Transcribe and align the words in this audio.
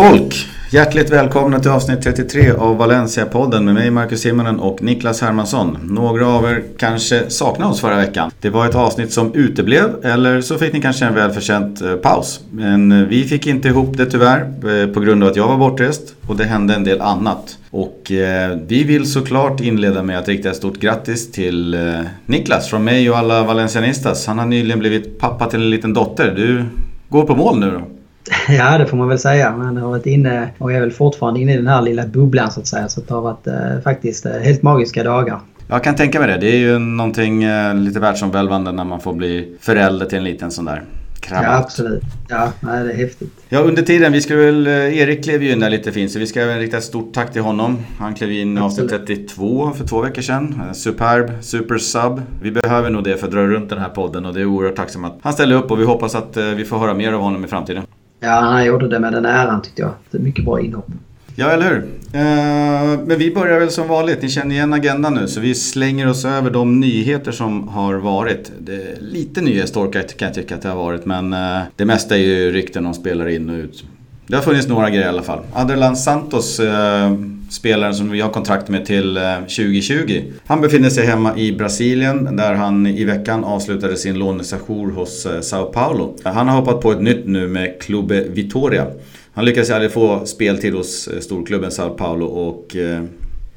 Folk! 0.00 0.48
Hjärtligt 0.70 1.10
välkomna 1.10 1.60
till 1.60 1.70
avsnitt 1.70 2.02
33 2.02 2.50
av 2.50 2.76
Valencia-podden 2.76 3.64
med 3.64 3.74
mig 3.74 3.90
Marcus 3.90 4.20
Simonen 4.20 4.60
och 4.60 4.82
Niklas 4.82 5.20
Hermansson. 5.20 5.78
Några 5.82 6.26
av 6.26 6.44
er 6.44 6.62
kanske 6.78 7.30
saknade 7.30 7.70
oss 7.70 7.80
förra 7.80 7.96
veckan. 7.96 8.30
Det 8.40 8.50
var 8.50 8.66
ett 8.66 8.74
avsnitt 8.74 9.12
som 9.12 9.34
uteblev 9.34 10.04
eller 10.04 10.40
så 10.40 10.58
fick 10.58 10.72
ni 10.72 10.80
kanske 10.80 11.04
en 11.04 11.14
välförtjänt 11.14 11.80
eh, 11.82 11.94
paus. 11.94 12.40
Men 12.50 12.92
eh, 12.92 13.08
vi 13.08 13.24
fick 13.24 13.46
inte 13.46 13.68
ihop 13.68 13.96
det 13.96 14.06
tyvärr 14.06 14.40
eh, 14.40 14.92
på 14.94 15.00
grund 15.00 15.22
av 15.22 15.30
att 15.30 15.36
jag 15.36 15.48
var 15.48 15.56
bortrest 15.56 16.14
och 16.26 16.36
det 16.36 16.44
hände 16.44 16.74
en 16.74 16.84
del 16.84 17.00
annat. 17.00 17.58
Och 17.70 18.12
eh, 18.12 18.58
vi 18.66 18.84
vill 18.84 19.12
såklart 19.12 19.60
inleda 19.60 20.02
med 20.02 20.18
att 20.18 20.28
rikta 20.28 20.50
ett 20.50 20.56
stort 20.56 20.78
grattis 20.78 21.32
till 21.32 21.74
eh, 21.74 22.00
Niklas 22.26 22.68
från 22.68 22.84
mig 22.84 23.10
och 23.10 23.18
alla 23.18 23.42
Valencianistas. 23.42 24.26
Han 24.26 24.38
har 24.38 24.46
nyligen 24.46 24.78
blivit 24.78 25.18
pappa 25.18 25.46
till 25.46 25.60
en 25.60 25.70
liten 25.70 25.94
dotter. 25.94 26.34
Du 26.36 26.64
går 27.08 27.24
på 27.24 27.36
mål 27.36 27.58
nu 27.58 27.70
då? 27.70 27.99
Ja, 28.48 28.78
det 28.78 28.86
får 28.86 28.96
man 28.96 29.08
väl 29.08 29.18
säga. 29.18 29.56
Man 29.56 29.76
har 29.76 29.88
varit 29.88 30.06
inne 30.06 30.48
och 30.58 30.72
är 30.72 30.80
väl 30.80 30.90
fortfarande 30.90 31.40
inne 31.40 31.52
i 31.52 31.56
den 31.56 31.66
här 31.66 31.82
lilla 31.82 32.06
bubblan 32.06 32.50
så 32.50 32.60
att 32.60 32.66
säga. 32.66 32.88
Så 32.88 33.00
det 33.00 33.14
har 33.14 33.22
varit 33.22 33.46
eh, 33.46 33.80
faktiskt 33.84 34.26
eh, 34.26 34.32
helt 34.32 34.62
magiska 34.62 35.04
dagar. 35.04 35.40
Jag 35.68 35.84
kan 35.84 35.94
tänka 35.94 36.20
mig 36.20 36.28
det. 36.28 36.36
Det 36.36 36.52
är 36.52 36.58
ju 36.58 36.78
någonting 36.78 37.42
eh, 37.44 37.74
lite 37.74 38.00
världsomvälvande 38.00 38.72
när 38.72 38.84
man 38.84 39.00
får 39.00 39.12
bli 39.12 39.56
förälder 39.60 40.06
till 40.06 40.18
en 40.18 40.24
liten 40.24 40.50
sån 40.50 40.64
där 40.64 40.82
krabat. 41.20 41.44
Ja, 41.44 41.56
absolut. 41.56 42.02
Ja, 42.28 42.52
nej, 42.60 42.84
det 42.84 42.92
är 42.92 42.96
häftigt. 42.96 43.32
Ja, 43.48 43.58
under 43.58 43.82
tiden, 43.82 44.12
vi 44.12 44.20
ska 44.20 44.36
väl, 44.36 44.66
eh, 44.66 44.72
Erik 44.72 45.24
klev 45.24 45.42
ju 45.42 45.52
in 45.52 45.60
där 45.60 45.70
lite 45.70 45.92
fint 45.92 46.12
så 46.12 46.18
vi 46.18 46.26
ska 46.26 46.40
även 46.40 46.58
rikta 46.58 46.76
ett 46.76 46.84
stort 46.84 47.14
tack 47.14 47.32
till 47.32 47.42
honom. 47.42 47.78
Han 47.98 48.14
klev 48.14 48.32
in 48.32 48.58
i 48.58 48.60
avsnitt 48.60 48.88
32 48.88 49.70
för 49.70 49.86
två 49.86 50.00
veckor 50.00 50.22
sedan. 50.22 50.62
Eh, 50.66 50.72
Superb, 50.72 51.30
super 51.40 51.78
sub. 51.78 52.22
Vi 52.42 52.50
behöver 52.50 52.90
nog 52.90 53.04
det 53.04 53.16
för 53.16 53.26
att 53.26 53.32
dra 53.32 53.40
runt 53.46 53.70
den 53.70 53.78
här 53.78 53.88
podden 53.88 54.26
och 54.26 54.34
det 54.34 54.40
är 54.40 54.46
oerhört 54.46 54.76
tacksam 54.76 55.04
att 55.04 55.18
han 55.22 55.32
ställer 55.32 55.56
upp 55.56 55.70
och 55.70 55.80
vi 55.80 55.84
hoppas 55.84 56.14
att 56.14 56.36
vi 56.36 56.64
får 56.64 56.78
höra 56.78 56.94
mer 56.94 57.12
av 57.12 57.20
honom 57.20 57.44
i 57.44 57.48
framtiden. 57.48 57.82
Ja, 58.20 58.30
han 58.30 58.64
gjorde 58.64 58.88
det 58.88 58.98
med 58.98 59.12
den 59.12 59.26
äran 59.26 59.62
tyckte 59.62 59.82
jag. 59.82 59.90
Det 60.10 60.18
är 60.18 60.22
mycket 60.22 60.44
bra 60.44 60.60
inhopp. 60.60 60.86
Ja, 61.34 61.50
eller 61.50 61.68
hur? 61.68 61.84
Eh, 62.12 62.98
men 63.06 63.18
vi 63.18 63.34
börjar 63.34 63.60
väl 63.60 63.70
som 63.70 63.88
vanligt. 63.88 64.22
Ni 64.22 64.28
känner 64.28 64.54
igen 64.54 64.72
agendan 64.72 65.14
nu. 65.14 65.28
Så 65.28 65.40
vi 65.40 65.54
slänger 65.54 66.08
oss 66.08 66.24
över 66.24 66.50
de 66.50 66.80
nyheter 66.80 67.32
som 67.32 67.68
har 67.68 67.94
varit. 67.94 68.52
Det 68.58 68.74
är 68.74 69.00
lite 69.00 69.40
nyhetstorka 69.40 70.02
kan 70.02 70.26
jag 70.26 70.34
tycka 70.34 70.54
att 70.54 70.62
det 70.62 70.68
har 70.68 70.76
varit. 70.76 71.04
Men 71.04 71.32
eh, 71.32 71.60
det 71.76 71.84
mesta 71.84 72.16
är 72.16 72.20
ju 72.20 72.52
rykten 72.52 72.86
om 72.86 72.94
spelare 72.94 73.34
in 73.34 73.50
och 73.50 73.56
ut. 73.56 73.84
Det 74.26 74.36
har 74.36 74.42
funnits 74.42 74.68
några 74.68 74.90
grejer 74.90 75.04
i 75.04 75.08
alla 75.08 75.22
fall. 75.22 75.40
Adrian 75.52 75.96
Santos, 75.96 76.60
eh, 76.60 77.10
spelaren 77.50 77.94
som 77.94 78.10
vi 78.10 78.20
har 78.20 78.30
kontrakt 78.30 78.68
med 78.68 78.86
till 78.86 79.16
eh, 79.16 79.38
2020. 79.40 80.22
Han 80.46 80.60
befinner 80.60 80.90
sig 80.90 81.06
hemma 81.06 81.36
i 81.36 81.52
Brasilien 81.52 82.36
där 82.36 82.54
han 82.54 82.86
i 82.86 83.04
veckan 83.04 83.44
avslutade 83.44 83.96
sin 83.96 84.18
lånesession 84.18 84.90
hos 84.90 85.26
eh, 85.26 85.40
Sao 85.40 85.64
Paulo. 85.64 86.16
Han 86.24 86.48
har 86.48 86.60
hoppat 86.60 86.80
på 86.80 86.92
ett 86.92 87.00
nytt 87.02 87.26
nu 87.26 87.48
med 87.48 87.80
Clube 87.80 88.24
Vitoria. 88.28 88.86
Han 89.32 89.44
lyckades 89.44 89.70
aldrig 89.70 89.92
få 89.92 90.26
speltid 90.26 90.74
hos 90.74 91.08
eh, 91.08 91.20
storklubben 91.20 91.70
Sao 91.70 91.90
Paulo 91.90 92.26
och 92.26 92.76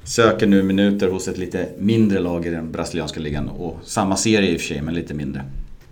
söker 0.03 0.47
nu 0.47 0.63
minuter 0.63 1.07
hos 1.07 1.27
ett 1.27 1.37
lite 1.37 1.67
mindre 1.79 2.19
lag 2.19 2.45
i 2.45 2.49
den 2.49 2.71
brasilianska 2.71 3.19
ligan. 3.19 3.49
Och 3.49 3.79
samma 3.83 4.15
serie 4.15 4.51
i 4.51 4.55
och 4.55 4.61
för 4.61 4.67
sig, 4.67 4.81
men 4.81 4.93
lite 4.93 5.13
mindre. 5.13 5.41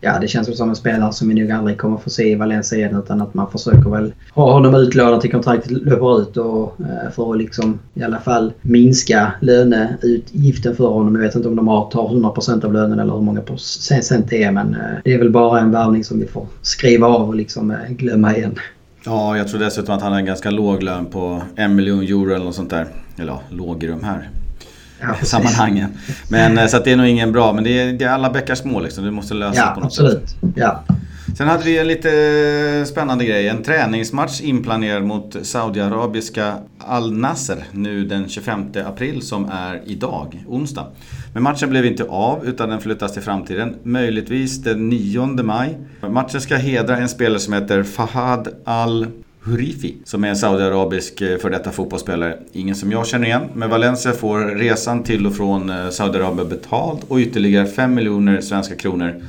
Ja, 0.03 0.19
det 0.19 0.27
känns 0.27 0.57
som 0.57 0.69
en 0.69 0.75
spelare 0.75 1.13
som 1.13 1.27
vi 1.27 1.33
nog 1.33 1.51
aldrig 1.51 1.77
kommer 1.77 1.97
få 1.97 2.09
se 2.09 2.31
i 2.31 2.35
Valencia 2.35 2.77
igen 2.77 2.95
utan 2.95 3.21
att 3.21 3.33
man 3.33 3.51
försöker 3.51 3.89
väl 3.89 4.13
ha 4.33 4.53
honom 4.53 4.75
utlånad 4.75 5.21
till 5.21 5.31
kontraktet 5.31 5.71
löper 5.71 6.21
ut 6.21 6.37
och 6.37 6.75
eh, 6.79 7.11
för 7.11 7.31
att 7.31 7.37
liksom 7.37 7.79
i 7.93 8.03
alla 8.03 8.19
fall 8.19 8.53
minska 8.61 9.33
löneutgiften 9.41 10.75
för 10.75 10.87
honom. 10.87 11.15
Jag 11.15 11.21
vet 11.21 11.35
inte 11.35 11.47
om 11.47 11.55
de 11.55 11.67
har, 11.67 11.89
tar 11.89 12.07
100% 12.09 12.65
av 12.65 12.73
lönen 12.73 12.99
eller 12.99 13.13
hur 13.13 13.21
många 13.21 13.41
procent 13.41 14.29
det 14.29 14.43
är 14.43 14.51
men 14.51 14.73
eh, 14.73 14.79
det 15.03 15.13
är 15.13 15.17
väl 15.17 15.31
bara 15.31 15.59
en 15.59 15.71
värvning 15.71 16.03
som 16.03 16.19
vi 16.19 16.27
får 16.27 16.47
skriva 16.61 17.07
av 17.07 17.27
och 17.27 17.35
liksom 17.35 17.71
eh, 17.71 17.77
glömma 17.89 18.35
igen. 18.35 18.55
Ja, 19.05 19.37
jag 19.37 19.47
tror 19.47 19.59
dessutom 19.59 19.95
att 19.95 20.01
han 20.01 20.11
har 20.11 20.19
en 20.19 20.25
ganska 20.25 20.51
låg 20.51 20.83
lön 20.83 21.05
på 21.05 21.41
en 21.55 21.75
miljon 21.75 22.01
euro 22.01 22.35
eller 22.35 22.45
något 22.45 22.55
sånt 22.55 22.69
där. 22.69 22.87
Eller 23.17 23.31
ja, 23.31 23.41
låg 23.49 23.83
i 23.83 23.87
de 23.87 24.03
här 24.03 24.29
ja, 25.01 25.15
sammanhangen. 25.25 25.89
Men 26.29 26.57
eh, 26.57 26.67
så 26.67 26.77
att 26.77 26.85
det 26.85 26.91
är 26.91 26.95
nog 26.95 27.07
ingen 27.07 27.31
bra, 27.31 27.53
men 27.53 27.63
det 27.63 27.79
är, 27.81 27.93
det 27.93 28.05
är 28.05 28.09
alla 28.09 28.29
bäckar 28.29 28.55
små 28.55 28.79
liksom. 28.79 29.03
Du 29.03 29.11
måste 29.11 29.33
lösa 29.33 29.57
ja, 29.57 29.65
det 29.65 29.73
på 29.73 29.79
något 29.79 29.85
absolut. 29.87 30.29
sätt. 30.29 30.39
Ja, 30.55 30.83
Sen 31.37 31.47
hade 31.47 31.63
vi 31.63 31.77
en 31.77 31.87
lite 31.87 32.85
spännande 32.87 33.25
grej. 33.25 33.47
En 33.47 33.63
träningsmatch 33.63 34.41
inplanerad 34.41 35.03
mot 35.03 35.35
Saudiarabiska 35.41 36.55
Al 36.77 37.13
Nasser 37.13 37.63
nu 37.71 38.05
den 38.05 38.29
25 38.29 38.65
april 38.85 39.21
som 39.21 39.49
är 39.51 39.81
idag, 39.85 40.43
onsdag. 40.47 40.85
Men 41.33 41.43
matchen 41.43 41.69
blev 41.69 41.85
inte 41.85 42.03
av 42.03 42.45
utan 42.45 42.69
den 42.69 42.81
flyttas 42.81 43.13
till 43.13 43.21
framtiden. 43.21 43.75
Möjligtvis 43.83 44.63
den 44.63 44.89
9 44.89 45.25
maj. 45.25 45.77
Matchen 46.01 46.41
ska 46.41 46.55
hedra 46.55 46.97
en 46.97 47.09
spelare 47.09 47.39
som 47.39 47.53
heter 47.53 47.83
Fahad 47.83 48.47
Al 48.65 49.07
Hurifi 49.43 49.95
som 50.05 50.23
är 50.23 50.27
en 50.27 50.35
saudiarabisk 50.35 51.21
eh, 51.21 51.37
för 51.37 51.49
detta 51.49 51.71
fotbollsspelare. 51.71 52.37
Ingen 52.51 52.75
som 52.75 52.91
jag 52.91 53.07
känner 53.07 53.27
igen. 53.27 53.49
Men 53.53 53.69
Valencia 53.69 54.11
får 54.11 54.39
resan 54.39 55.03
till 55.03 55.27
och 55.27 55.35
från 55.35 55.69
eh, 55.69 55.89
Saudiarabien 55.89 56.49
betald 56.49 56.99
och 57.07 57.17
ytterligare 57.17 57.65
5 57.65 57.93
miljoner 57.93 58.41
svenska 58.41 58.75
kronor 58.75 59.21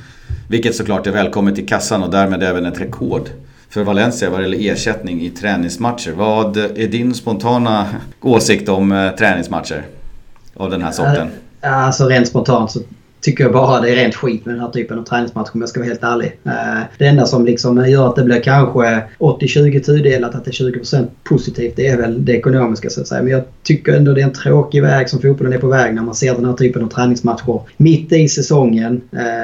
vilket 0.49 0.77
såklart 0.77 1.07
är 1.07 1.13
välkommet 1.13 1.59
i 1.59 1.67
kassan 1.67 2.03
och 2.03 2.11
därmed 2.11 2.43
även 2.43 2.67
ett 2.67 2.81
rekord 2.81 3.29
för 3.69 3.85
Valencia 3.85 4.31
vad 4.31 4.43
gäller 4.43 4.71
ersättning 4.71 5.23
i 5.23 5.31
träningsmatcher. 5.31 6.13
Vad 6.13 6.57
är 6.57 6.89
din 6.89 7.15
spontana 7.15 7.87
åsikt 8.21 8.69
om 8.69 8.93
eh, 8.93 9.11
träningsmatcher 9.11 9.83
av 10.55 10.71
den 10.71 10.83
här 10.83 10.93
sorten? 10.93 11.29
Alltså 11.61 12.07
rent 12.07 12.29
spontant 12.29 12.71
så 12.71 12.81
tycker 13.23 13.45
jag 13.45 13.53
bara 13.53 13.81
det 13.81 13.91
är 13.91 13.97
rent 13.97 14.15
skit 14.15 14.47
med 14.47 14.55
den 14.55 14.63
här 14.63 14.71
typen 14.71 14.99
av 14.99 15.03
träningsmatch 15.03 15.51
om 15.53 15.61
jag 15.61 15.69
ska 15.69 15.81
vara 15.81 15.89
helt 15.89 16.03
ärlig. 16.03 16.39
Det 16.99 17.07
enda 17.07 17.27
som 17.27 17.45
liksom 17.45 17.89
gör 17.89 18.09
att 18.09 18.17
det 18.17 18.25
blir 18.25 18.41
kanske 18.41 19.03
80-20 19.19 19.83
tudelat, 19.83 20.35
att 20.35 20.45
det 20.45 20.51
är 20.51 20.53
20% 20.53 21.07
positivt, 21.25 21.77
det 21.77 21.89
är 21.89 21.97
väl 21.97 22.25
det 22.25 22.33
ekonomiska 22.33 22.91
så 22.91 23.01
att 23.01 23.09
säga. 23.09 23.23
Men 23.23 23.33
jag 23.33 23.43
tycker 23.63 23.97
ändå 23.97 24.13
det 24.13 24.21
är 24.21 24.25
en 24.25 24.33
tråkig 24.33 24.83
väg 24.83 25.09
som 25.09 25.21
fotbollen 25.21 25.53
är 25.53 25.59
på 25.59 25.67
väg 25.67 25.95
när 25.95 26.03
man 26.03 26.15
ser 26.15 26.35
den 26.35 26.45
här 26.45 26.53
typen 26.53 26.85
av 26.85 26.89
träningsmatcher 26.89 27.61
mitt 27.77 28.13
i 28.13 28.29
säsongen. 28.29 29.01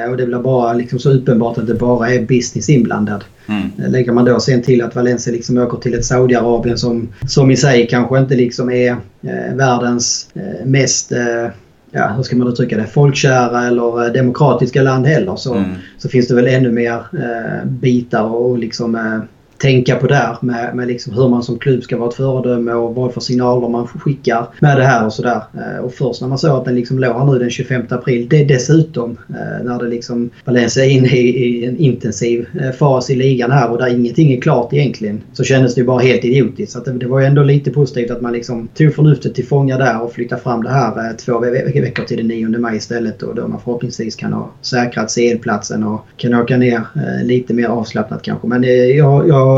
Och 0.09 0.17
det 0.17 0.25
blir 0.25 0.39
bara 0.39 0.73
liksom 0.73 0.99
så 0.99 1.11
uppenbart 1.11 1.57
att 1.57 1.67
det 1.67 1.73
bara 1.73 2.09
är 2.09 2.21
business 2.21 2.69
inblandad. 2.69 3.23
Mm. 3.49 3.91
Lägger 3.91 4.11
man 4.11 4.25
då 4.25 4.39
sen 4.39 4.61
till 4.61 4.81
att 4.81 4.95
Valencia 4.95 5.33
liksom 5.33 5.57
åker 5.57 5.77
till 5.77 5.93
ett 5.93 6.05
Saudiarabien 6.05 6.77
som, 6.77 7.09
som 7.27 7.51
i 7.51 7.57
sig 7.57 7.87
kanske 7.87 8.19
inte 8.19 8.35
liksom 8.35 8.71
är 8.71 8.91
eh, 9.21 9.55
världens 9.55 10.29
eh, 10.33 10.65
mest 10.65 11.11
eh, 11.11 11.47
ja, 11.91 12.07
hur 12.07 12.23
ska 12.23 12.35
man 12.35 12.47
uttrycka 12.47 12.77
det, 12.77 12.87
folkkära 12.87 13.67
eller 13.67 14.13
demokratiska 14.13 14.81
land 14.81 15.07
heller 15.07 15.35
så, 15.35 15.53
mm. 15.53 15.69
så 15.97 16.09
finns 16.09 16.27
det 16.27 16.35
väl 16.35 16.47
ännu 16.47 16.71
mer 16.71 16.93
eh, 16.93 17.65
bitar 17.65 18.23
och 18.23 18.57
liksom 18.57 18.95
eh, 18.95 19.19
tänka 19.59 19.95
på 19.95 20.07
där 20.07 20.37
med, 20.41 20.75
med 20.75 20.87
liksom 20.87 21.13
hur 21.13 21.29
man 21.29 21.43
som 21.43 21.59
klubb 21.59 21.83
ska 21.83 21.97
vara 21.97 22.09
ett 22.09 22.15
föredöme 22.15 22.73
och 22.73 22.95
vad 22.95 23.13
för 23.13 23.21
signaler 23.21 23.69
man 23.69 23.87
skickar 23.87 24.47
med 24.59 24.77
det 24.77 24.83
här 24.83 25.05
och 25.05 25.13
sådär. 25.13 25.41
Eh, 25.53 25.83
och 25.85 25.93
först 25.93 26.21
när 26.21 26.27
man 26.27 26.37
såg 26.37 26.51
att 26.51 26.65
den 26.65 26.75
liksom 26.75 26.99
låg 26.99 27.15
här 27.15 27.25
nu 27.25 27.39
den 27.39 27.49
25 27.49 27.83
april, 27.89 28.27
det 28.29 28.43
dessutom 28.43 29.17
eh, 29.29 29.65
när 29.65 29.79
det 29.79 29.87
liksom 29.87 30.29
Valencia 30.45 30.85
in 30.85 31.05
i, 31.05 31.17
i 31.17 31.65
en 31.65 31.77
intensiv 31.77 32.47
eh, 32.61 32.71
fas 32.71 33.09
i 33.09 33.15
ligan 33.15 33.51
här 33.51 33.71
och 33.71 33.77
där 33.77 33.87
ingenting 33.87 34.33
är 34.33 34.41
klart 34.41 34.73
egentligen 34.73 35.21
så 35.33 35.43
kändes 35.43 35.75
det 35.75 35.81
ju 35.81 35.87
bara 35.87 35.99
helt 35.99 36.25
idiotiskt. 36.25 36.71
Så 36.71 36.79
det, 36.79 36.91
det, 36.91 37.07
var 37.07 37.19
ju 37.19 37.25
ändå 37.25 37.43
lite 37.43 37.71
positivt 37.71 38.11
att 38.11 38.21
man 38.21 38.33
liksom 38.33 38.67
tog 38.67 38.95
förnuftet 38.95 39.35
till 39.35 39.47
fånga 39.47 39.77
där 39.77 40.01
och 40.01 40.13
flyttade 40.13 40.41
fram 40.41 40.63
det 40.63 40.69
här 40.69 41.17
två 41.17 41.39
ve 41.39 41.81
veckor 41.81 42.03
till 42.03 42.17
den 42.17 42.27
9 42.27 42.47
maj 42.47 42.77
istället 42.77 43.23
och 43.23 43.35
då 43.35 43.47
man 43.47 43.59
förhoppningsvis 43.63 44.15
kan 44.15 44.33
ha 44.33 44.51
säkrat 44.61 45.15
CL-platsen 45.15 45.83
och 45.83 46.01
kan 46.17 46.33
åka 46.33 46.57
ner 46.57 46.81
lite 47.23 47.53
mer 47.53 47.67
avslappnat 47.67 48.21
kanske. 48.21 48.47
Men 48.47 48.63
jag, 48.97 49.27
jag 49.27 49.48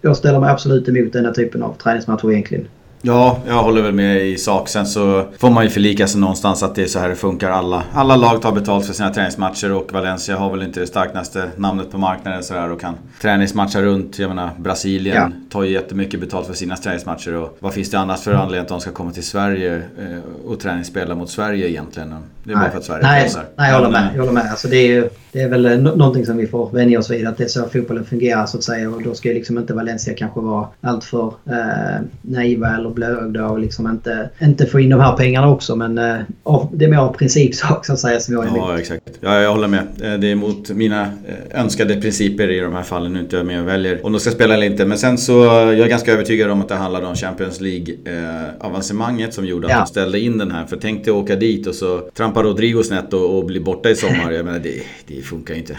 jag 0.00 0.16
ställer 0.16 0.40
mig 0.40 0.50
absolut 0.50 0.88
emot 0.88 1.12
den 1.12 1.24
här 1.24 1.32
typen 1.32 1.62
av 1.62 1.74
träningsmatcher 1.82 2.32
egentligen. 2.32 2.66
Ja, 3.04 3.38
jag 3.46 3.62
håller 3.62 3.82
väl 3.82 3.92
med 3.92 4.26
i 4.26 4.36
sak. 4.36 4.68
Sen 4.68 4.86
så 4.86 5.24
får 5.38 5.50
man 5.50 5.64
ju 5.64 5.70
förlika 5.70 6.06
sig 6.06 6.20
någonstans 6.20 6.62
att 6.62 6.74
det 6.74 6.82
är 6.82 6.86
så 6.86 6.98
här 6.98 7.08
det 7.08 7.14
funkar. 7.14 7.50
Alla, 7.50 7.82
alla 7.92 8.16
lag 8.16 8.42
tar 8.42 8.52
betalt 8.52 8.86
för 8.86 8.94
sina 8.94 9.10
träningsmatcher 9.10 9.72
och 9.72 9.92
Valencia 9.92 10.36
har 10.36 10.50
väl 10.50 10.62
inte 10.62 10.80
det 10.80 10.86
starkaste 10.86 11.50
namnet 11.56 11.90
på 11.90 11.98
marknaden 11.98 12.42
så 12.42 12.72
och 12.72 12.80
kan 12.80 12.94
träningsmatcha 13.20 13.82
runt. 13.82 14.18
Jag 14.18 14.28
menar 14.28 14.50
Brasilien 14.58 15.16
ja. 15.16 15.30
tar 15.50 15.62
ju 15.62 15.72
jättemycket 15.72 16.20
betalt 16.20 16.46
för 16.46 16.54
sina 16.54 16.76
träningsmatcher 16.76 17.34
och 17.34 17.56
vad 17.60 17.74
finns 17.74 17.90
det 17.90 17.98
annars 17.98 18.20
för 18.20 18.34
anledning 18.34 18.60
att 18.60 18.68
de 18.68 18.80
ska 18.80 18.90
komma 18.90 19.12
till 19.12 19.26
Sverige 19.26 19.76
eh, 19.76 20.50
och 20.50 20.60
träningsspela 20.60 21.14
mot 21.14 21.30
Sverige 21.30 21.68
egentligen? 21.68 22.14
Det 22.44 22.52
är 22.52 22.56
bara 22.56 22.70
för 22.70 22.78
att 22.78 22.84
Sverige 22.84 23.02
nej, 23.02 23.30
nej, 23.56 23.70
jag 23.70 23.78
håller 23.78 23.90
med. 23.90 24.08
Jag 24.14 24.20
håller 24.20 24.32
med. 24.32 24.50
Alltså 24.50 24.68
det, 24.68 24.76
är 24.76 24.86
ju, 24.86 25.08
det 25.32 25.40
är 25.40 25.48
väl 25.48 25.82
någonting 25.82 26.26
som 26.26 26.36
vi 26.36 26.46
får 26.46 26.70
vänja 26.70 26.98
oss 26.98 27.10
vid. 27.10 27.26
Att 27.26 27.38
det 27.38 27.44
är 27.44 27.48
så 27.48 27.68
fotbollen 27.68 28.04
fungerar 28.04 28.46
så 28.46 28.58
att 28.58 28.64
säga. 28.64 28.90
Och 28.90 29.02
då 29.02 29.14
ska 29.14 29.28
ju 29.28 29.34
liksom 29.34 29.58
inte 29.58 29.74
Valencia 29.74 30.14
kanske 30.14 30.40
vara 30.40 30.68
alltför 30.80 31.34
eh, 31.46 32.04
naiva 32.22 32.76
eller 32.76 32.90
blåögda 32.90 33.46
och 33.46 33.58
liksom 33.58 33.90
inte, 33.90 34.30
inte 34.42 34.66
få 34.66 34.80
in 34.80 34.90
de 34.90 35.00
här 35.00 35.16
pengarna 35.16 35.50
också. 35.50 35.76
Men 35.76 35.98
eh, 35.98 36.16
av, 36.42 36.68
det 36.72 36.84
är 36.84 36.88
mer 36.88 36.98
av 36.98 37.12
principsak 37.12 37.86
så 37.86 37.92
att 37.92 37.98
säga 37.98 38.20
som 38.20 38.34
jag 38.34 38.44
är 38.44 38.48
emot. 38.48 38.68
Ja, 38.68 38.78
exakt. 38.78 39.02
Ja, 39.20 39.40
jag 39.40 39.52
håller 39.52 39.68
med. 39.68 39.86
Eh, 40.02 40.14
det 40.14 40.30
är 40.30 40.34
mot 40.34 40.70
mina 40.70 41.02
eh, 41.02 41.60
önskade 41.60 42.00
principer 42.00 42.50
i 42.50 42.60
de 42.60 42.72
här 42.72 42.82
fallen. 42.82 43.12
Nu 43.12 43.20
inte 43.20 43.36
jag 43.36 43.46
med 43.46 43.60
och 43.60 43.68
väljer 43.68 44.06
om 44.06 44.12
de 44.12 44.20
ska 44.20 44.30
spela 44.30 44.54
eller 44.54 44.66
inte. 44.66 44.84
Men 44.86 44.98
sen 44.98 45.18
så 45.18 45.32
jag 45.32 45.78
är 45.78 45.88
ganska 45.88 46.12
övertygad 46.12 46.50
om 46.50 46.60
att 46.60 46.68
det 46.68 46.74
handlade 46.74 47.06
om 47.06 47.14
Champions 47.14 47.60
League-avancemanget 47.60 49.28
eh, 49.28 49.34
som 49.34 49.46
gjorde 49.46 49.66
att 49.66 49.72
ja. 49.72 49.78
de 49.78 49.86
ställde 49.86 50.20
in 50.20 50.38
den 50.38 50.50
här. 50.50 50.66
För 50.66 50.76
tänk 50.76 51.04
dig 51.04 51.14
åka 51.14 51.36
dit 51.36 51.66
och 51.66 51.74
så 51.74 51.98
trampar 51.98 52.42
Rodrigo 52.42 52.82
snett 52.82 53.12
och, 53.12 53.38
och 53.38 53.44
blir 53.44 53.60
borta 53.60 53.90
i 53.90 53.94
sommar. 53.94 54.32
Jag 54.32 54.44
menar, 54.44 54.58
det, 54.58 54.82
det 55.06 55.21
funkar 55.22 55.54
ju 55.54 55.60
inte. 55.60 55.78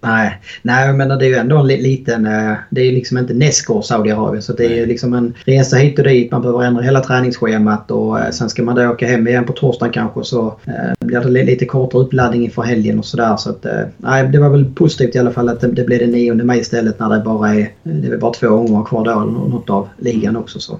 Nej, 0.00 0.40
nej 0.62 0.92
menar 0.92 1.16
det 1.16 1.24
är 1.24 1.28
ju 1.28 1.34
ändå 1.34 1.56
en 1.56 1.66
liten... 1.66 2.26
Eh, 2.26 2.54
det 2.70 2.80
är 2.80 2.84
ju 2.84 2.92
liksom 2.92 3.18
inte 3.18 3.34
nästgård 3.34 3.84
Saudiarabien 3.84 4.42
så 4.42 4.52
det 4.52 4.64
är 4.64 4.76
ju 4.76 4.86
liksom 4.86 5.14
en 5.14 5.34
resa 5.44 5.76
hit 5.76 5.98
och 5.98 6.04
dit. 6.04 6.32
Man 6.32 6.42
behöver 6.42 6.64
ändra 6.64 6.82
hela 6.82 7.00
träningsschemat 7.00 7.90
och 7.90 8.20
eh, 8.20 8.30
sen 8.30 8.50
ska 8.50 8.62
man 8.62 8.76
då 8.76 8.88
åka 8.88 9.06
hem 9.06 9.28
igen 9.28 9.44
på 9.44 9.52
torsdagen 9.52 9.92
kanske 9.92 10.24
så 10.24 10.46
eh, 10.46 11.06
blir 11.06 11.20
det 11.20 11.44
lite 11.44 11.66
kortare 11.66 12.02
uppladdning 12.02 12.44
inför 12.44 12.62
helgen 12.62 12.98
och 12.98 13.04
sådär. 13.04 13.36
Så 13.36 13.50
att 13.50 13.66
nej, 13.96 14.28
det 14.28 14.38
var 14.38 14.48
väl 14.48 14.64
positivt 14.74 15.14
i 15.14 15.18
alla 15.18 15.30
fall 15.30 15.48
att 15.48 15.60
det, 15.60 15.68
det 15.68 15.84
blev 15.84 15.98
den 15.98 16.10
9 16.10 16.34
maj 16.34 16.58
istället 16.58 17.00
när 17.00 17.10
det 17.10 17.24
bara 17.24 17.54
är... 17.54 17.70
Det 17.82 18.06
är 18.06 18.10
väl 18.10 18.20
bara 18.20 18.32
två 18.32 18.48
omgångar 18.48 18.84
kvar 18.84 19.04
då, 19.04 19.20
något 19.20 19.70
av 19.70 19.88
ligan 19.98 20.36
också 20.36 20.60
så. 20.60 20.78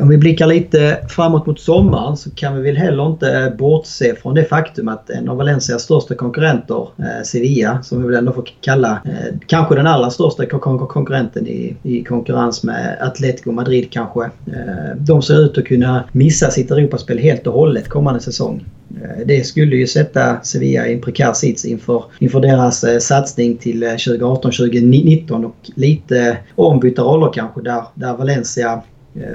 Om 0.00 0.08
vi 0.08 0.18
blickar 0.18 0.46
lite 0.46 0.98
framåt 1.08 1.46
mot 1.46 1.60
sommaren 1.60 2.16
så 2.16 2.30
kan 2.30 2.56
vi 2.56 2.62
väl 2.62 2.76
heller 2.76 3.06
inte 3.06 3.54
bortse 3.58 4.14
från 4.14 4.34
det 4.34 4.44
faktum 4.44 4.88
att 4.88 5.10
en 5.10 5.28
av 5.28 5.36
Valencias 5.36 5.82
största 5.82 6.14
konkurrenter, 6.14 6.88
Sevilla, 7.24 7.82
som 7.82 8.02
vi 8.02 8.08
väl 8.08 8.16
ändå 8.16 8.32
får 8.32 8.39
kalla 8.60 9.00
eh, 9.04 9.36
kanske 9.46 9.74
den 9.74 9.86
allra 9.86 10.10
största 10.10 10.46
kon 10.46 10.78
konkurrenten 10.78 11.46
i, 11.46 11.76
i 11.82 12.04
konkurrens 12.04 12.62
med 12.62 12.98
Atletico 13.00 13.52
Madrid 13.52 13.92
kanske. 13.92 14.24
Eh, 14.24 14.96
de 14.96 15.22
ser 15.22 15.40
ut 15.44 15.58
att 15.58 15.64
kunna 15.64 16.04
missa 16.12 16.50
sitt 16.50 16.70
Europaspel 16.70 17.18
helt 17.18 17.46
och 17.46 17.52
hållet 17.52 17.88
kommande 17.88 18.20
säsong. 18.20 18.64
Eh, 19.02 19.26
det 19.26 19.46
skulle 19.46 19.76
ju 19.76 19.86
sätta 19.86 20.40
Sevilla 20.42 20.86
i 20.86 20.94
en 20.94 21.00
prekär 21.00 21.32
sits 21.32 21.64
inför, 21.64 22.04
inför 22.18 22.40
deras 22.40 22.84
eh, 22.84 22.98
satsning 22.98 23.56
till 23.56 23.82
eh, 23.82 23.88
2018-2019 23.88 25.44
och 25.44 25.56
lite 25.74 26.38
ombytta 26.54 27.02
roller 27.02 27.32
kanske 27.32 27.60
där, 27.62 27.82
där 27.94 28.16
Valencia 28.16 28.82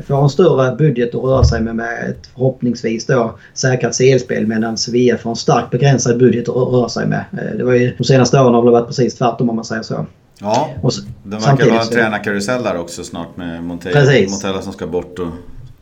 får 0.07 0.23
en 0.23 0.29
större 0.29 0.75
budget 0.75 1.15
att 1.15 1.23
röra 1.23 1.43
sig 1.43 1.61
med, 1.61 1.75
med 1.75 2.09
ett 2.09 2.27
förhoppningsvis 2.33 3.05
då 3.05 3.35
säkrat 3.53 3.97
CL-spel 3.97 4.47
medan 4.47 4.77
Sevilla 4.77 5.17
får 5.17 5.29
en 5.29 5.35
starkt 5.35 5.71
begränsad 5.71 6.19
budget 6.19 6.49
att 6.49 6.55
röra 6.55 6.89
sig 6.89 7.07
med. 7.07 7.25
Eh, 7.33 7.57
det 7.57 7.63
var 7.63 7.73
ju, 7.73 7.95
de 7.97 8.03
senaste 8.03 8.39
åren 8.39 8.53
har 8.53 8.65
det 8.65 8.71
varit 8.71 8.87
precis 8.87 9.15
tvärtom 9.15 9.49
om 9.49 9.55
man 9.55 9.65
säger 9.65 9.83
så. 9.83 10.05
Ja, 10.39 10.69
så, 10.89 11.01
det 11.23 11.35
verkar 11.35 11.69
vara 11.69 11.81
en 11.81 11.87
tränarkarusell 11.87 12.63
där 12.63 12.77
också 12.77 13.03
snart 13.03 13.37
med 13.37 13.63
Montella, 13.63 14.29
Montella 14.29 14.61
som 14.61 14.73
ska 14.73 14.87
bort 14.87 15.19
och 15.19 15.27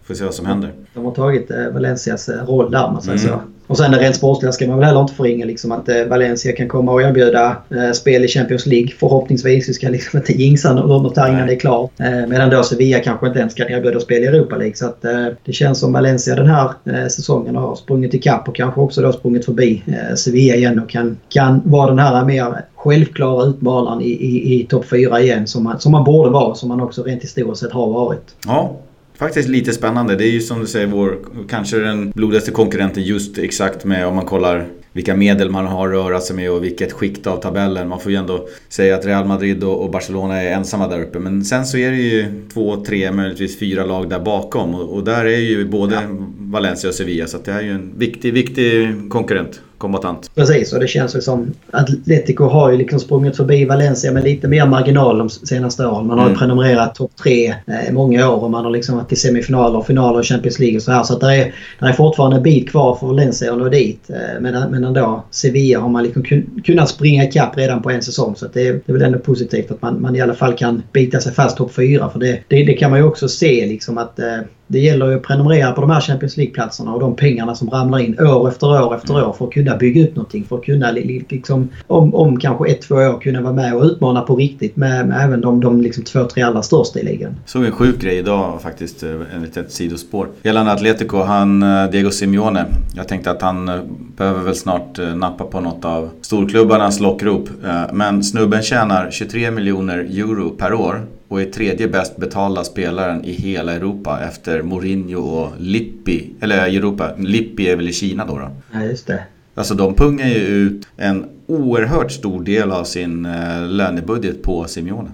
får 0.04 0.14
se 0.14 0.24
vad 0.24 0.34
som 0.34 0.46
händer. 0.46 0.74
De 0.94 1.06
har 1.06 1.12
tagit 1.12 1.52
eh, 1.52 1.68
Valencias 1.68 2.30
roll 2.30 2.72
där 2.72 2.86
om 2.86 2.94
man 2.94 3.02
säger 3.02 3.20
mm. 3.20 3.32
så. 3.32 3.42
Och 3.68 3.78
sen 3.78 3.92
det 3.92 3.98
rent 3.98 4.16
sportsliga 4.16 4.52
ska 4.52 4.68
man 4.68 4.78
väl 4.78 4.86
heller 4.86 5.02
inte 5.02 5.14
förringa 5.14 5.46
liksom 5.46 5.72
att 5.72 5.90
eh, 5.90 6.04
Valencia 6.04 6.56
kan 6.56 6.68
komma 6.68 6.92
och 6.92 7.02
erbjuda 7.02 7.58
eh, 7.70 7.92
spel 7.92 8.26
i 8.26 8.28
Champions 8.28 8.66
League 8.66 8.90
förhoppningsvis. 9.00 9.70
Vi 9.70 9.74
ska 9.74 9.90
liksom 9.90 10.18
inte 10.20 10.34
jinxa 10.34 10.74
något 10.74 11.18
här 11.18 11.30
innan 11.30 11.48
det 11.48 11.54
är 11.54 11.60
klart. 11.60 11.92
Eh, 12.00 12.28
medan 12.28 12.50
då 12.50 12.64
Sevilla 12.64 13.00
kanske 13.00 13.28
inte 13.28 13.40
ens 13.40 13.54
kan 13.54 13.70
erbjuda 13.70 14.00
spel 14.00 14.24
i 14.24 14.26
Europa 14.26 14.58
League. 14.58 14.76
Så 14.76 14.86
att 14.86 15.02
det 15.46 15.54
känns 15.54 15.80
som 15.80 15.94
Valencia 15.94 16.36
den 16.36 16.48
här 16.48 16.70
säsongen 17.10 17.56
har 17.56 17.76
sprungit 17.76 18.14
ikapp 18.14 18.48
och 18.48 18.56
kanske 18.56 18.82
också 18.82 19.02
då 19.02 19.12
sprungit 19.12 19.46
förbi 19.46 19.84
Sevilla 20.16 20.56
igen 20.56 20.80
och 20.80 20.90
kan, 20.90 21.18
kan 21.30 21.62
vara 21.66 21.90
den 21.90 22.00
här 22.00 22.26
mer 22.26 22.66
självklara 22.76 23.46
utmanaren 23.46 24.02
i, 24.02 24.10
i, 24.10 24.60
i 24.60 24.66
topp 24.66 24.86
4 24.86 25.22
igen 25.22 25.48
som 25.48 25.64
man, 25.64 25.80
som 25.80 25.92
man 25.92 26.04
borde 26.04 26.30
vara. 26.30 26.56
Som 26.56 26.70
man 26.70 26.82
också 26.82 27.04
rent 27.04 27.24
historiskt 27.24 27.62
sett 27.62 27.72
har 27.72 27.88
varit. 27.88 28.36
Ja, 28.46 28.76
faktiskt 29.24 29.50
lite 29.50 29.74
spännande. 29.74 30.16
Det 30.16 30.26
är 30.26 30.32
ju 30.32 30.42
som 30.42 30.60
du 30.60 30.68
säger 30.68 30.88
vår, 30.88 31.18
kanske 31.50 31.78
den 31.78 32.12
blodigaste 32.12 32.52
konkurrenten 32.52 33.04
just 33.04 33.38
exakt 33.38 33.86
med 33.86 34.08
om 34.08 34.16
man 34.16 34.26
kollar 34.26 34.68
vilka 34.94 35.16
medel 35.16 35.50
man 35.50 35.68
har 35.68 35.88
att 35.88 35.94
röra 35.94 36.20
sig 36.20 36.36
med 36.36 36.52
och 36.52 36.64
vilket 36.64 36.92
skikt 36.92 37.28
av 37.28 37.38
tabellen. 37.38 37.88
Man 37.88 38.00
får 38.00 38.12
ju 38.12 38.18
ändå 38.18 38.48
säga 38.70 38.96
att 38.96 39.06
Real 39.06 39.26
Madrid 39.26 39.64
och 39.64 39.92
Barcelona 39.92 40.42
är 40.42 40.52
ensamma 40.52 40.88
där 40.88 41.02
uppe. 41.02 41.20
Men 41.20 41.46
sen 41.46 41.66
så 41.66 41.78
är 41.78 41.92
det 41.92 41.98
ju 41.98 42.48
två, 42.54 42.86
tre, 42.86 43.12
möjligtvis 43.12 43.60
fyra 43.60 43.86
lag 43.86 44.10
där 44.10 44.20
bakom. 44.20 44.76
Och, 44.76 45.04
där 45.04 45.26
är 45.26 45.40
ju 45.40 45.66
både 45.66 46.00
Valencia 46.40 46.90
och 46.90 46.96
Sevilla. 46.96 47.28
Så 47.28 47.38
det 47.46 47.52
är 47.52 47.62
ju 47.62 47.72
en 47.72 47.94
viktig, 47.98 48.34
viktig 48.34 48.90
konkurrent 49.10 49.62
kombatant. 49.84 50.32
Precis, 50.36 50.74
och 50.74 50.80
det 50.80 50.88
känns 50.88 51.16
ju 51.16 51.22
som 51.22 51.54
Atletico 51.72 52.44
har 52.44 52.72
ju 52.72 52.78
liksom 52.78 53.00
sprungit 53.00 53.38
förbi 53.38 53.66
Valencia 53.66 54.12
med 54.12 54.24
lite 54.24 54.48
mer 54.48 54.66
marginal 54.66 55.18
de 55.18 55.30
senaste 55.30 55.86
åren. 55.86 56.08
Man 56.08 56.18
har 56.18 56.26
mm. 56.26 56.34
ju 56.34 56.40
prenumererat 56.40 56.96
topp 56.96 57.12
tre 57.24 57.48
eh, 57.48 57.94
många 57.94 58.30
år 58.30 58.44
och 58.44 58.52
man 58.52 58.66
har 58.66 58.72
liksom 58.72 58.98
varit 58.98 59.12
i 59.12 59.16
semifinaler 59.16 59.78
och 59.78 59.86
finaler 59.86 60.20
i 60.20 60.24
Champions 60.24 60.60
League 60.60 60.78
och 60.78 60.84
så 60.84 60.92
här. 60.92 61.04
Så 61.04 61.14
att 61.14 61.20
det 61.20 61.36
är, 61.36 61.54
det 61.80 61.86
är 61.86 61.94
fortfarande 61.94 62.38
en 62.38 62.44
bit 62.44 62.70
kvar 62.70 62.96
för 62.96 63.08
Valencia 63.08 63.52
att 63.52 63.58
nå 63.58 63.70
dit. 63.70 64.10
Eh, 64.10 64.42
men, 64.42 64.72
men 64.72 64.83
ändå, 64.86 65.24
Sevilla 65.32 65.80
har 65.80 65.90
man 65.90 66.04
liksom 66.04 66.24
kunnat 66.64 66.90
springa 66.90 67.24
ikapp 67.24 67.58
redan 67.58 67.82
på 67.82 67.90
en 67.90 68.02
säsong. 68.02 68.36
Så 68.36 68.48
det, 68.54 68.68
är, 68.68 68.74
det 68.74 68.84
är 68.86 68.94
väl 68.94 69.02
ändå 69.02 69.20
positivt 69.20 69.72
att 69.72 69.82
man, 69.82 70.02
man 70.02 70.16
i 70.16 70.22
alla 70.22 70.34
fall 70.34 70.54
kan 70.54 70.84
bita 70.94 71.20
sig 71.20 71.34
fast 71.34 71.58
topp 71.58 71.74
fyra. 71.74 72.10
För 72.10 72.20
det, 72.20 72.40
det, 72.48 72.64
det, 72.64 72.74
kan 72.74 72.92
man 72.92 73.00
ju 73.00 73.06
också 73.06 73.28
se 73.28 73.66
liksom 73.66 73.98
att 73.98 74.20
eh, 74.20 74.40
det 74.74 74.80
gäller 74.80 75.10
ju 75.10 75.16
att 75.16 75.24
prenumerera 75.24 75.72
på 75.72 75.82
de 75.82 75.90
här 75.90 76.02
Champions 76.02 76.38
League-platserna 76.38 76.94
och 76.94 77.00
de 77.00 77.16
pengarna 77.16 77.56
som 77.56 77.70
ramlar 77.70 78.00
in 78.00 78.20
år 78.20 78.50
efter 78.50 78.68
år 78.68 78.96
efter 78.96 79.14
mm. 79.14 79.30
år 79.30 79.34
för 79.34 79.46
att 79.46 79.54
kunna 79.54 79.78
bygga 79.78 80.04
upp 80.04 80.16
någonting. 80.16 80.46
För 80.50 80.58
att 80.58 80.64
kunna 80.64 80.92
liksom, 80.92 81.70
om, 81.88 82.16
om 82.16 82.40
kanske 82.40 82.72
ett, 82.72 82.82
två 82.82 82.96
år 82.96 83.22
kunna 83.22 83.42
vara 83.42 83.54
med 83.54 83.76
och 83.76 83.84
utmana 83.84 84.22
på 84.22 84.36
riktigt 84.36 84.76
med, 84.76 85.08
med 85.08 85.26
även 85.26 85.42
de, 85.42 85.62
de 85.62 85.82
liksom 85.82 86.04
två, 86.04 86.24
tre 86.24 86.44
allra 86.44 86.62
största 86.62 87.00
i 87.00 87.04
ligan. 87.04 87.36
Såg 87.46 87.66
en 87.66 87.72
sjuk 87.72 88.02
grej 88.02 88.18
idag 88.18 88.62
faktiskt, 88.62 89.04
eh, 89.04 89.10
en 89.36 89.42
litet 89.42 89.72
sidospår. 89.72 90.28
Gällande 90.44 90.72
Atletico, 90.72 91.18
han 91.18 91.64
eh, 91.64 91.90
Diego 91.92 92.12
Simeone. 92.12 92.66
Jag 92.96 93.08
tänkte 93.08 93.32
att 93.32 93.42
han 93.42 93.70
eh, 93.70 93.76
behöver 94.18 94.42
väl 94.42 94.56
snart 94.56 95.00
nappa 95.16 95.44
på 95.44 95.60
något 95.60 95.86
av 95.86 96.10
storklubbarnas 96.22 97.00
lockrop. 97.00 97.50
Men 97.94 98.24
snubben 98.24 98.62
tjänar 98.62 99.12
23 99.12 99.52
miljoner 99.52 99.98
euro 99.98 100.50
per 100.50 100.74
år 100.74 101.02
och 101.28 101.42
är 101.42 101.46
tredje 101.46 101.88
bäst 101.88 102.18
betalda 102.18 102.64
spelaren 102.64 103.26
i 103.26 103.32
hela 103.32 103.74
Europa 103.74 104.20
efter 104.28 104.62
Mourinho 104.62 105.20
och 105.20 105.52
Lippi. 105.60 106.30
Eller 106.42 106.68
Europa, 106.68 107.12
Lippi 107.18 107.70
är 107.70 107.76
väl 107.76 107.90
i 107.90 107.94
Kina 107.94 108.26
då? 108.26 108.38
då. 108.38 108.52
Ja, 108.74 108.84
just 108.84 109.08
det. 109.08 109.24
Alltså 109.56 109.74
de 109.74 109.96
pungar 109.96 110.28
ju 110.28 110.40
ut 110.40 110.88
en 110.98 111.26
oerhört 111.48 112.12
stor 112.12 112.44
del 112.44 112.72
av 112.72 112.84
sin 112.84 113.26
eh, 113.26 113.68
lönebudget 113.68 114.42
på 114.44 114.66
Simeone. 114.66 115.10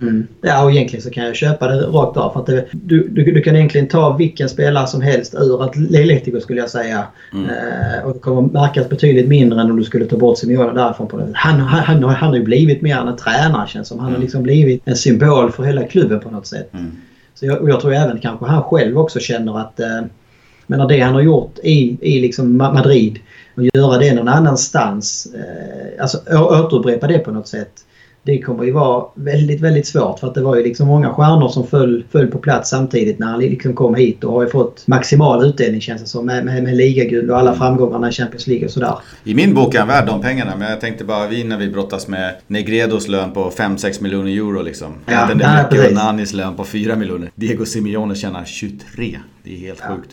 Mm. 0.00 0.26
Ja, 0.40 0.64
och 0.64 0.70
egentligen 0.70 1.02
så 1.02 1.10
kan 1.10 1.24
jag 1.24 1.36
köpa 1.36 1.68
det 1.68 1.80
rakt 1.80 2.16
av. 2.16 2.32
För 2.32 2.40
att 2.40 2.46
det, 2.46 2.64
du, 2.72 3.08
du, 3.08 3.32
du, 3.32 3.42
kan 3.42 3.56
egentligen 3.56 3.88
ta 3.88 4.16
vilken 4.16 4.48
spelare 4.48 4.86
som 4.86 5.02
helst 5.02 5.34
ur 5.34 5.64
Atletico 5.64 6.40
skulle 6.40 6.60
jag 6.60 6.70
säga. 6.70 7.06
Mm. 7.32 7.44
Eh, 7.44 8.04
och 8.04 8.12
det 8.12 8.18
kommer 8.18 8.42
märkas 8.42 8.88
betydligt 8.88 9.28
mindre 9.28 9.60
än 9.60 9.70
om 9.70 9.76
du 9.76 9.84
skulle 9.84 10.06
ta 10.06 10.16
bort 10.16 10.38
Simeone 10.38 10.82
därifrån. 10.82 11.08
På 11.08 11.18
det. 11.18 11.28
Han, 11.34 11.60
han, 11.60 11.80
han, 11.80 12.02
han 12.04 12.28
har 12.28 12.36
ju 12.36 12.44
blivit 12.44 12.82
mer 12.82 12.96
än 12.96 13.08
en 13.08 13.16
tränare 13.16 13.68
känns 13.68 13.88
som. 13.88 13.98
Han 13.98 14.08
mm. 14.08 14.16
har 14.16 14.22
liksom 14.22 14.42
blivit 14.42 14.82
en 14.84 14.96
symbol 14.96 15.52
för 15.52 15.62
hela 15.62 15.84
klubben 15.84 16.20
på 16.20 16.30
något 16.30 16.46
sätt. 16.46 16.74
Mm. 16.74 16.92
Så 17.34 17.46
jag, 17.46 17.68
jag 17.68 17.80
tror 17.80 17.94
även 17.94 18.18
kanske 18.18 18.46
han 18.46 18.62
själv 18.62 18.98
också 18.98 19.20
känner 19.20 19.58
att 19.60 19.80
eh, 19.80 20.02
men 20.66 20.88
det 20.88 21.00
han 21.00 21.14
har 21.14 21.22
gjort 21.22 21.58
i, 21.62 21.98
i 22.00 22.20
liksom 22.20 22.56
Madrid 22.56 23.18
och 23.54 23.62
göra 23.74 23.98
det 23.98 24.14
någon 24.14 24.28
annanstans. 24.28 25.34
Eh, 25.34 26.02
alltså 26.02 26.18
återupprepa 26.28 27.06
det 27.06 27.18
på 27.18 27.30
något 27.30 27.48
sätt 27.48 27.84
det 28.22 28.38
kommer 28.38 28.64
ju 28.64 28.70
vara 28.70 29.04
väldigt, 29.14 29.60
väldigt 29.60 29.86
svårt 29.86 30.18
för 30.18 30.26
att 30.26 30.34
det 30.34 30.42
var 30.42 30.56
ju 30.56 30.62
liksom 30.62 30.86
många 30.86 31.10
stjärnor 31.10 31.48
som 31.48 31.66
föll, 31.66 32.04
föll 32.10 32.26
på 32.26 32.38
plats 32.38 32.70
samtidigt 32.70 33.18
när 33.18 33.26
han 33.26 33.40
liksom 33.40 33.74
kom 33.74 33.94
hit 33.94 34.24
och 34.24 34.32
har 34.32 34.42
ju 34.42 34.48
fått 34.48 34.86
maximal 34.86 35.44
utdelning 35.44 35.80
känns 35.80 36.00
det 36.00 36.06
som 36.06 36.26
med, 36.26 36.44
med, 36.44 36.62
med 36.62 36.76
ligaguld 36.76 37.30
och 37.30 37.38
alla 37.38 37.54
framgångarna 37.54 38.08
i 38.08 38.12
Champions 38.12 38.46
League 38.46 38.64
och 38.64 38.70
sådär. 38.70 38.94
I 39.24 39.34
min 39.34 39.54
bok 39.54 39.74
är 39.74 39.78
han 39.78 39.88
värd 39.88 40.06
de 40.06 40.20
pengarna 40.20 40.56
men 40.58 40.70
jag 40.70 40.80
tänkte 40.80 41.04
bara 41.04 41.26
vi 41.26 41.44
när 41.44 41.58
vi 41.58 41.68
brottas 41.68 42.08
med 42.08 42.34
Negredos 42.46 43.08
lön 43.08 43.32
på 43.32 43.50
5-6 43.50 44.02
miljoner 44.02 44.30
euro 44.30 44.62
liksom. 44.62 44.94
Ja, 45.06 45.26
Den 45.26 45.38
där 45.38 46.12
mycket 46.12 46.32
lön 46.32 46.56
på 46.56 46.64
4 46.64 46.96
miljoner. 46.96 47.30
Diego 47.34 47.64
Simeone 47.64 48.14
tjänar 48.14 48.44
23. 48.44 49.18
Det 49.44 49.54
är 49.54 49.58
helt 49.58 49.82
ja. 49.88 49.94
sjukt. 49.94 50.10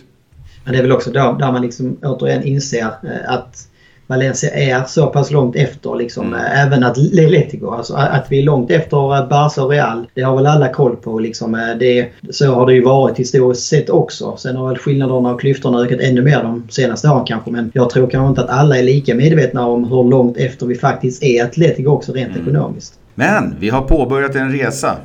Men 0.63 0.73
det 0.73 0.79
är 0.79 0.81
väl 0.81 0.91
också 0.91 1.11
där, 1.11 1.33
där 1.33 1.51
man 1.51 1.61
liksom 1.61 1.97
återigen 2.03 2.43
inser 2.43 2.85
eh, 2.85 3.33
att 3.33 3.67
Valencia 4.07 4.49
är 4.49 4.83
så 4.83 5.07
pass 5.07 5.31
långt 5.31 5.55
efter 5.55 5.95
liksom, 5.95 6.27
mm. 6.27 6.39
även 6.39 6.83
Atletico. 6.83 7.69
Alltså 7.69 7.93
att 7.93 8.25
vi 8.29 8.39
är 8.39 8.43
långt 8.43 8.71
efter 8.71 9.27
Barca 9.29 9.63
och 9.63 9.69
Real, 9.69 10.07
det 10.13 10.21
har 10.21 10.35
väl 10.35 10.47
alla 10.47 10.69
koll 10.69 10.95
på. 10.95 11.19
Liksom. 11.19 11.55
Eh, 11.55 11.77
det, 11.79 12.09
så 12.29 12.53
har 12.53 12.65
det 12.65 12.73
ju 12.73 12.83
varit 12.83 13.19
historiskt 13.19 13.67
sett 13.67 13.89
också. 13.89 14.37
Sen 14.37 14.55
har 14.55 14.67
väl 14.67 14.77
skillnaderna 14.77 15.33
och 15.33 15.39
klyftorna 15.39 15.81
ökat 15.81 15.99
ännu 15.99 16.21
mer 16.21 16.43
de 16.43 16.67
senaste 16.69 17.09
åren 17.09 17.25
kanske. 17.25 17.51
Men 17.51 17.71
jag 17.73 17.89
tror 17.89 18.09
kanske 18.09 18.29
inte 18.29 18.41
att 18.41 18.59
alla 18.59 18.77
är 18.77 18.83
lika 18.83 19.15
medvetna 19.15 19.67
om 19.67 19.83
hur 19.83 20.03
långt 20.03 20.37
efter 20.37 20.65
vi 20.65 20.75
faktiskt 20.75 21.23
är 21.23 21.43
Atletico 21.43 21.89
också 21.89 22.13
rent 22.13 22.35
mm. 22.35 22.41
ekonomiskt. 22.41 22.93
Men 23.15 23.55
vi 23.59 23.69
har 23.69 23.81
påbörjat 23.81 24.35
en 24.35 24.51
resa 24.51 24.97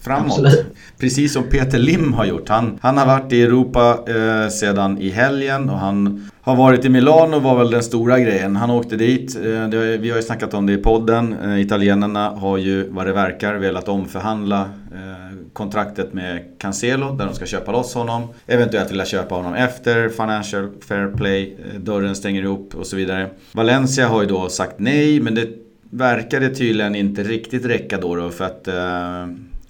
framåt. 0.00 0.26
Absolut. 0.26 0.66
Precis 1.00 1.32
som 1.32 1.42
Peter 1.42 1.78
Lim 1.78 2.12
har 2.12 2.24
gjort. 2.24 2.48
Han, 2.48 2.78
han 2.80 2.98
har 2.98 3.06
varit 3.06 3.32
i 3.32 3.42
Europa 3.42 3.98
eh, 4.08 4.48
sedan 4.50 4.98
i 4.98 5.10
helgen 5.10 5.70
och 5.70 5.78
han 5.78 6.30
har 6.48 6.56
varit 6.56 6.84
i 6.84 6.88
Milano 6.88 7.38
var 7.38 7.58
väl 7.58 7.70
den 7.70 7.82
stora 7.82 8.18
grejen. 8.18 8.56
Han 8.56 8.70
åkte 8.70 8.96
dit. 8.96 9.36
Eh, 9.36 9.68
det, 9.68 9.96
vi 9.96 10.10
har 10.10 10.16
ju 10.16 10.22
snackat 10.22 10.54
om 10.54 10.66
det 10.66 10.72
i 10.72 10.76
podden. 10.76 11.36
Eh, 11.44 11.60
italienarna 11.60 12.30
har 12.30 12.56
ju 12.56 12.88
vad 12.88 13.06
det 13.06 13.12
verkar 13.12 13.54
velat 13.54 13.88
omförhandla 13.88 14.60
eh, 14.92 15.36
kontraktet 15.52 16.12
med 16.12 16.40
Cancelo 16.58 17.12
där 17.12 17.26
de 17.26 17.34
ska 17.34 17.46
köpa 17.46 17.72
loss 17.72 17.94
honom. 17.94 18.28
Eventuellt 18.46 18.90
vilja 18.90 19.04
köpa 19.04 19.34
honom 19.34 19.54
efter 19.54 20.08
Financial 20.08 20.68
Fair 20.88 21.16
Play. 21.16 21.56
Dörren 21.76 22.16
stänger 22.16 22.42
ihop 22.42 22.74
och 22.74 22.86
så 22.86 22.96
vidare. 22.96 23.30
Valencia 23.52 24.08
har 24.08 24.22
ju 24.22 24.28
då 24.28 24.48
sagt 24.48 24.74
nej 24.78 25.20
men 25.20 25.34
det 25.34 25.48
verkade 25.90 26.54
tydligen 26.54 26.94
inte 26.94 27.22
riktigt 27.22 27.64
räcka 27.64 27.98
då, 27.98 28.16
då 28.16 28.30
för 28.30 28.44
att 28.44 28.68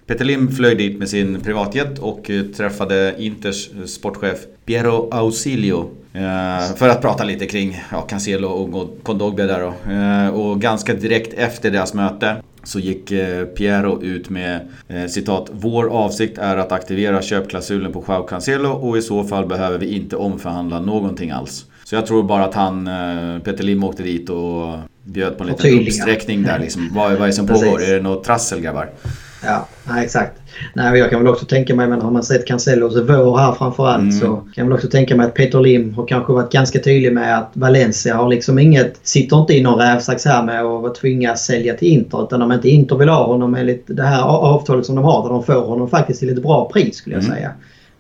Peter 0.08 0.24
Lim 0.24 0.50
flög 0.50 0.78
dit 0.78 0.98
med 0.98 1.08
sin 1.08 1.40
privatjet 1.40 1.98
och 1.98 2.30
träffade 2.56 3.14
Inters 3.18 3.70
sportchef 3.86 4.38
Piero 4.64 5.08
Ausilio 5.10 5.90
för 6.76 6.88
att 6.88 7.02
prata 7.02 7.24
lite 7.24 7.46
kring 7.46 7.82
ja, 7.92 8.00
Cancelo 8.00 8.48
och 8.48 8.98
Kondogbia 9.02 9.46
där 9.46 9.60
då. 9.60 10.40
Och 10.40 10.60
ganska 10.60 10.94
direkt 10.94 11.34
efter 11.34 11.70
deras 11.70 11.94
möte 11.94 12.36
så 12.62 12.78
gick 12.78 13.08
Piero 13.56 14.02
ut 14.02 14.30
med 14.30 14.60
citat 15.08 15.50
Vår 15.52 15.88
avsikt 15.88 16.38
är 16.38 16.56
att 16.56 16.72
aktivera 16.72 17.22
köpklausulen 17.22 17.92
på 17.92 18.04
Joao 18.08 18.22
Cancelo 18.22 18.68
och 18.68 18.98
i 18.98 19.02
så 19.02 19.24
fall 19.24 19.46
behöver 19.46 19.78
vi 19.78 19.94
inte 19.94 20.16
omförhandla 20.16 20.80
någonting 20.80 21.30
alls. 21.30 21.66
Så 21.84 21.94
jag 21.94 22.06
tror 22.06 22.22
bara 22.22 22.44
att 22.44 22.54
han, 22.54 22.90
Peter 23.44 23.64
Lim 23.64 23.84
åkte 23.84 24.02
dit 24.02 24.30
och 24.30 24.78
bjöd 25.04 25.38
på 25.38 25.44
en 25.44 25.50
liten 25.50 25.80
uppsträckning 25.80 26.42
där 26.42 26.58
liksom. 26.58 26.90
Vad, 26.94 27.12
vad 27.12 27.22
är 27.22 27.26
det 27.26 27.32
som 27.32 27.46
pågår? 27.46 27.82
Är 27.82 27.94
det 27.94 28.02
något 28.02 28.24
trassel 28.24 28.60
grabbar? 28.60 28.90
Ja, 29.42 29.68
nej, 29.88 30.04
exakt. 30.04 30.32
Nej, 30.74 30.98
jag 30.98 31.10
kan 31.10 31.18
väl 31.22 31.32
också 31.32 31.46
tänka 31.46 31.74
mig, 31.74 31.88
men 31.88 32.00
har 32.00 32.10
man 32.10 32.22
sett 32.22 32.46
Cancellos 32.46 32.96
vår 32.96 33.38
här 33.38 33.52
framförallt 33.52 34.02
mm. 34.02 34.12
så 34.12 34.26
kan 34.26 34.52
jag 34.54 34.64
väl 34.64 34.72
också 34.72 34.88
tänka 34.88 35.16
mig 35.16 35.26
att 35.26 35.34
Peter 35.34 35.60
Lim 35.60 35.94
har 35.94 36.06
kanske 36.06 36.32
varit 36.32 36.52
ganska 36.52 36.78
tydlig 36.78 37.12
med 37.12 37.38
att 37.38 37.50
Valencia 37.52 38.16
har 38.16 38.28
liksom 38.28 38.58
inget, 38.58 39.00
sitter 39.02 39.40
inte 39.40 39.54
i 39.54 39.62
någon 39.62 39.78
rävsax 39.78 40.24
här 40.24 40.42
med 40.42 40.64
att 40.64 40.94
tvingas 40.94 41.44
sälja 41.44 41.74
till 41.74 41.88
Inter. 41.88 42.24
Utan 42.24 42.42
om 42.42 42.52
inte 42.52 42.68
Inter 42.68 42.96
vill 42.96 43.08
ha 43.08 43.26
honom 43.26 43.54
enligt 43.54 43.84
det 43.86 44.02
här 44.02 44.22
avtalet 44.22 44.86
som 44.86 44.94
de 44.94 45.04
har, 45.04 45.22
där 45.22 45.30
de 45.30 45.44
får 45.44 45.66
honom 45.66 45.90
faktiskt 45.90 46.20
till 46.20 46.28
ett 46.28 46.42
bra 46.42 46.70
pris 46.72 46.96
skulle 46.96 47.16
jag 47.16 47.24
mm. 47.24 47.36
säga 47.36 47.52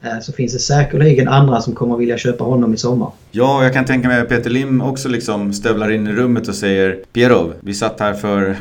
eh, 0.02 0.20
så 0.20 0.32
finns 0.32 0.52
det 0.52 0.58
säkerligen 0.58 1.28
andra 1.28 1.60
som 1.60 1.74
kommer 1.74 1.96
vilja 1.96 2.18
köpa 2.18 2.44
honom 2.44 2.74
i 2.74 2.76
sommar. 2.76 3.10
Ja, 3.30 3.62
jag 3.62 3.72
kan 3.72 3.84
tänka 3.84 4.08
mig 4.08 4.20
att 4.20 4.28
Peter 4.28 4.50
Lim 4.50 4.82
också 4.82 5.08
liksom 5.08 5.52
stövlar 5.52 5.90
in 5.90 6.06
i 6.06 6.12
rummet 6.12 6.48
och 6.48 6.54
säger 6.54 6.98
Pierov, 7.12 7.52
vi 7.60 7.74
satt 7.74 8.00
här 8.00 8.14
för 8.14 8.56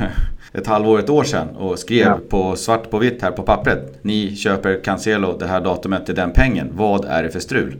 ett 0.53 0.67
halvår, 0.67 0.99
ett 0.99 1.09
år 1.09 1.23
sedan 1.23 1.47
och 1.55 1.79
skrev 1.79 2.07
ja. 2.07 2.19
på 2.29 2.55
svart 2.55 2.89
på 2.89 2.97
vitt 2.99 3.21
här 3.21 3.31
på 3.31 3.43
pappret. 3.43 3.99
Ni 4.01 4.35
köper 4.35 4.83
Cancelo 4.83 5.37
det 5.37 5.47
här 5.47 5.61
datumet 5.61 6.05
till 6.05 6.15
den 6.15 6.31
pengen. 6.31 6.69
Vad 6.71 7.05
är 7.05 7.23
det 7.23 7.29
för 7.29 7.39
strul? 7.39 7.77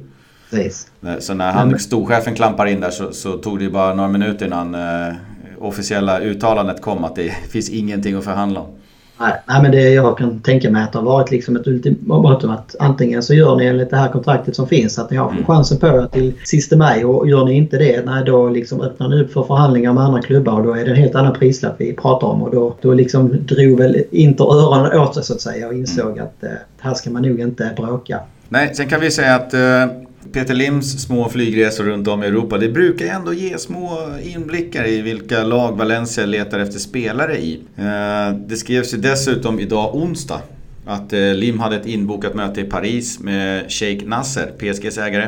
Precis. 0.49 0.91
Så 1.19 1.33
när 1.33 1.51
han, 1.51 1.79
storchefen 1.79 2.35
klampar 2.35 2.65
in 2.65 2.79
där 2.79 2.89
så, 2.89 3.11
så, 3.11 3.37
tog 3.37 3.59
det 3.59 3.69
bara 3.69 3.93
några 3.93 4.09
minuter 4.09 4.45
innan 4.45 4.75
eh, 4.75 5.15
officiella 5.57 6.19
uttalandet 6.19 6.81
kom 6.81 7.03
att 7.03 7.15
det 7.15 7.29
finns 7.51 7.69
ingenting 7.69 8.15
att 8.15 8.23
förhandla 8.23 8.59
om. 8.59 8.76
Nej, 9.19 9.33
nej, 9.45 9.61
men 9.61 9.71
det 9.71 9.89
jag 9.89 10.17
kan 10.17 10.39
tänka 10.39 10.71
mig 10.71 10.83
att 10.83 10.91
det 10.91 10.99
har 10.99 11.05
varit 11.05 11.31
liksom 11.31 11.55
ett 11.55 11.67
ultimatum 11.67 12.51
att 12.51 12.75
antingen 12.79 13.23
så 13.23 13.33
gör 13.33 13.55
ni 13.55 13.65
enligt 13.65 13.89
det 13.89 13.97
här 13.97 14.11
kontraktet 14.11 14.55
som 14.55 14.67
finns 14.67 14.99
att 14.99 15.11
ni 15.11 15.17
har 15.17 15.31
mm. 15.31 15.45
chansen 15.45 15.77
på 15.77 15.87
er 15.87 16.07
till 16.11 16.33
sista 16.43 16.77
maj 16.77 17.05
och 17.05 17.29
gör 17.29 17.45
ni 17.45 17.53
inte 17.53 17.77
det, 17.77 18.05
nej 18.05 18.23
då 18.25 18.49
liksom 18.49 18.81
öppnar 18.81 19.09
ni 19.09 19.21
upp 19.21 19.33
för 19.33 19.43
förhandlingar 19.43 19.93
med 19.93 20.03
andra 20.03 20.21
klubbar 20.21 20.53
och 20.53 20.63
då 20.63 20.73
är 20.73 20.85
det 20.85 20.91
en 20.91 20.97
helt 20.97 21.15
annan 21.15 21.33
prislapp 21.33 21.75
vi 21.77 21.93
pratar 21.93 22.27
om 22.27 22.43
och 22.43 22.51
då, 22.51 22.75
då 22.81 22.93
liksom 22.93 23.45
drog 23.45 23.77
väl 23.77 24.03
inte 24.11 24.43
öronen 24.43 24.99
åt 24.99 25.15
sig 25.15 25.23
så 25.23 25.33
att 25.33 25.41
säga 25.41 25.67
och 25.67 25.73
insåg 25.73 26.11
mm. 26.11 26.23
att 26.23 26.43
eh, 26.43 26.49
här 26.79 26.93
ska 26.93 27.09
man 27.09 27.21
nog 27.21 27.39
inte 27.39 27.71
bråka. 27.77 28.19
Nej, 28.49 28.75
sen 28.75 28.89
kan 28.89 29.01
vi 29.01 29.11
säga 29.11 29.35
att 29.35 29.53
eh 29.53 30.06
Peter 30.33 30.53
Lims 30.53 31.03
små 31.03 31.29
flygresor 31.29 31.83
runt 31.83 32.07
om 32.07 32.23
i 32.23 32.25
Europa, 32.25 32.57
det 32.57 32.69
brukar 32.69 33.05
ändå 33.05 33.33
ge 33.33 33.57
små 33.57 33.99
inblickar 34.23 34.87
i 34.87 35.01
vilka 35.01 35.43
lag 35.43 35.77
Valencia 35.77 36.25
letar 36.25 36.59
efter 36.59 36.79
spelare 36.79 37.37
i. 37.37 37.59
Eh, 37.75 38.37
det 38.47 38.55
skrevs 38.55 38.93
ju 38.93 38.97
dessutom 38.97 39.59
idag 39.59 39.95
onsdag 39.95 40.41
att 40.85 41.13
eh, 41.13 41.33
Lim 41.33 41.59
hade 41.59 41.75
ett 41.75 41.85
inbokat 41.85 42.33
möte 42.33 42.61
i 42.61 42.63
Paris 42.63 43.19
med 43.19 43.71
Sheikh 43.71 44.05
Nasser, 44.05 44.51
PSGs 44.57 44.97
ägare. 44.97 45.27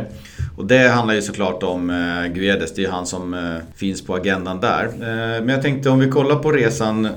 Och 0.57 0.65
det 0.65 0.89
handlar 0.89 1.13
ju 1.13 1.21
såklart 1.21 1.63
om 1.63 1.89
eh, 1.89 2.33
Guedes, 2.33 2.73
det 2.75 2.85
är 2.85 2.89
han 2.89 3.05
som 3.05 3.35
finns 3.75 4.01
på 4.01 4.15
agendan 4.15 4.59
där. 4.59 4.89
Men 5.39 5.49
jag 5.49 5.61
tänkte 5.61 5.89
om 5.89 5.99
vi 5.99 6.09
kollar 6.09 6.35
på 6.35 6.51
resan 6.51 7.07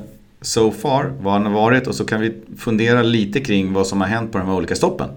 so 0.40 0.70
far, 0.70 1.12
vad 1.20 1.32
han 1.32 1.46
har 1.46 1.52
varit 1.52 1.86
och 1.86 1.94
så 1.94 2.04
kan 2.04 2.20
vi 2.20 2.32
fundera 2.58 3.02
lite 3.02 3.40
kring 3.40 3.72
vad 3.72 3.86
som 3.86 4.00
har 4.00 4.08
hänt 4.08 4.32
på 4.32 4.38
de 4.38 4.46
här 4.46 4.54
olika 4.54 4.74
stoppen. 4.74 5.08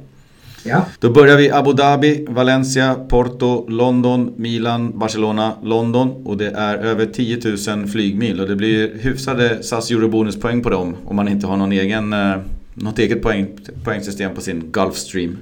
Ja. 0.65 0.85
Då 0.99 1.09
börjar 1.09 1.37
vi 1.37 1.51
Abu 1.51 1.73
Dhabi, 1.73 2.25
Valencia, 2.29 2.95
Porto, 2.95 3.65
London, 3.69 4.33
Milan, 4.37 4.99
Barcelona, 4.99 5.53
London. 5.63 6.25
Och 6.25 6.37
det 6.37 6.49
är 6.49 6.77
över 6.77 7.05
10 7.05 7.39
000 7.75 7.87
flygmil 7.87 8.41
och 8.41 8.47
det 8.47 8.55
blir 8.55 8.99
hyfsade 8.99 9.63
SAS 9.63 9.91
Eurobonuspoäng 9.91 10.63
på 10.63 10.69
dem 10.69 10.95
om 11.05 11.15
man 11.15 11.27
inte 11.27 11.47
har 11.47 11.57
någon 11.57 11.71
egen, 11.71 12.13
eh, 12.13 12.35
något 12.73 12.99
eget 12.99 13.21
poäng, 13.21 13.47
poängsystem 13.83 14.35
på 14.35 14.41
sin 14.41 14.71
Gulfstream. 14.71 15.37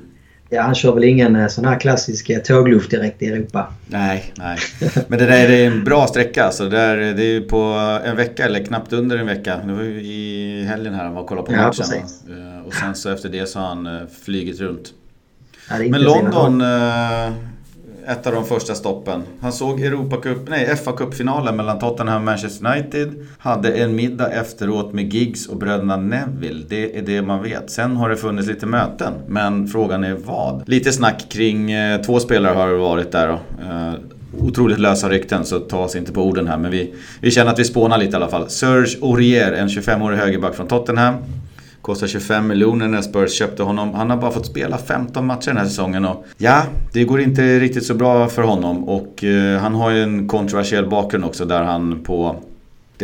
Ja, 0.50 0.62
han 0.62 0.76
kör 0.76 0.94
väl 0.94 1.04
ingen 1.04 1.36
eh, 1.36 1.48
sån 1.48 1.66
här 1.66 1.80
klassisk 1.80 2.30
eh, 2.30 2.40
tågluft 2.40 2.92
direkt 2.92 3.22
i 3.22 3.26
Europa. 3.26 3.74
Nej, 3.88 4.34
nej. 4.38 4.58
Men 5.08 5.20
det 5.20 5.26
där 5.26 5.50
är 5.50 5.68
en 5.68 5.84
bra 5.84 6.08
sträcka. 6.08 6.52
Så 6.52 6.66
det, 6.66 6.80
är, 6.80 6.98
det 6.98 7.24
är 7.24 7.42
på 7.42 7.58
en 8.06 8.16
vecka 8.16 8.46
eller 8.46 8.66
knappt 8.66 8.94
under 8.94 9.18
en 9.18 9.26
vecka. 9.26 9.60
Det 9.68 9.74
var 9.74 9.84
ju 9.84 10.02
i 10.02 10.66
helgen 10.68 10.94
här 10.94 11.04
han 11.04 11.14
var 11.14 11.22
och 11.22 11.28
kollade 11.28 11.46
på 11.46 11.52
matchen. 11.52 11.86
Ja, 11.92 12.62
och 12.66 12.74
sen 12.74 12.96
så 12.96 13.10
efter 13.10 13.30
det 13.30 13.50
så 13.50 13.60
har 13.60 13.68
han 13.68 14.08
flygit 14.24 14.60
runt. 14.60 14.94
Men 15.70 16.02
London, 16.02 16.62
eh, 16.62 17.28
ett 18.08 18.28
av 18.28 18.34
de 18.34 18.46
första 18.46 18.76
stoppen. 18.76 19.24
Han 19.42 19.54
såg 19.54 19.82
Europacup, 19.82 20.50
nej 20.50 20.76
fa 20.76 20.92
Cup-finalen 20.92 21.56
mellan 21.56 21.80
Tottenham 21.80 22.18
och 22.18 22.26
Manchester 22.26 22.66
United. 22.66 23.14
Hade 23.38 23.74
en 23.74 23.96
middag 23.96 24.32
efteråt 24.32 24.94
med 24.94 25.14
Giggs 25.14 25.48
och 25.48 25.58
bröderna 25.58 25.98
Neville. 25.98 26.66
Det 26.70 26.98
är 26.98 27.02
det 27.02 27.22
man 27.22 27.44
vet. 27.44 27.70
Sen 27.70 27.96
har 27.96 28.10
det 28.10 28.18
funnits 28.18 28.48
lite 28.48 28.66
möten. 28.66 29.14
Men 29.28 29.68
frågan 29.68 30.04
är 30.04 30.14
vad? 30.14 30.70
Lite 30.70 30.92
snack 30.92 31.26
kring 31.30 31.72
eh, 31.72 32.02
två 32.02 32.20
spelare 32.20 32.56
har 32.56 32.68
det 32.68 32.78
varit 32.78 33.12
där 33.12 33.28
då. 33.28 33.34
Eh, 33.34 33.94
otroligt 34.40 34.80
lösa 34.80 35.10
rykten 35.10 35.46
så 35.46 35.60
ta 35.60 35.78
oss 35.78 35.96
inte 35.96 36.12
på 36.12 36.24
orden 36.24 36.48
här. 36.48 36.58
Men 36.58 36.72
vi, 36.72 36.94
vi 37.22 37.32
känner 37.32 37.52
att 37.52 37.60
vi 37.60 37.64
spånar 37.64 37.98
lite 37.98 38.12
i 38.12 38.16
alla 38.16 38.28
fall. 38.28 38.50
Serge 38.50 38.98
Aurier, 39.02 39.52
en 39.52 39.68
25-årig 39.68 40.18
högerback 40.18 40.56
från 40.56 40.68
Tottenham. 40.68 41.16
Kostar 41.84 42.08
25 42.08 42.48
miljoner 42.48 42.88
när 42.88 43.02
Spurs 43.02 43.32
köpte 43.34 43.64
honom. 43.64 43.94
Han 43.94 44.10
har 44.10 44.18
bara 44.18 44.32
fått 44.32 44.46
spela 44.46 44.78
15 44.78 45.26
matcher 45.26 45.48
den 45.48 45.58
här 45.58 45.66
säsongen 45.66 46.06
och 46.06 46.26
ja, 46.38 46.64
det 46.94 47.04
går 47.04 47.22
inte 47.22 47.60
riktigt 47.60 47.86
så 47.86 47.94
bra 47.94 48.28
för 48.28 48.42
honom. 48.42 48.84
Och 48.90 49.24
eh, 49.24 49.60
han 49.60 49.76
har 49.76 49.92
ju 49.92 50.04
en 50.04 50.28
kontroversiell 50.28 50.90
bakgrund 50.90 51.26
också 51.26 51.46
där 51.46 51.64
han 51.64 52.04
på 52.04 52.36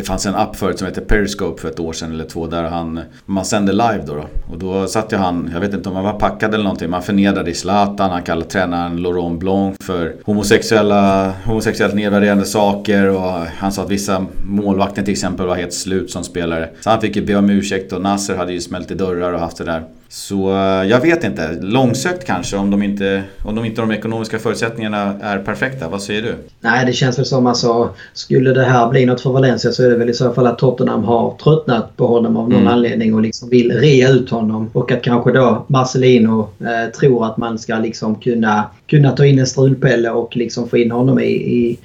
det 0.00 0.06
fanns 0.06 0.26
en 0.26 0.34
app 0.34 0.56
förut 0.56 0.78
som 0.78 0.86
hette 0.86 1.00
Periscope 1.00 1.60
för 1.60 1.68
ett 1.68 1.80
år 1.80 1.92
sedan 1.92 2.12
eller 2.12 2.24
två 2.24 2.46
där 2.46 2.62
han, 2.62 3.00
man 3.26 3.44
sände 3.44 3.72
live 3.72 4.02
då, 4.06 4.14
då. 4.14 4.24
Och 4.52 4.58
då 4.58 4.86
satt 4.86 5.12
ju 5.12 5.16
han, 5.16 5.50
jag 5.52 5.60
vet 5.60 5.74
inte 5.74 5.88
om 5.88 5.94
han 5.94 6.04
var 6.04 6.12
packad 6.12 6.54
eller 6.54 6.64
någonting, 6.64 6.90
man 6.90 7.02
förnedrade 7.02 7.54
Zlatan, 7.54 8.10
han 8.10 8.22
kallade 8.22 8.50
tränaren 8.50 8.96
Laurent 8.96 9.40
Blanc 9.40 9.76
för 9.80 10.14
homosexuella, 10.24 11.32
homosexuellt 11.44 11.94
nedvärderande 11.94 12.44
saker 12.44 13.08
och 13.08 13.30
han 13.58 13.72
sa 13.72 13.82
att 13.82 13.90
vissa 13.90 14.26
målvakter 14.44 15.02
till 15.02 15.12
exempel 15.12 15.46
var 15.46 15.56
helt 15.56 15.72
slut 15.72 16.10
som 16.10 16.24
spelare. 16.24 16.68
Så 16.80 16.90
han 16.90 17.00
fick 17.00 17.16
ju 17.16 17.26
be 17.26 17.36
om 17.36 17.50
ursäkt 17.50 17.92
och 17.92 18.02
Nasser 18.02 18.36
hade 18.36 18.52
ju 18.52 18.60
smält 18.60 18.90
i 18.90 18.94
dörrar 18.94 19.32
och 19.32 19.40
haft 19.40 19.56
det 19.56 19.64
där. 19.64 19.84
Så 20.12 20.50
eh, 20.50 20.88
jag 20.90 21.00
vet 21.00 21.24
inte. 21.24 21.58
Långsökt 21.60 22.26
kanske 22.26 22.56
om 22.56 22.70
de 22.70 22.82
inte, 22.82 23.22
om 23.44 23.54
de, 23.54 23.64
inte 23.64 23.80
de 23.80 23.90
ekonomiska 23.90 24.38
förutsättningarna 24.38 25.14
är 25.20 25.38
perfekta. 25.38 25.88
Vad 25.88 26.02
säger 26.02 26.22
du? 26.22 26.34
Nej, 26.60 26.86
det 26.86 26.92
känns 26.92 27.18
väl 27.18 27.26
som 27.26 27.46
alltså 27.46 27.90
skulle 28.12 28.52
det 28.52 28.64
här 28.64 28.90
bli 28.90 29.06
något 29.06 29.20
för 29.20 29.30
Valencia 29.30 29.72
så 29.72 29.82
är 29.82 29.90
det 29.90 29.96
väl 29.96 30.10
i 30.10 30.14
så 30.14 30.32
fall 30.32 30.46
att 30.46 30.58
Tottenham 30.58 31.04
har 31.04 31.36
tröttnat 31.42 31.96
på 31.96 32.06
honom 32.06 32.36
av 32.36 32.48
någon 32.48 32.60
mm. 32.60 32.72
anledning 32.72 33.14
och 33.14 33.20
liksom 33.20 33.48
vill 33.48 33.72
rea 33.72 34.08
ut 34.08 34.30
honom. 34.30 34.70
Och 34.72 34.92
att 34.92 35.02
kanske 35.02 35.32
då 35.32 35.64
Marcelino 35.66 36.48
eh, 36.60 36.92
tror 37.00 37.26
att 37.26 37.36
man 37.36 37.58
ska 37.58 37.74
liksom 37.74 38.14
kunna, 38.14 38.64
kunna 38.86 39.10
ta 39.10 39.26
in 39.26 39.38
en 39.38 39.46
strulpelle 39.46 40.10
och 40.10 40.36
liksom 40.36 40.68
få 40.68 40.78
in 40.78 40.90
honom 40.90 41.20
i, 41.20 41.32
i 41.32 41.78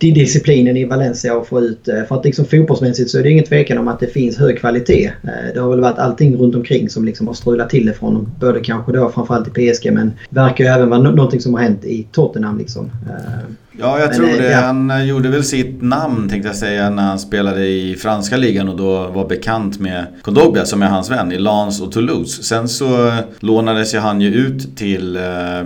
disciplinen 0.00 0.76
i 0.76 0.84
Valencia 0.84 1.36
och 1.36 1.48
få 1.48 1.60
ut... 1.60 1.88
Eh, 1.88 2.04
för 2.08 2.16
att 2.16 2.24
liksom 2.24 2.44
fotbollsmässigt 2.44 3.10
så 3.10 3.18
är 3.18 3.22
det 3.22 3.30
ingen 3.30 3.44
tvekan 3.44 3.78
om 3.78 3.88
att 3.88 4.00
det 4.00 4.06
finns 4.06 4.38
hög 4.38 4.58
kvalitet. 4.58 5.06
Eh, 5.06 5.54
det 5.54 5.60
har 5.60 5.70
väl 5.70 5.80
varit 5.80 5.98
allting 5.98 6.36
runt 6.36 6.54
omkring 6.54 6.88
som 6.88 7.04
liksom 7.04 7.26
har 7.26 7.34
strulat 7.34 7.70
till 7.70 7.86
det 7.86 7.92
för 7.92 8.06
honom. 8.06 8.32
Både 8.40 8.60
kanske 8.60 8.92
då 8.92 9.10
framförallt 9.10 9.58
i 9.58 9.72
PSG 9.72 9.92
men 9.92 10.12
verkar 10.30 10.64
ju 10.64 10.70
även 10.70 10.88
vara 10.88 11.00
någonting 11.00 11.40
som 11.40 11.54
har 11.54 11.60
hänt 11.60 11.84
i 11.84 12.06
Tottenham 12.12 12.58
liksom. 12.58 12.90
Eh, 13.08 13.54
ja, 13.78 13.98
jag 14.00 14.08
men, 14.08 14.16
tror 14.16 14.26
det. 14.26 14.50
Ja. 14.50 14.60
Han 14.60 15.06
gjorde 15.06 15.28
väl 15.28 15.44
sitt 15.44 15.82
namn 15.82 16.28
tänkte 16.28 16.48
jag 16.48 16.56
säga 16.56 16.90
när 16.90 17.02
han 17.02 17.18
spelade 17.18 17.66
i 17.66 17.94
franska 17.94 18.36
ligan 18.36 18.68
och 18.68 18.76
då 18.76 19.08
var 19.08 19.28
bekant 19.28 19.80
med 19.80 20.06
Kondogbia 20.22 20.64
som 20.64 20.82
är 20.82 20.86
hans 20.86 21.10
vän 21.10 21.32
i 21.32 21.38
Lens 21.38 21.80
och 21.80 21.92
Toulouse. 21.92 22.42
Sen 22.42 22.68
så 22.68 23.12
lånades 23.40 23.94
ju 23.94 23.98
han 23.98 24.20
ju 24.20 24.34
ut 24.34 24.76
till 24.76 25.18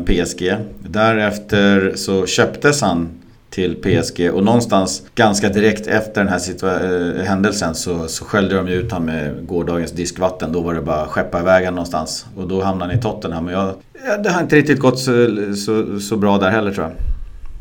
PSG. 0.07 0.55
Därefter 0.88 1.93
så 1.95 2.26
köptes 2.26 2.83
han 2.83 3.09
till 3.54 3.76
PSG. 3.76 4.30
Och 4.32 4.44
någonstans 4.44 5.02
ganska 5.14 5.49
direkt 5.49 5.87
efter 5.87 6.25
den 6.25 6.28
här 6.28 7.18
eh, 7.18 7.25
händelsen 7.25 7.75
så, 7.75 8.08
så 8.08 8.25
sköljde 8.25 8.54
de 8.54 8.68
ut 8.68 8.92
honom 8.92 9.06
med 9.06 9.46
gårdagens 9.46 9.92
diskvatten. 9.92 10.52
Då 10.52 10.61
var 10.61 10.75
det 10.75 10.82
bara 10.82 11.02
att 11.02 11.08
skeppa 11.08 11.40
iväg 11.40 11.64
honom 11.64 11.75
någonstans. 11.75 12.26
Och 12.37 12.49
då 12.49 12.62
hamnade 12.62 12.90
han 12.90 12.99
i 12.99 13.02
Tottenham. 13.02 13.44
Men 13.44 13.54
jag, 13.54 13.75
det 14.23 14.30
har 14.30 14.40
inte 14.40 14.56
riktigt 14.56 14.78
gått 14.78 14.99
så, 14.99 15.12
så, 15.66 16.00
så 16.00 16.16
bra 16.16 16.38
där 16.38 16.50
heller 16.50 16.73
tror 16.73 16.87
jag. 16.87 16.94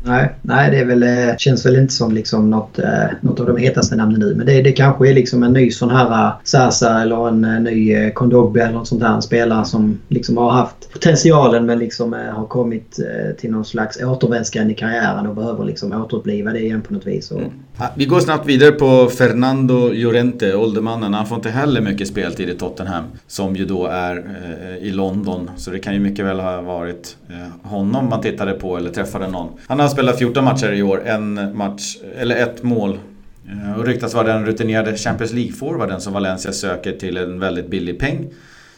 Nej, 0.06 0.34
nej 0.42 0.70
det 0.70 0.78
är 0.78 0.84
väl, 0.84 1.02
eh, 1.02 1.36
känns 1.38 1.66
väl 1.66 1.76
inte 1.76 1.94
som 1.94 2.12
liksom 2.12 2.50
något, 2.50 2.78
eh, 2.78 3.06
något 3.20 3.40
av 3.40 3.46
de 3.46 3.56
hetaste 3.56 3.96
namnen 3.96 4.20
nu. 4.20 4.34
Men 4.34 4.46
det, 4.46 4.62
det 4.62 4.72
kanske 4.72 5.10
är 5.10 5.14
liksom 5.14 5.42
en 5.42 5.52
ny 5.52 5.70
sån 5.70 5.90
här 5.90 6.26
eh, 6.26 6.32
Sasa 6.44 7.02
eller 7.02 7.28
en 7.28 7.64
ny 7.64 8.10
Kondogbia 8.10 8.64
eller 8.64 8.74
något 8.74 8.88
sånt 8.88 9.00
där. 9.00 9.14
En 9.14 9.22
spelare 9.22 9.64
som 9.64 9.98
liksom 10.08 10.36
har 10.36 10.50
haft 10.50 10.92
potentialen 10.92 11.66
men 11.66 11.78
liksom 11.78 12.12
har 12.12 12.46
kommit 12.46 13.00
till 13.38 13.50
någon 13.50 13.64
slags 13.64 14.02
återvändsgränd 14.02 14.70
i 14.70 14.74
karriären 14.74 15.26
och 15.26 15.34
behöver 15.34 15.64
liksom 15.64 15.92
återuppliva 15.92 16.52
det 16.52 16.60
igen 16.60 16.82
på 16.82 16.92
något 16.92 17.06
vis. 17.06 17.30
Mm. 17.30 17.50
Vi 17.94 18.04
går 18.04 18.20
snabbt 18.20 18.46
vidare 18.46 18.72
på 18.72 19.06
Fernando 19.06 19.88
Llorente, 19.88 20.54
åldermannen. 20.54 21.14
Han 21.14 21.26
får 21.26 21.36
inte 21.36 21.50
heller 21.50 21.80
mycket 21.80 22.08
speltid 22.08 22.48
i 22.48 22.54
Tottenham. 22.54 23.04
Som 23.26 23.56
ju 23.56 23.64
då 23.64 23.86
är 23.86 24.24
i 24.80 24.90
London. 24.90 25.50
Så 25.56 25.70
det 25.70 25.78
kan 25.78 25.94
ju 25.94 26.00
mycket 26.00 26.24
väl 26.24 26.40
ha 26.40 26.60
varit 26.60 27.16
honom 27.62 28.08
man 28.08 28.20
tittade 28.20 28.52
på 28.52 28.76
eller 28.76 28.90
träffade 28.90 29.28
någon. 29.28 29.48
Han 29.66 29.80
har 29.80 29.88
spelat 29.94 30.18
14 30.18 30.44
matcher 30.44 30.72
i 30.72 30.82
år, 30.82 31.02
en 31.06 31.56
match, 31.56 31.96
eller 32.18 32.36
ett 32.36 32.62
mål. 32.62 32.98
Eh, 33.48 33.78
och 33.78 33.86
ryktas 33.86 34.14
vara 34.14 34.26
den 34.26 34.46
rutinerade 34.46 34.96
Champions 34.96 35.32
League-forwarden 35.32 35.98
som 35.98 36.12
Valencia 36.12 36.52
söker 36.52 36.92
till 36.92 37.16
en 37.16 37.40
väldigt 37.40 37.70
billig 37.70 37.98
peng. 37.98 38.26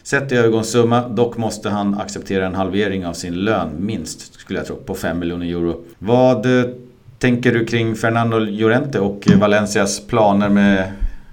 Sett 0.03 0.31
i 0.31 0.35
övergångssumma, 0.35 1.07
dock 1.07 1.37
måste 1.37 1.69
han 1.69 1.99
acceptera 1.99 2.45
en 2.45 2.55
halvering 2.55 3.05
av 3.05 3.13
sin 3.13 3.33
lön, 3.33 3.69
minst, 3.79 4.39
skulle 4.39 4.59
jag 4.59 4.67
tro, 4.67 4.75
på 4.75 4.95
5 4.95 5.19
miljoner 5.19 5.45
euro. 5.45 5.83
Vad 5.99 6.59
eh, 6.59 6.65
tänker 7.19 7.53
du 7.53 7.65
kring 7.65 7.95
Fernando 7.95 8.39
Llorente 8.39 8.99
och 8.99 9.27
Valencias 9.35 10.07
planer 10.07 10.49
med... 10.49 10.91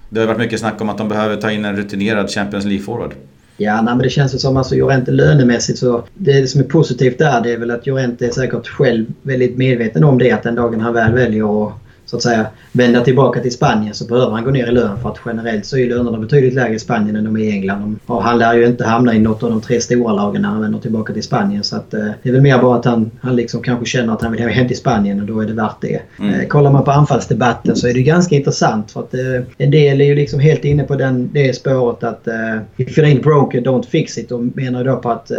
Det 0.09 0.19
har 0.19 0.27
varit 0.27 0.39
mycket 0.39 0.59
snack 0.59 0.81
om 0.81 0.89
att 0.89 0.97
de 0.97 1.09
behöver 1.09 1.35
ta 1.35 1.51
in 1.51 1.65
en 1.65 1.75
rutinerad 1.75 2.29
Champions 2.29 2.65
League-forward. 2.65 3.11
Ja, 3.57 3.81
nej, 3.81 3.95
men 3.95 4.03
det 4.03 4.09
känns 4.09 4.41
som 4.41 4.57
alltså 4.57 4.75
Jorente 4.75 5.11
lönemässigt 5.11 5.79
så 5.79 6.03
det 6.13 6.47
som 6.47 6.61
är 6.61 6.65
positivt 6.65 7.17
där 7.17 7.41
det 7.41 7.53
är 7.53 7.57
väl 7.57 7.71
att 7.71 7.87
Jorente 7.87 8.25
är 8.25 8.31
säkert 8.31 8.67
själv 8.67 9.05
väldigt 9.21 9.57
medveten 9.57 10.03
om 10.03 10.17
det 10.17 10.31
att 10.31 10.43
den 10.43 10.55
dagen 10.55 10.81
han 10.81 10.93
väl 10.93 11.13
väljer 11.13 11.67
att 11.67 11.73
så 12.21 12.29
att 12.29 12.33
säga 12.33 12.47
vända 12.71 13.01
tillbaka 13.01 13.39
till 13.39 13.51
Spanien 13.51 13.93
så 13.93 14.05
behöver 14.05 14.31
han 14.31 14.43
gå 14.43 14.51
ner 14.51 14.67
i 14.67 14.71
lön 14.71 14.99
för 15.01 15.09
att 15.09 15.19
generellt 15.25 15.65
så 15.65 15.77
är 15.77 15.89
lönerna 15.89 16.17
betydligt 16.17 16.53
lägre 16.53 16.75
i 16.75 16.79
Spanien 16.79 17.15
än 17.15 17.23
de 17.23 17.37
är 17.37 17.41
i 17.41 17.51
England. 17.51 17.99
Och 18.05 18.23
han 18.23 18.37
lär 18.37 18.53
ju 18.53 18.65
inte 18.65 18.85
hamna 18.85 19.13
i 19.13 19.19
något 19.19 19.43
av 19.43 19.49
de 19.49 19.61
tre 19.61 19.81
stora 19.81 20.13
lagen 20.13 20.41
när 20.41 20.49
han 20.49 20.61
vänder 20.61 20.79
tillbaka 20.79 21.13
till 21.13 21.23
Spanien. 21.23 21.63
Så 21.63 21.75
att, 21.75 21.93
eh, 21.93 22.07
det 22.23 22.29
är 22.29 22.33
väl 22.33 22.41
mer 22.41 22.61
bara 22.61 22.75
att 22.75 22.85
han, 22.85 23.11
han 23.21 23.35
liksom 23.35 23.61
kanske 23.61 23.85
känner 23.85 24.13
att 24.13 24.21
han 24.21 24.31
vill 24.31 24.41
hem 24.41 24.67
till 24.67 24.77
Spanien 24.77 25.19
och 25.21 25.27
då 25.27 25.39
är 25.39 25.45
det 25.45 25.53
värt 25.53 25.81
det. 25.81 26.01
Mm. 26.19 26.33
Eh, 26.33 26.47
kollar 26.47 26.71
man 26.71 26.83
på 26.83 26.91
anfallsdebatten 26.91 27.75
så 27.75 27.87
är 27.87 27.93
det 27.93 28.01
ganska 28.01 28.35
intressant 28.35 28.91
för 28.91 28.99
att 28.99 29.13
eh, 29.13 29.43
en 29.57 29.71
del 29.71 30.01
är 30.01 30.05
ju 30.05 30.15
liksom 30.15 30.39
helt 30.39 30.65
inne 30.65 30.83
på 30.83 30.95
den, 30.95 31.29
det 31.33 31.55
spåret 31.55 32.03
att 32.03 32.27
eh, 32.27 32.57
if 32.77 32.97
it 32.97 33.03
ain't 33.03 33.23
broken 33.23 33.63
don't 33.63 33.85
fix 33.85 34.17
it 34.17 34.31
och 34.31 34.41
menar 34.41 34.83
då 34.83 34.95
på 34.95 35.09
att 35.09 35.31
eh, 35.31 35.37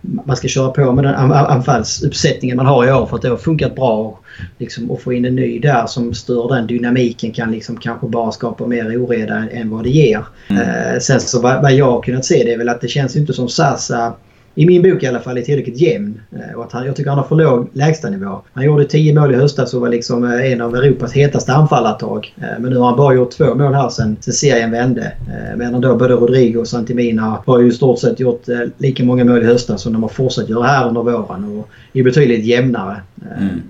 man 0.00 0.36
ska 0.36 0.48
köra 0.48 0.70
på 0.70 0.92
med 0.92 1.04
den 1.04 1.14
anfallsuppsättningen 1.32 2.56
man 2.56 2.66
har 2.66 2.86
i 2.86 2.92
år 2.92 3.06
för 3.06 3.16
att 3.16 3.22
det 3.22 3.28
har 3.28 3.36
funkat 3.36 3.74
bra. 3.74 4.18
Liksom, 4.58 4.90
och 4.90 5.02
få 5.02 5.12
in 5.12 5.24
en 5.24 5.36
ny 5.36 5.58
där 5.58 5.86
som 5.86 6.14
stör 6.14 6.54
den 6.54 6.66
dynamiken 6.66 7.32
kan 7.32 7.52
liksom 7.52 7.76
kanske 7.76 8.06
bara 8.06 8.32
skapa 8.32 8.66
mer 8.66 9.04
oreda 9.04 9.48
än 9.50 9.70
vad 9.70 9.84
det 9.84 9.90
ger. 9.90 10.24
Mm. 10.48 10.62
Eh, 10.62 10.98
sen 10.98 11.20
så 11.20 11.40
vad, 11.40 11.62
vad 11.62 11.72
jag 11.72 11.90
har 11.90 12.02
kunnat 12.02 12.24
se 12.24 12.44
det 12.44 12.52
är 12.52 12.58
väl 12.58 12.68
att 12.68 12.80
det 12.80 12.88
känns 12.88 13.16
inte 13.16 13.32
som 13.32 13.48
Sasa 13.48 14.14
i 14.54 14.66
min 14.66 14.82
bok 14.82 15.02
i 15.02 15.06
alla 15.06 15.20
fall 15.20 15.38
är 15.38 15.42
tillräckligt 15.42 15.80
jämn. 15.80 16.20
Eh, 16.32 16.56
och 16.56 16.64
att 16.64 16.72
han, 16.72 16.86
jag 16.86 16.96
tycker 16.96 17.10
han 17.10 17.18
har 17.18 17.26
för 17.26 17.36
låg 17.36 17.68
lägstanivå. 17.72 18.42
Han 18.52 18.64
gjorde 18.64 18.84
10 18.84 19.14
mål 19.14 19.34
i 19.34 19.36
höstas 19.36 19.74
och 19.74 19.80
var 19.80 19.88
liksom 19.88 20.24
eh, 20.24 20.52
en 20.52 20.60
av 20.60 20.76
Europas 20.76 21.12
hetaste 21.12 21.52
anfallartag. 21.52 22.34
Eh, 22.36 22.58
men 22.60 22.72
nu 22.72 22.78
har 22.78 22.86
han 22.86 22.96
bara 22.96 23.14
gjort 23.14 23.30
två 23.30 23.54
mål 23.54 23.74
här 23.74 23.88
sen, 23.88 24.16
sen 24.20 24.34
serien 24.34 24.70
vände. 24.70 25.12
Medan 25.56 25.80
då 25.80 25.96
både 25.96 26.14
Rodrigo 26.14 26.60
och 26.60 26.68
Santimina 26.68 27.42
har 27.46 27.60
ju 27.60 27.68
i 27.68 27.72
stort 27.72 27.98
sett 27.98 28.20
gjort 28.20 28.44
lika 28.78 29.04
många 29.04 29.24
mål 29.24 29.42
i 29.42 29.46
höstas 29.46 29.82
som 29.82 29.92
de 29.92 30.02
har 30.02 30.10
fortsatt 30.10 30.48
göra 30.48 30.64
här 30.64 30.88
under 30.88 31.02
våren. 31.02 31.58
Och 31.58 31.68
är 31.92 32.02
betydligt 32.02 32.44
jämnare. 32.44 32.96
Mm. 33.38 33.60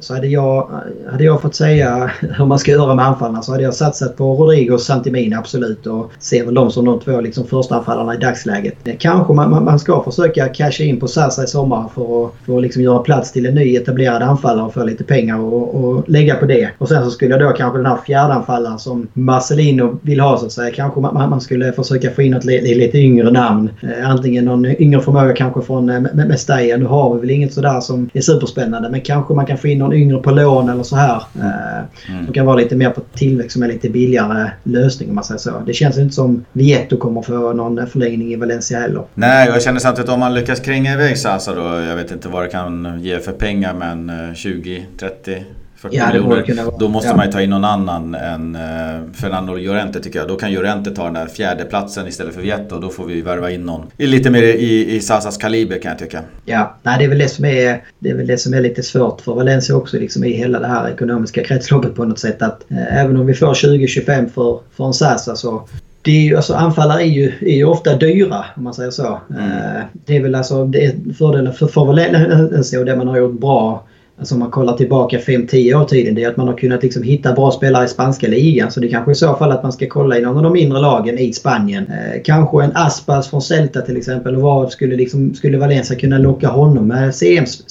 Så 0.00 0.14
hade 0.14 0.26
jag, 0.26 0.70
hade 1.10 1.24
jag 1.24 1.42
fått 1.42 1.54
säga 1.54 2.10
hur 2.20 2.46
man 2.46 2.58
ska 2.58 2.70
göra 2.70 2.94
med 2.94 3.06
anfallarna 3.06 3.42
så 3.42 3.52
hade 3.52 3.64
jag 3.64 3.74
satsat 3.74 4.16
på 4.16 4.34
Rodrigo 4.34 4.72
och 4.72 4.80
Santimin 4.80 5.34
absolut 5.34 5.86
och 5.86 6.12
ser 6.18 6.44
väl 6.44 6.54
dem 6.54 6.70
som 6.70 6.84
de 6.84 7.00
två 7.00 7.20
liksom 7.20 7.46
första 7.46 7.76
anfallarna 7.76 8.14
i 8.14 8.16
dagsläget. 8.16 8.74
Eh, 8.84 8.94
kanske 8.98 9.32
man, 9.32 9.64
man 9.64 9.78
ska 9.78 10.02
försöka 10.02 10.48
casha 10.48 10.84
in 10.84 11.00
på 11.00 11.08
Sasa 11.08 11.44
i 11.44 11.46
sommar 11.46 11.90
för 11.94 12.26
att, 12.26 12.32
för 12.46 12.56
att 12.56 12.62
liksom 12.62 12.82
göra 12.82 12.98
plats 12.98 13.32
till 13.32 13.46
en 13.46 13.54
ny 13.54 13.76
etablerad 13.76 14.22
anfallare 14.22 14.66
och 14.66 14.74
få 14.74 14.84
lite 14.84 15.04
pengar 15.04 15.38
och, 15.38 15.74
och 15.74 16.08
lägga 16.08 16.34
på 16.34 16.46
det. 16.46 16.70
Och 16.78 16.88
sen 16.88 17.04
så 17.04 17.10
skulle 17.10 17.30
jag 17.30 17.40
då 17.40 17.56
kanske 17.56 17.78
den 17.78 17.86
här 17.86 17.98
fjärde 18.06 18.34
anfallaren 18.34 18.78
som 18.78 19.08
Marcelino 19.12 19.98
vill 20.02 20.20
ha 20.20 20.38
så 20.38 20.46
att 20.46 20.52
säga. 20.52 20.74
Kanske 20.74 21.00
man, 21.00 21.30
man 21.30 21.40
skulle 21.40 21.72
försöka 21.72 22.10
få 22.10 22.22
in 22.22 22.34
ett 22.34 22.44
lite 22.44 22.98
yngre 22.98 23.30
namn. 23.30 23.70
Eh, 23.80 24.10
antingen 24.10 24.44
någon 24.44 24.66
yngre 24.66 25.00
förmåga 25.00 25.32
kanske 25.32 25.62
från 25.62 25.88
eh, 25.88 26.00
Mestalla. 26.00 26.76
Nu 26.76 26.84
har 26.84 27.14
vi 27.14 27.20
väl 27.20 27.30
inget 27.30 27.54
sådär 27.54 27.80
som 27.80 28.10
är 28.12 28.20
superspännande 28.20 28.88
men 28.88 29.00
kanske 29.00 29.34
man 29.34 29.46
kan 29.46 29.58
få 29.58 29.68
in 29.68 29.82
någon 29.86 29.96
yngre 29.96 30.18
på 30.18 30.30
lån 30.30 30.68
eller 30.68 30.82
så 30.82 30.96
här. 30.96 31.22
Eh, 31.34 32.12
mm. 32.12 32.24
Som 32.24 32.34
kan 32.34 32.46
vara 32.46 32.56
lite 32.56 32.76
mer 32.76 32.90
på 32.90 33.00
tillväxt 33.00 33.52
som 33.52 33.62
är 33.62 33.68
lite 33.68 33.88
billigare 33.88 34.50
lösning 34.62 35.08
om 35.08 35.14
man 35.14 35.24
säger 35.24 35.38
så. 35.38 35.62
Det 35.66 35.72
känns 35.72 35.98
inte 35.98 36.14
som 36.14 36.44
Vietto 36.52 36.96
kommer 36.96 37.22
få 37.22 37.52
någon 37.52 37.86
förlängning 37.86 38.32
i 38.32 38.36
Valencia 38.36 38.80
heller. 38.80 39.04
Nej, 39.14 39.48
jag 39.48 39.62
känner 39.62 39.80
samtidigt 39.80 40.10
om 40.10 40.20
man 40.20 40.34
lyckas 40.34 40.60
kränga 40.60 40.92
iväg 40.92 41.18
Sasa 41.18 41.54
då. 41.54 41.80
Jag 41.80 41.96
vet 41.96 42.10
inte 42.10 42.28
vad 42.28 42.42
det 42.42 42.48
kan 42.48 42.98
ge 43.00 43.18
för 43.18 43.32
pengar 43.32 43.74
men 43.74 44.34
20, 44.34 44.86
30 44.98 45.44
40 45.90 45.96
ja, 45.96 46.06
miljoner. 46.12 46.78
Då 46.78 46.88
måste 46.88 47.08
ja. 47.08 47.16
man 47.16 47.26
ju 47.26 47.32
ta 47.32 47.40
in 47.40 47.50
någon 47.50 47.64
annan 47.64 48.14
än 48.14 48.56
uh, 48.56 49.12
Fernando 49.12 49.54
Llorente 49.54 50.00
tycker 50.00 50.18
jag. 50.18 50.28
Då 50.28 50.36
kan 50.36 50.52
Llorente 50.52 50.90
ta 50.90 51.04
den 51.04 51.14
där 51.14 51.26
fjärde 51.26 51.64
platsen 51.64 52.08
istället 52.08 52.34
för 52.34 52.42
Vietto. 52.42 52.80
Då 52.80 52.88
får 52.88 53.04
vi 53.04 53.22
värva 53.22 53.50
in 53.50 53.66
någon 53.66 53.86
lite 53.96 54.30
mer 54.30 54.42
i, 54.42 54.96
i 54.96 55.00
Sasas 55.00 55.36
kaliber 55.36 55.78
kan 55.78 55.90
jag 55.90 55.98
tycka. 55.98 56.20
Ja, 56.44 56.76
nej, 56.82 56.98
det, 56.98 57.04
är 57.04 57.08
väl 57.08 57.18
det, 57.18 57.28
som 57.28 57.44
är, 57.44 57.82
det 57.98 58.10
är 58.10 58.14
väl 58.14 58.26
det 58.26 58.38
som 58.38 58.54
är 58.54 58.60
lite 58.60 58.82
svårt 58.82 59.20
för 59.20 59.34
Valencia 59.34 59.76
också 59.76 59.98
liksom 59.98 60.24
i 60.24 60.32
hela 60.32 60.58
det 60.60 60.66
här 60.66 60.88
ekonomiska 60.88 61.44
kretsloppet 61.44 61.94
på 61.94 62.04
något 62.04 62.18
sätt. 62.18 62.42
Att 62.42 62.64
uh, 62.70 62.98
även 62.98 63.16
om 63.16 63.26
vi 63.26 63.34
får 63.34 63.54
20-25 63.54 64.28
för, 64.28 64.58
för 64.76 64.86
en 64.86 64.92
Sasa 64.92 65.36
så 65.36 65.68
det 66.02 66.10
är 66.10 66.20
ju, 66.20 66.36
alltså 66.36 66.54
anfallare 66.54 67.02
är 67.02 67.06
ju, 67.06 67.32
är 67.40 67.56
ju 67.56 67.64
ofta 67.64 67.96
dyra 67.96 68.44
om 68.56 68.64
man 68.64 68.74
säger 68.74 68.90
så. 68.90 69.20
Mm. 69.30 69.42
Uh, 69.42 69.82
det 69.92 70.16
är 70.16 70.22
väl 70.22 70.34
alltså 70.34 70.64
det 70.64 70.84
är 70.84 71.14
fördelen 71.18 71.52
för, 71.52 71.66
för 71.66 71.84
Valencia 71.86 72.78
och 72.78 72.86
det 72.86 72.96
man 72.96 73.08
har 73.08 73.18
gjort 73.18 73.40
bra 73.40 73.84
Alltså 74.18 74.34
om 74.34 74.38
man 74.38 74.50
kollar 74.50 74.76
tillbaka 74.76 75.18
5-10 75.18 75.74
år 75.74 75.84
tiden, 75.84 76.14
det 76.14 76.24
är 76.24 76.28
att 76.28 76.36
man 76.36 76.48
har 76.48 76.56
kunnat 76.56 76.82
liksom 76.82 77.02
hitta 77.02 77.32
bra 77.32 77.50
spelare 77.50 77.84
i 77.84 77.88
spanska 77.88 78.28
ligan. 78.28 78.70
Så 78.70 78.80
det 78.80 78.88
kanske 78.88 79.12
i 79.12 79.14
så 79.14 79.34
fall 79.34 79.52
att 79.52 79.62
man 79.62 79.72
ska 79.72 79.86
kolla 79.88 80.18
i 80.18 80.22
någon 80.22 80.36
av 80.36 80.42
de 80.42 80.52
mindre 80.52 80.80
lagen 80.80 81.18
i 81.18 81.32
Spanien. 81.32 81.86
Eh, 81.86 82.22
kanske 82.24 82.64
en 82.64 82.70
Aspas 82.74 83.30
från 83.30 83.42
Celta 83.42 83.80
till 83.80 83.96
exempel. 83.96 84.36
Vad 84.36 84.72
skulle, 84.72 84.96
liksom, 84.96 85.34
skulle 85.34 85.58
Valencia 85.58 85.96
kunna 85.96 86.18
locka 86.18 86.48
honom 86.48 86.88
med 86.88 87.14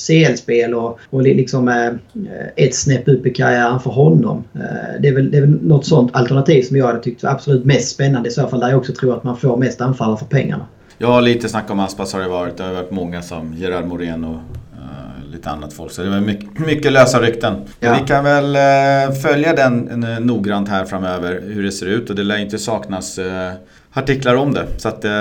CL-spel 0.08 0.74
och, 0.74 1.00
och 1.10 1.22
liksom 1.22 1.68
eh, 1.68 2.66
ett 2.66 2.76
snäpp 2.76 3.08
upp 3.08 3.26
i 3.26 3.34
karriären 3.34 3.80
för 3.80 3.92
honom? 3.92 4.44
Eh, 4.54 5.02
det, 5.02 5.08
är 5.08 5.14
väl, 5.14 5.32
det 5.32 5.38
är 5.38 5.42
väl 5.42 5.64
något 5.64 5.86
sånt 5.86 6.16
alternativ 6.16 6.62
som 6.62 6.78
jag 6.78 6.86
hade 6.86 7.00
tyckt 7.00 7.24
var 7.24 7.30
absolut 7.30 7.66
mest 7.66 7.90
spännande 7.90 8.30
i 8.30 8.32
så 8.32 8.48
fall. 8.48 8.60
Där 8.60 8.70
jag 8.70 8.78
också 8.78 8.94
tror 8.94 9.18
att 9.18 9.24
man 9.24 9.38
får 9.38 9.58
mest 9.58 9.82
anfallare 9.82 10.18
för 10.18 10.26
pengarna. 10.26 10.66
Ja, 10.98 11.20
lite 11.20 11.50
snack 11.50 11.72
om 11.72 11.80
Aspas 11.80 12.14
har 12.14 12.22
det 12.22 12.28
varit. 12.28 12.58
Det 12.58 12.64
har 12.64 12.74
varit 12.74 12.92
många 12.92 13.22
som 13.22 13.54
Gerard 13.54 13.86
Moreno 13.86 14.40
lite 15.36 15.50
annat 15.50 15.74
folk. 15.74 15.92
Så 15.92 16.04
det 16.04 16.10
var 16.10 16.20
mycket, 16.20 16.60
mycket 16.60 16.92
lösa 16.92 17.22
rykten. 17.22 17.54
Ja. 17.80 17.98
Vi 18.02 18.08
kan 18.08 18.24
väl 18.24 18.56
eh, 18.56 19.16
följa 19.16 19.54
den 19.54 20.04
eh, 20.04 20.20
noggrant 20.20 20.70
här 20.70 20.86
framöver 20.86 21.42
hur 21.48 21.64
det 21.64 21.72
ser 21.72 21.86
ut 21.86 22.10
och 22.10 22.16
det 22.16 22.24
lär 22.24 22.38
inte 22.38 22.58
saknas 22.58 23.18
eh, 23.18 23.52
artiklar 23.94 24.36
om 24.36 24.54
det. 24.54 24.66
Så 24.78 24.88
att 24.88 25.06
eh, 25.06 25.12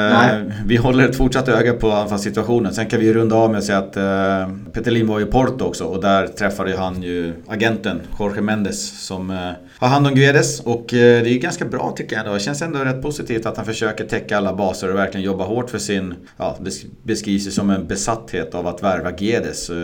vi 0.66 0.76
håller 0.76 1.08
ett 1.08 1.16
fortsatt 1.16 1.48
öga 1.48 1.72
på 1.72 1.92
anfallssituationen. 1.92 2.74
Sen 2.74 2.86
kan 2.86 3.00
vi 3.00 3.06
ju 3.06 3.14
runda 3.14 3.36
av 3.36 3.50
med 3.50 3.58
att 3.58 3.64
säga 3.64 3.78
att 3.78 3.96
eh, 3.96 4.54
Peter 4.72 4.90
Lim 4.90 5.06
var 5.06 5.20
i 5.20 5.24
Porto 5.24 5.64
också 5.64 5.84
och 5.84 6.00
där 6.00 6.26
träffade 6.26 6.76
han 6.76 7.02
ju 7.02 7.32
agenten 7.48 8.00
Jorge 8.18 8.42
Mendes 8.42 9.06
som 9.06 9.30
eh, 9.30 9.50
har 9.84 9.90
hand 9.90 10.06
om 10.06 10.14
Guedes. 10.14 10.60
Och 10.60 10.94
eh, 10.94 11.22
det 11.22 11.30
är 11.30 11.38
ganska 11.38 11.64
bra 11.64 11.94
tycker 11.96 12.16
jag. 12.16 12.26
Då. 12.26 12.34
Det 12.34 12.40
känns 12.40 12.62
ändå 12.62 12.78
rätt 12.78 13.02
positivt 13.02 13.46
att 13.46 13.56
han 13.56 13.66
försöker 13.66 14.04
täcka 14.04 14.36
alla 14.36 14.54
baser 14.54 14.90
och 14.90 14.96
verkligen 14.96 15.26
jobba 15.26 15.44
hårt 15.44 15.70
för 15.70 15.78
sin, 15.78 16.14
ja 16.36 16.56
det 16.60 16.70
beskrivs 17.02 17.46
ju 17.46 17.50
som 17.50 17.70
en 17.70 17.86
besatthet 17.86 18.54
av 18.54 18.66
att 18.66 18.82
värva 18.82 19.10
Guedes. 19.10 19.70
Eh, 19.70 19.76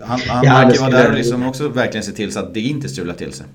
han 0.00 0.20
han 0.26 0.44
ja, 0.44 0.52
verkar 0.54 0.80
vara 0.80 0.90
där 0.90 1.08
och 1.08 1.14
liksom 1.14 1.46
också 1.46 1.68
verkligen 1.68 2.04
se 2.04 2.12
till 2.12 2.32
så 2.32 2.38
att 2.38 2.54
det 2.54 2.60
inte 2.60 2.88
strular 2.88 3.14
till 3.14 3.32
sig. 3.32 3.46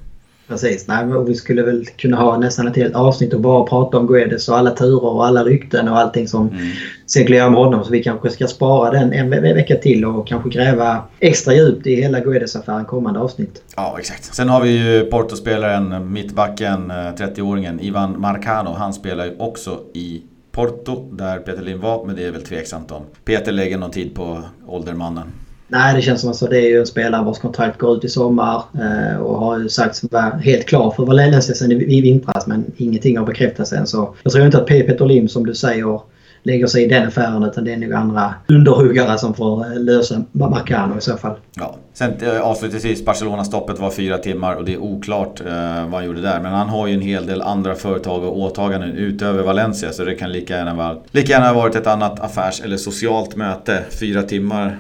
Precis. 0.48 0.88
Nej, 0.88 1.06
men 1.06 1.26
vi 1.26 1.36
skulle 1.36 1.64
väl 1.64 1.86
kunna 1.86 2.18
ha 2.18 2.38
nästan 2.38 2.68
ett 2.68 2.76
helt 2.76 2.96
avsnitt 2.96 3.34
och 3.34 3.42
bara 3.42 3.64
prata 3.64 3.98
om 3.98 4.08
Guedes 4.08 4.50
och 4.50 4.58
alla 4.58 4.72
turer 4.72 5.06
och 5.06 5.26
alla 5.26 5.44
rykten 5.44 5.88
och 5.88 5.98
allting 5.98 6.28
som 6.28 6.50
mm. 6.50 6.68
cirkulerar 7.06 7.50
med 7.50 7.60
honom. 7.60 7.84
Så 7.84 7.92
vi 7.92 8.04
kanske 8.04 8.30
ska 8.30 8.48
spara 8.48 8.92
den 8.92 9.14
en 9.14 9.30
ve 9.30 9.54
vecka 9.54 9.76
till 9.76 10.06
och 10.06 10.28
kanske 10.28 10.50
gräva 10.50 11.04
extra 11.20 11.54
djupt 11.54 11.88
i 11.88 11.96
hela 11.96 12.20
Guedes-affären 12.20 12.86
kommande 12.86 13.20
avsnitt. 13.20 13.62
Ja, 13.76 13.96
exakt. 14.00 14.36
Sen 14.36 14.50
har 14.50 14.62
vi 14.62 14.70
ju 14.70 15.06
Porto-spelaren, 15.06 16.14
mittbacken, 16.14 16.92
30-åringen 16.92 17.80
eh, 17.80 17.88
Ivan 17.88 18.22
Marcano. 18.22 18.74
Han 18.74 18.94
spelar 18.94 19.26
ju 19.26 19.36
också 19.40 19.80
i 19.94 20.22
Porto 20.52 21.12
där 21.12 21.40
Peter 21.40 21.62
Lind 21.62 21.82
var, 21.82 22.06
men 22.06 22.16
det 22.16 22.26
är 22.26 22.32
väl 22.32 22.42
tveksamt 22.42 22.92
om 22.92 23.02
Peter 23.26 23.52
lägger 23.52 23.78
någon 23.78 23.92
tid 23.92 24.16
på 24.16 24.44
åldermannen. 24.68 25.32
Nej, 25.68 25.96
det 25.96 26.02
känns 26.02 26.22
som 26.22 26.32
att 26.32 26.40
det 26.40 26.58
är 26.58 26.70
ju 26.70 26.80
en 26.80 26.86
spelare 26.86 27.24
vars 27.24 27.40
kontrakt 27.40 27.80
går 27.80 27.98
ut 27.98 28.04
i 28.04 28.10
sommar 28.10 28.64
eh, 28.74 29.22
och 29.22 29.40
har 29.40 29.60
ju 29.60 29.70
sagts 29.70 30.04
vara 30.12 30.24
helt 30.24 30.66
klar 30.66 30.92
för 30.92 31.06
Valencia 31.06 31.56
sen 31.56 31.72
i 31.72 32.02
vintras 32.02 32.48
men 32.48 32.66
ingenting 32.78 33.18
har 33.18 33.26
bekräftats 33.26 33.74
än. 33.74 33.88
Så 33.88 34.16
jag 34.24 34.34
tror 34.34 34.46
inte 34.46 34.58
att 34.58 34.66
Peter 34.66 35.06
Lim 35.06 35.28
som 35.28 35.46
du 35.46 35.56
säger 35.56 36.00
lägger 36.44 36.68
sig 36.68 36.84
i 36.84 36.88
den 36.88 37.08
affären 37.08 37.44
utan 37.44 37.64
det 37.64 37.74
är 37.74 37.78
nog 37.78 37.94
andra 37.94 38.34
underhuggare 38.48 39.18
som 39.18 39.34
får 39.34 39.66
eh, 39.66 39.80
lösa 39.80 40.24
Marcano 40.32 40.98
i 40.98 41.02
så 41.02 41.18
fall. 41.18 41.36
Ja. 41.56 41.76
Sen 41.94 42.14
eh, 42.22 42.42
avslutningsvis, 42.42 43.06
Barcelona-stoppet 43.06 43.80
var 43.80 43.92
fyra 43.92 44.18
timmar 44.18 44.56
och 44.56 44.66
det 44.66 44.74
är 44.74 44.78
oklart 44.78 45.42
eh, 45.42 45.46
vad 45.86 45.94
han 45.94 46.06
gjorde 46.06 46.22
där. 46.22 46.40
Men 46.42 46.54
han 46.54 46.70
har 46.70 46.88
ju 46.88 46.94
en 46.94 47.02
hel 47.02 47.26
del 47.26 47.42
andra 47.42 47.76
företag 47.76 48.24
och 48.24 48.40
åtaganden 48.40 48.92
utöver 48.92 49.44
Valencia 49.44 49.92
så 49.92 50.04
det 50.04 50.16
kan 50.16 50.32
lika 50.32 50.58
gärna, 50.58 50.96
lika 51.12 51.32
gärna 51.32 51.48
ha 51.48 51.54
varit 51.54 51.76
ett 51.76 51.88
annat 51.88 52.20
affärs 52.20 52.62
eller 52.62 52.78
socialt 52.78 53.36
möte. 53.36 53.84
Fyra 54.00 54.24
timmar 54.24 54.78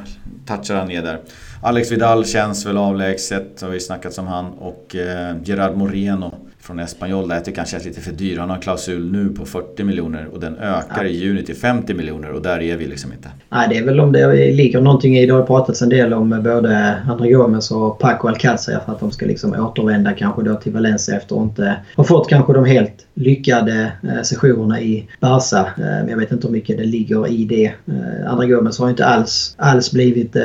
touchar 0.47 0.75
han 0.75 0.87
ner 0.87 1.01
där. 1.01 1.19
Alex 1.61 1.91
Vidal 1.91 2.25
känns 2.25 2.65
väl 2.65 2.77
avlägset, 2.77 3.61
har 3.61 3.69
vi 3.69 3.79
snackat 3.79 4.17
om 4.17 4.27
han. 4.27 4.45
Och 4.53 4.95
eh, 4.95 5.35
Gerard 5.43 5.77
Moreno 5.77 6.35
från 6.67 6.79
Espanyol 6.79 7.31
tycker 7.45 7.57
han 7.57 7.65
känns 7.65 7.85
lite 7.85 8.01
för 8.01 8.11
dyr. 8.11 8.37
Han 8.37 8.49
har 8.49 8.55
en 8.55 8.61
klausul 8.61 9.11
nu 9.11 9.29
på 9.29 9.45
40 9.45 9.83
miljoner 9.83 10.27
och 10.33 10.39
den 10.39 10.57
ökar 10.57 11.03
ja. 11.03 11.09
i 11.09 11.17
juni 11.17 11.43
till 11.43 11.55
50 11.55 11.93
miljoner 11.93 12.31
och 12.31 12.41
där 12.41 12.61
är 12.61 12.77
vi 12.77 12.87
liksom 12.87 13.11
inte. 13.11 13.29
Nej, 13.49 13.67
det 13.69 13.77
är 13.77 13.85
väl 13.85 13.99
om 13.99 14.11
det 14.11 14.51
ligger 14.51 14.81
någonting 14.81 15.17
i, 15.17 15.25
det 15.25 15.33
har 15.33 15.43
pratats 15.43 15.81
en 15.81 15.89
del 15.89 16.13
om 16.13 16.29
både 16.43 16.97
André 17.09 17.31
Gomes 17.31 17.71
och 17.71 17.99
Paco 17.99 18.27
Alcácer 18.27 18.79
för 18.85 18.91
att 18.91 18.99
de 18.99 19.11
ska 19.11 19.25
liksom 19.25 19.53
återvända 19.53 20.13
kanske 20.13 20.43
då 20.43 20.55
till 20.55 20.71
Valencia 20.71 21.17
efter 21.17 21.35
att 21.35 21.41
inte 21.41 21.75
ha 21.95 22.03
fått 22.03 22.29
kanske 22.29 22.53
de 22.53 22.65
helt 22.65 23.07
lyckade 23.17 23.91
eh, 24.03 24.21
sessionerna 24.23 24.81
i 24.81 25.07
Barca. 25.19 25.59
Eh, 25.59 25.65
men 25.77 26.09
jag 26.09 26.17
vet 26.17 26.31
inte 26.31 26.47
hur 26.47 26.53
mycket 26.53 26.77
det 26.77 26.83
ligger 26.83 27.27
i 27.27 27.45
det. 27.45 27.65
Eh, 27.65 28.31
André 28.31 28.47
Gomes 28.47 28.79
har 28.79 28.89
inte 28.89 29.05
alls, 29.05 29.55
alls 29.57 29.91
blivit... 29.91 30.35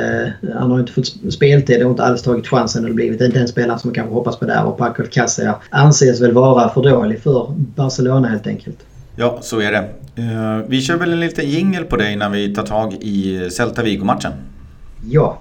Han 0.55 0.71
har 0.71 0.79
inte 0.79 0.91
fått 0.91 1.33
speltid 1.33 1.83
och 1.83 1.91
inte 1.91 2.03
alls 2.03 2.21
tagit 2.21 2.47
chansen 2.47 2.85
och 2.85 2.95
blivit 2.95 3.19
den 3.19 3.47
spelaren 3.47 3.79
som 3.79 3.87
man 3.87 3.95
kanske 3.95 4.13
hoppas 4.13 4.39
på 4.39 4.45
där. 4.45 4.65
Och 4.65 4.77
Paco 4.77 5.03
Alcácer 5.03 5.53
anses 5.69 6.12
väl 6.21 6.31
vara 6.31 6.69
för 6.69 6.83
dålig 6.83 7.23
för 7.23 7.47
Barcelona 7.57 8.27
helt 8.27 8.47
enkelt. 8.47 8.77
Ja, 9.15 9.37
så 9.41 9.59
är 9.59 9.71
det. 9.71 9.89
Vi 10.67 10.81
kör 10.81 10.97
väl 10.97 11.13
en 11.13 11.19
liten 11.19 11.49
jingel 11.49 11.83
på 11.83 11.97
det 11.97 12.11
innan 12.11 12.31
vi 12.31 12.55
tar 12.55 12.63
tag 12.63 12.93
i 12.93 13.49
Celta 13.49 13.83
Vigo-matchen? 13.83 14.31
Ja. 15.09 15.39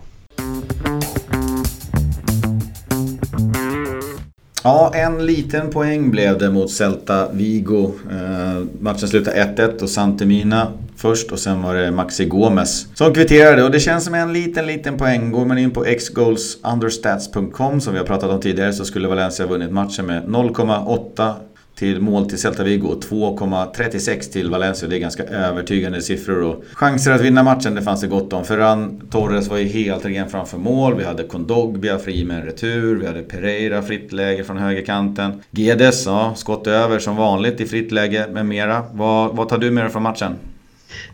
Ja, 4.65 4.93
en 4.95 5.27
liten 5.27 5.71
poäng 5.71 6.11
blev 6.11 6.39
det 6.39 6.51
mot 6.51 6.71
Celta 6.71 7.33
Vigo. 7.33 7.93
Eh, 8.11 8.65
matchen 8.81 9.09
slutade 9.09 9.37
1-1 9.57 9.83
och 9.83 9.89
Santemina 9.91 10.69
först 11.03 11.33
och 11.33 11.39
sen 11.39 11.63
var 11.63 11.75
det 11.75 11.91
Maxi 11.91 12.25
Gomes 12.25 12.87
som 12.95 13.15
kvitterade 13.15 13.65
och 13.65 13.71
det 13.71 13.81
känns 13.81 14.05
som 14.05 14.15
en 14.15 14.33
liten, 14.33 14.67
liten 14.67 14.99
poäng. 14.99 15.33
Går 15.33 15.45
man 15.45 15.59
in 15.59 15.71
på 15.71 15.85
xgoalsunderstats.com 15.85 17.81
som 17.81 17.93
vi 17.93 17.99
har 17.99 18.07
pratat 18.07 18.31
om 18.31 18.41
tidigare 18.41 18.73
så 18.73 18.85
skulle 18.85 19.09
Valencia 19.09 19.47
ha 19.47 19.51
vunnit 19.51 19.71
matchen 19.71 20.07
med 20.07 20.25
0,8 20.25 21.35
till 21.75 22.01
mål 22.01 22.29
till 22.29 22.39
Celta 22.39 22.65
Vigo 22.65 22.87
och 22.87 23.05
2,36 23.05 24.33
till 24.33 24.51
Valencia. 24.51 24.89
Det 24.89 24.97
är 24.97 25.01
ganska 25.01 25.25
övertygande 25.25 26.03
siffror. 26.03 26.43
Och 26.43 26.65
chanser 26.73 27.13
att 27.13 27.21
vinna 27.21 27.43
matchen 27.43 27.75
det 27.75 27.83
fanns 27.83 28.01
det 28.01 28.07
gott 28.07 28.33
om. 28.33 28.45
Ferran 28.45 29.03
Torres 29.11 29.49
var 29.49 29.59
ju 29.59 29.65
helt 29.65 30.05
ren 30.05 30.29
framför 30.29 30.59
mål. 30.59 30.95
Vi 30.95 31.05
hade 31.05 31.23
Kondogbia 31.23 31.99
fri 31.99 32.25
med 32.25 32.37
en 32.37 32.47
retur. 32.47 32.97
Vi 32.97 33.07
hade 33.07 33.23
Pereira 33.23 33.83
fritt 33.83 34.13
läge 34.13 34.45
från 34.45 34.59
högerkanten. 34.59 35.43
Gedes, 35.51 36.07
ja, 36.07 36.33
skott 36.37 36.67
över 36.67 36.99
som 36.99 37.17
vanligt 37.17 37.61
i 37.61 37.67
fritt 37.67 37.93
läge 37.93 38.27
med 38.33 38.47
mera. 38.47 38.83
Vad, 38.93 39.37
vad 39.37 39.49
tar 39.49 39.59
du 39.59 39.71
med 39.71 39.85
dig 39.85 39.91
från 39.93 40.03
matchen? 40.03 40.37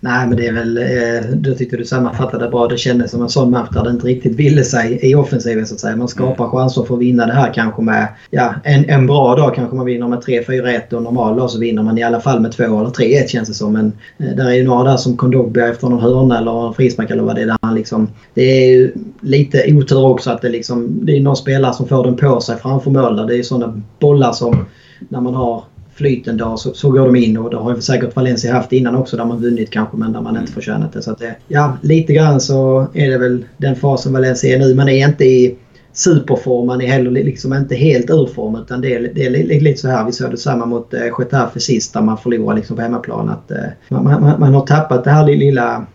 Nej, 0.00 0.26
men 0.26 0.36
det 0.36 0.46
är 0.46 0.52
väl... 0.52 0.78
Eh, 0.78 1.30
du 1.32 1.54
tyckte 1.54 1.76
du 1.76 1.84
sammanfattade 1.84 2.48
bra. 2.48 2.66
Det 2.66 2.78
kändes 2.78 3.10
som 3.10 3.22
en 3.22 3.28
sån 3.28 3.50
match 3.50 3.68
där 3.72 3.84
det 3.84 3.90
inte 3.90 4.06
riktigt 4.06 4.36
ville 4.36 4.64
sig 4.64 4.98
i 5.02 5.14
offensiven 5.14 5.66
så 5.66 5.74
att 5.74 5.80
säga. 5.80 5.96
Man 5.96 6.08
skapar 6.08 6.44
mm. 6.44 6.50
chanser 6.50 6.82
för 6.82 6.94
att 6.94 7.00
vinna 7.00 7.26
det 7.26 7.32
här 7.32 7.54
kanske 7.54 7.82
med... 7.82 8.08
Ja, 8.30 8.54
en, 8.64 8.90
en 8.90 9.06
bra 9.06 9.36
dag 9.36 9.54
kanske 9.54 9.76
man 9.76 9.86
vinner 9.86 10.08
med 10.08 10.18
3-4-1 10.18 10.94
och 10.94 11.02
normal 11.02 11.36
dag 11.36 11.50
så 11.50 11.58
vinner 11.58 11.82
man 11.82 11.98
i 11.98 12.02
alla 12.02 12.20
fall 12.20 12.40
med 12.40 12.52
2 12.52 12.64
eller 12.64 12.90
3-1 12.90 13.26
känns 13.26 13.48
det 13.48 13.54
som. 13.54 13.72
Men 13.72 13.92
eh, 14.18 14.36
där 14.36 14.46
är 14.46 14.54
ju 14.54 14.64
några 14.64 14.90
där 14.90 14.96
som 14.96 15.16
Kondogbia 15.16 15.68
efter 15.68 15.88
någon 15.88 16.00
hörna 16.00 16.38
eller 16.38 16.66
en 16.66 16.74
frispark 16.74 17.10
eller 17.10 17.22
vad 17.22 17.34
det 17.34 17.42
är. 17.42 17.46
Där 17.46 17.58
han 17.62 17.74
liksom, 17.74 18.08
det 18.34 18.42
är 18.42 18.70
ju 18.70 18.92
lite 19.20 19.64
otur 19.74 20.06
också 20.06 20.30
att 20.30 20.42
det 20.42 20.48
liksom... 20.48 20.98
Det 21.02 21.16
är 21.16 21.20
någon 21.20 21.36
spelare 21.36 21.74
som 21.74 21.88
får 21.88 22.04
den 22.04 22.16
på 22.16 22.40
sig 22.40 22.56
framför 22.56 22.90
mål. 22.90 23.16
Det 23.26 23.34
är 23.34 23.36
ju 23.36 23.44
sådana 23.44 23.82
bollar 24.00 24.32
som 24.32 24.64
när 25.08 25.20
man 25.20 25.34
har 25.34 25.64
flyt 25.98 26.28
en 26.28 26.36
dag 26.36 26.58
så, 26.58 26.74
så 26.74 26.90
går 26.90 27.06
de 27.06 27.16
in 27.16 27.36
och 27.36 27.50
det 27.50 27.56
har 27.56 27.74
ju 27.74 27.80
säkert 27.80 28.16
Valencia 28.16 28.52
haft 28.52 28.72
innan 28.72 28.94
också 28.94 29.16
där 29.16 29.24
man 29.24 29.40
vunnit 29.40 29.70
kanske 29.70 29.96
men 29.96 30.12
där 30.12 30.20
man 30.20 30.36
inte 30.36 30.52
förtjänat 30.52 30.92
det. 30.92 31.02
Så 31.02 31.14
det, 31.18 31.36
ja, 31.48 31.78
lite 31.82 32.12
grann 32.12 32.40
så 32.40 32.86
är 32.94 33.10
det 33.10 33.18
väl 33.18 33.44
den 33.56 33.76
fasen 33.76 34.12
Valencia 34.12 34.54
är 34.54 34.58
nu. 34.58 34.74
Man 34.74 34.88
är 34.88 35.08
inte 35.08 35.24
i 35.24 35.56
superform, 35.92 36.66
man 36.66 36.80
är 36.80 36.86
heller 36.86 37.10
liksom 37.10 37.52
inte 37.52 37.74
helt 37.74 38.10
ur 38.10 38.26
form 38.26 38.56
utan 38.56 38.80
det 38.80 38.94
är, 38.94 39.10
det 39.14 39.26
är 39.26 39.60
lite 39.60 39.80
så 39.80 39.88
här. 39.88 40.04
Vi 40.04 40.12
såg 40.12 40.30
detsamma 40.30 40.66
mot 40.66 40.94
eh, 40.94 41.00
Getafe 41.18 41.60
sist 41.60 41.94
där 41.94 42.00
man 42.00 42.18
förlorade 42.18 42.56
liksom 42.56 42.76
på 42.76 42.82
hemmaplan. 42.82 43.28
Att, 43.28 43.50
eh, 43.50 43.56
man, 43.88 44.04
man, 44.04 44.40
man 44.40 44.54
har 44.54 44.66
tappat 44.66 45.04
det 45.04 45.10
här 45.10 45.26
lilla 45.26 45.86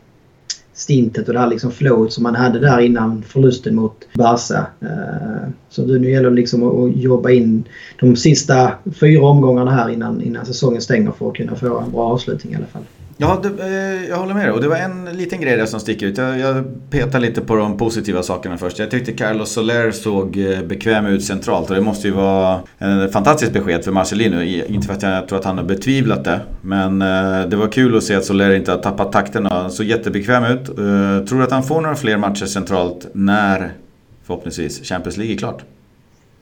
stintet 0.74 1.28
och 1.28 1.34
det 1.34 1.40
här 1.40 1.50
liksom 1.50 1.72
flowet 1.72 2.14
som 2.14 2.24
man 2.24 2.36
hade 2.36 2.60
där 2.60 2.80
innan 2.80 3.24
förlusten 3.24 3.76
mot 3.76 4.08
Barca. 4.14 4.66
Eh, 4.82 5.50
så 5.70 5.86
nu 5.86 6.12
gäller 6.12 6.30
det 6.30 6.36
liksom 6.36 6.64
att 6.64 6.98
jobba 6.98 7.30
in 7.30 7.64
de 8.00 8.16
sista 8.16 8.72
fyra 9.00 9.26
omgångarna 9.26 9.72
här 9.72 9.90
innan, 9.90 10.22
innan 10.22 10.46
säsongen 10.46 10.82
stänger 10.82 11.12
för 11.12 11.30
att 11.30 11.36
kunna 11.36 11.56
få 11.56 11.80
en 11.80 11.92
bra 11.92 12.02
avslutning 12.02 12.54
i 12.54 12.56
alla 12.56 12.66
fall. 12.66 12.84
Ja, 13.18 13.40
det, 13.44 13.64
eh, 13.64 14.10
jag 14.10 14.18
håller 14.18 14.34
med 14.34 14.46
dig. 14.46 14.52
Och 14.52 14.62
det 14.62 14.68
var 14.68 14.76
en 14.76 15.06
liten 15.06 15.42
grej 15.42 15.58
där 15.58 15.66
som 15.66 15.80
sticker 15.80 16.06
ut. 16.06 16.18
Jag, 16.18 16.40
jag 16.40 16.64
petar 16.90 17.20
lite 17.20 17.42
på 17.42 17.56
de 17.56 17.78
positiva 17.78 18.24
sakerna 18.24 18.58
först. 18.58 18.80
Jag 18.80 18.92
tyckte 18.92 19.12
Carlos 19.12 19.52
Soler 19.52 19.92
såg 19.92 20.38
eh, 20.38 20.62
bekväm 20.62 21.06
ut 21.06 21.24
centralt 21.24 21.70
och 21.70 21.76
det 21.76 21.82
måste 21.82 22.08
ju 22.08 22.14
vara 22.14 22.60
en 22.78 23.10
fantastiskt 23.10 23.54
besked 23.54 23.84
för 23.84 23.92
Marcelino. 23.92 24.42
Inte 24.42 24.88
för 24.88 24.94
att 24.94 25.04
jag 25.04 25.28
tror 25.28 25.40
att 25.40 25.46
han 25.46 25.58
har 25.58 25.66
betvivlat 25.66 26.24
det. 26.24 26.40
Men 26.62 27.02
eh, 27.02 27.50
det 27.50 27.56
var 27.56 27.68
kul 27.68 27.98
att 27.98 28.04
se 28.04 28.16
att 28.16 28.26
Soler 28.26 28.56
inte 28.56 28.72
har 28.72 28.80
tappat 28.80 29.12
takten. 29.12 29.46
Han 29.46 29.72
såg 29.72 29.86
jättebekväm 29.86 30.44
ut. 30.44 30.66
Tror 31.28 31.38
du 31.38 31.44
att 31.44 31.52
han 31.52 31.64
får 31.64 31.82
några 31.82 31.96
fler 31.96 32.18
matcher 32.18 32.46
centralt 32.46 33.08
när 33.14 33.72
förhoppningsvis 34.24 34.84
Champions 34.84 35.18
League 35.18 35.36
är 35.36 35.38
klart? 35.38 35.64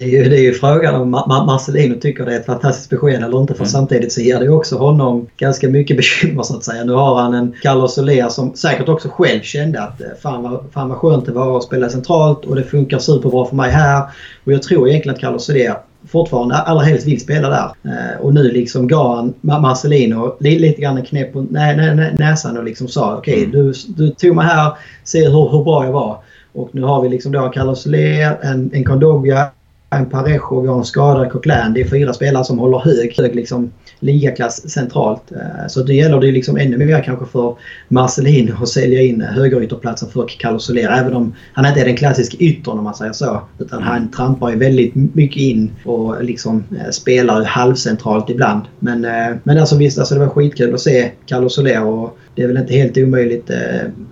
Det 0.02 0.08
är, 0.08 0.24
ju, 0.24 0.30
det 0.30 0.38
är 0.38 0.42
ju 0.42 0.54
frågan 0.54 0.96
om 0.96 1.10
Marcelino 1.28 2.00
tycker 2.00 2.26
det 2.26 2.36
är 2.36 2.40
ett 2.40 2.46
fantastiskt 2.46 2.90
besked 2.90 3.24
eller 3.24 3.42
inte. 3.42 3.54
För 3.54 3.62
mm. 3.62 3.70
samtidigt 3.70 4.14
så 4.14 4.22
ger 4.22 4.40
det 4.40 4.50
också 4.50 4.78
honom 4.78 5.28
ganska 5.38 5.70
mycket 5.70 5.98
bekymmer 6.02 6.44
så 6.44 6.58
att 6.58 6.64
säga. 6.64 6.84
Nu 6.84 6.94
har 6.94 7.22
han 7.22 7.34
en 7.34 7.56
Carlos 7.62 7.96
Soler 7.96 8.30
som 8.30 8.56
säkert 8.56 8.90
också 8.90 9.10
själv 9.10 9.42
kände 9.42 9.82
att 9.82 10.02
eh, 10.02 10.08
fan 10.22 10.44
vad, 10.44 10.64
fan 10.74 10.90
vad 10.90 10.98
skönt 10.98 11.26
det 11.26 11.32
var 11.32 11.58
att 11.58 11.64
spela 11.64 11.90
centralt 11.90 12.46
och 12.46 12.56
det 12.56 12.64
funkar 12.64 13.00
superbra 13.00 13.46
för 13.46 13.56
mig 13.56 13.72
här. 13.72 14.04
Och 14.44 14.54
jag 14.54 14.64
tror 14.64 14.90
egentligen 14.90 15.16
att 15.16 15.22
Carlos 15.22 15.46
Soler 15.46 15.76
fortfarande 16.08 16.56
allra 16.56 16.84
helst 16.84 17.08
vill 17.08 17.22
spela 17.22 17.50
där. 17.50 17.92
Eh, 17.92 18.22
och 18.22 18.34
nu 18.34 18.52
liksom 18.52 18.88
gav 18.88 19.16
han 19.16 19.34
Marcelino 19.62 20.38
lite 20.40 20.82
grann 20.82 20.98
en 20.98 21.06
knäpp 21.06 21.34
på 21.34 21.42
nä, 21.42 21.76
nä, 21.76 22.16
näsan 22.20 22.58
och 22.58 22.64
liksom 22.64 22.88
sa 22.88 23.18
okej 23.18 23.34
okay, 23.34 23.44
mm. 23.44 23.52
du, 23.52 23.74
du 23.88 24.10
tog 24.10 24.36
mig 24.36 24.46
här, 24.46 24.74
se 25.04 25.20
hur, 25.26 25.50
hur 25.52 25.64
bra 25.64 25.86
jag 25.86 25.92
var. 25.92 26.18
Och 26.54 26.70
nu 26.72 26.82
har 26.82 27.02
vi 27.02 27.10
liksom 27.10 27.32
då 27.32 27.50
Carlos 27.50 27.84
Soler, 27.84 28.38
en, 28.42 28.72
en 28.74 28.84
Kondogbia, 28.84 29.50
en 29.96 30.06
Parejo, 30.06 30.62
vi 30.62 30.68
har 30.68 30.78
en 30.78 30.86
skadad 30.86 31.32
Coquelin. 31.32 31.74
Det 31.74 31.82
är 31.82 31.88
fyra 31.88 32.14
spelare 32.14 32.44
som 32.44 32.60
håller 32.60 32.80
hög, 32.80 33.18
hög 33.18 33.36
liksom, 33.36 33.72
ligaklass 34.00 34.70
centralt. 34.70 35.32
Eh, 35.32 35.68
så 35.68 35.84
det 35.84 35.94
gäller 35.94 36.20
det 36.20 36.32
liksom 36.32 36.58
ännu 36.58 36.78
mer 36.78 37.04
kanske 37.04 37.26
för 37.26 37.56
Marcelin 37.88 38.56
att 38.62 38.70
sälja 38.70 39.02
in 39.02 39.22
högerytterplatsen 39.22 40.10
för 40.10 40.28
Carlos 40.40 40.66
Soler. 40.66 40.90
Även 40.90 41.14
om 41.14 41.34
han 41.54 41.66
inte 41.66 41.82
är 41.82 41.86
den 41.86 41.96
klassiska 41.96 42.38
yttern 42.38 42.78
om 42.78 42.84
man 42.84 42.96
säger 42.96 43.14
så. 43.14 43.42
Utan 43.60 43.84
han 43.84 44.12
trampar 44.12 44.50
ju 44.50 44.58
väldigt 44.58 44.96
mycket 44.96 45.42
in 45.42 45.72
och 45.86 46.24
liksom 46.24 46.64
eh, 46.72 46.90
spelar 46.92 47.44
halvcentralt 47.44 48.30
ibland. 48.30 48.62
Men, 48.80 49.06
eh, 49.06 49.38
men 49.44 49.58
alltså 49.58 49.78
visst, 49.78 50.00
alltså 50.00 50.14
det 50.14 50.20
var 50.20 50.30
skitkul 50.30 50.74
att 50.74 50.82
se 50.82 51.12
Carlos 51.26 51.56
Soler 51.56 51.84
och 51.84 52.18
det 52.36 52.44
är 52.44 52.48
väl 52.48 52.58
inte 52.58 52.74
helt 52.74 52.98
omöjligt. 52.98 53.52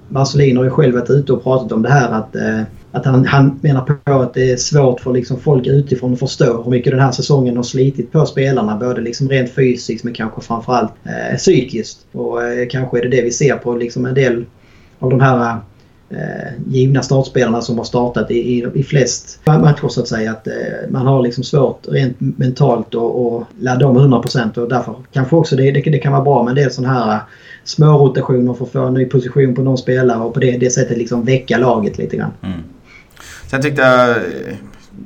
Marcelin 0.09 0.57
har 0.57 0.63
ju 0.63 0.69
själv 0.69 0.95
varit 0.95 1.09
ute 1.09 1.33
och 1.33 1.43
pratat 1.43 1.71
om 1.71 1.81
det 1.81 1.89
här 1.89 2.11
att 2.11 2.35
att 2.91 3.06
han, 3.06 3.25
han 3.25 3.60
menar 3.62 3.82
på 3.82 4.13
att 4.13 4.34
det 4.34 4.52
är 4.52 4.58
svårt 4.58 4.99
för 4.99 5.13
liksom 5.13 5.39
folk 5.39 5.67
utifrån 5.67 6.13
att 6.13 6.19
förstå 6.19 6.63
hur 6.63 6.71
mycket 6.71 6.91
den 6.91 7.02
här 7.02 7.12
säsongen 7.12 7.56
har 7.56 7.63
slitit 7.63 8.12
på 8.12 8.25
spelarna. 8.25 8.78
Både 8.78 9.02
liksom 9.02 9.30
rent 9.30 9.52
fysiskt 9.52 10.04
men 10.04 10.13
kanske 10.13 10.41
framförallt 10.41 10.93
eh, 11.04 11.38
psykiskt. 11.38 12.06
Och 12.12 12.43
eh, 12.43 12.67
kanske 12.67 12.97
är 12.97 13.02
det 13.02 13.10
det 13.10 13.21
vi 13.21 13.32
ser 13.32 13.56
på 13.56 13.75
liksom 13.75 14.06
en 14.06 14.13
del 14.13 14.45
av 14.99 15.10
de 15.10 15.19
här 15.19 15.58
eh, 16.10 16.52
givna 16.67 17.02
startspelarna 17.02 17.62
som 17.62 17.78
har 17.78 17.86
startat 17.86 18.32
i, 18.32 18.36
i, 18.36 18.65
i 18.73 18.84
flest 18.84 19.39
matcher 19.45 19.88
så 19.88 20.02
att 20.02 20.08
säga. 20.08 20.32
Att 20.32 20.47
eh, 20.47 20.54
man 20.89 21.08
har 21.08 21.21
liksom 21.21 21.43
svårt 21.43 21.88
rent 21.88 22.17
mentalt 22.19 22.95
att 22.95 23.43
ladda 23.60 23.88
om 23.88 23.97
100% 23.97 24.58
och 24.58 24.69
därför 24.69 24.95
kanske 25.12 25.36
också 25.36 25.56
det, 25.56 25.71
det, 25.71 25.82
det 25.82 25.99
kan 25.99 26.12
vara 26.12 26.23
bra 26.23 26.43
med 26.43 26.52
en 26.52 26.56
del 26.56 26.71
sådana 26.71 26.93
här 26.93 27.13
eh, 27.13 27.21
små 27.63 27.97
rotationer 27.97 28.54
för 28.54 28.65
att 28.65 28.71
få 28.71 28.86
en 28.86 28.93
ny 28.93 29.06
position 29.06 29.56
på 29.56 29.62
någon 29.62 29.78
spelare 29.78 30.19
och 30.19 30.34
på 30.34 30.39
det, 30.39 30.58
det 30.58 30.69
sättet 30.69 30.97
liksom 30.97 31.25
väcka 31.25 31.58
laget 31.58 31.97
lite 31.97 32.17
grann. 32.17 32.32
Mm. 32.41 32.60
Sen 33.49 33.62
tyckte 33.62 33.81
jag, 33.81 34.17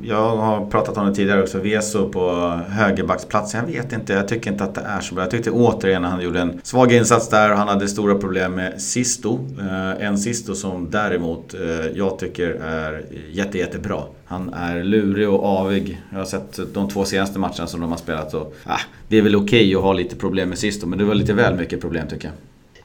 jag 0.01 0.37
har 0.37 0.65
pratat 0.65 0.97
om 0.97 1.07
det 1.07 1.15
tidigare 1.15 1.41
också, 1.41 1.59
Veso 1.59 2.09
på 2.09 2.29
högerbacksplatsen. 2.69 3.65
Jag 3.67 3.83
vet 3.83 3.93
inte, 3.93 4.13
jag 4.13 4.27
tycker 4.27 4.51
inte 4.51 4.63
att 4.63 4.75
det 4.75 4.81
är 4.81 4.99
så 4.99 5.15
bra. 5.15 5.23
Jag 5.23 5.31
tyckte 5.31 5.51
återigen 5.51 6.05
att 6.05 6.11
han 6.11 6.21
gjorde 6.21 6.39
en 6.39 6.59
svag 6.63 6.93
insats 6.93 7.29
där 7.29 7.51
och 7.51 7.57
han 7.57 7.67
hade 7.67 7.87
stora 7.87 8.15
problem 8.15 8.55
med 8.55 8.81
Sisto. 8.81 9.39
Eh, 9.59 10.07
en 10.07 10.17
Sisto 10.17 10.55
som 10.55 10.91
däremot 10.91 11.53
eh, 11.53 11.87
jag 11.95 12.19
tycker 12.19 12.49
är 12.49 13.05
jätte, 13.31 13.57
jättebra. 13.57 14.01
Han 14.25 14.53
är 14.53 14.83
lurig 14.83 15.29
och 15.29 15.45
avig. 15.45 16.01
Jag 16.09 16.17
har 16.17 16.25
sett 16.25 16.59
de 16.73 16.89
två 16.89 17.05
senaste 17.05 17.39
matcherna 17.39 17.67
som 17.67 17.81
de 17.81 17.91
har 17.91 17.97
spelat 17.97 18.33
och 18.33 18.55
ah, 18.63 18.79
det 19.07 19.17
är 19.17 19.21
väl 19.21 19.35
okej 19.35 19.45
okay 19.45 19.75
att 19.75 19.81
ha 19.81 19.93
lite 19.93 20.15
problem 20.15 20.49
med 20.49 20.57
Sisto 20.57 20.87
men 20.87 20.99
det 20.99 21.05
var 21.05 21.15
lite 21.15 21.33
väl 21.33 21.55
mycket 21.55 21.81
problem 21.81 22.07
tycker 22.07 22.27
jag. 22.27 22.33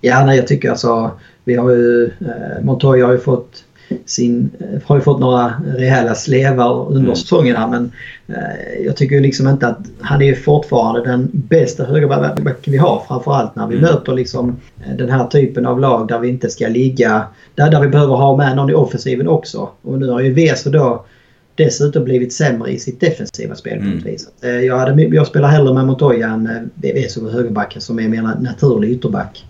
Ja, 0.01 0.27
nej, 0.27 0.37
jag 0.37 0.47
tycker 0.47 0.71
alltså... 0.71 1.11
Vi 1.45 1.55
har 1.55 1.71
ju... 1.71 2.05
Eh, 2.05 2.65
Montoya 2.65 3.07
har 3.07 3.13
ju 3.13 3.19
fått 3.19 3.65
sin, 4.07 4.51
eh, 4.61 4.81
har 4.85 4.97
ju 4.97 5.03
fått 5.03 5.21
några 5.21 5.53
rejäla 5.77 6.15
slevar 6.15 6.87
under 6.87 7.01
mm. 7.01 7.17
säsongen 7.17 7.57
här 7.57 7.69
men 7.69 7.93
eh, 8.29 8.85
jag 8.85 8.97
tycker 8.97 9.21
liksom 9.21 9.49
inte 9.49 9.67
att 9.67 9.79
han 10.01 10.23
är 10.23 10.35
fortfarande 10.35 11.11
den 11.11 11.31
bästa 11.33 11.85
högerbacken 11.85 12.73
vi 12.73 12.77
har 12.77 13.03
framförallt 13.09 13.57
när 13.57 13.67
vi 13.67 13.77
mm. 13.77 13.91
möter 13.91 14.13
liksom 14.13 14.57
eh, 14.87 14.97
den 14.97 15.11
här 15.11 15.27
typen 15.27 15.67
av 15.67 15.81
lag 15.81 16.09
där 16.09 16.19
vi 16.19 16.29
inte 16.29 16.51
ska 16.51 16.69
ligga, 16.69 17.27
där, 17.55 17.71
där 17.71 17.81
vi 17.81 17.89
behöver 17.89 18.15
ha 18.15 18.37
med 18.37 18.57
någon 18.57 18.71
i 18.71 18.75
offensiven 18.75 19.29
också. 19.29 19.69
Och 19.83 19.99
nu 19.99 20.09
har 20.09 20.21
ju 20.21 20.33
Weser 20.33 20.71
då 20.71 21.05
dessutom 21.55 22.05
blivit 22.05 22.33
sämre 22.33 22.71
i 22.71 22.79
sitt 22.79 23.01
defensiva 23.01 23.55
spel 23.55 23.79
på 23.79 23.85
något 23.85 23.93
mm. 23.93 24.05
vis. 24.05 24.29
Eh, 24.43 24.51
jag, 24.51 24.79
hade, 24.79 25.03
jag 25.03 25.27
spelar 25.27 25.49
hellre 25.49 25.75
med 25.75 25.87
Montoya 25.87 26.29
än 26.29 26.71
Weser 26.75 27.21
på 27.21 27.29
högerbacken 27.29 27.81
som 27.81 27.99
är 28.01 28.09
mer 28.09 28.23
naturlig 28.41 28.91
ytterback. 28.91 29.45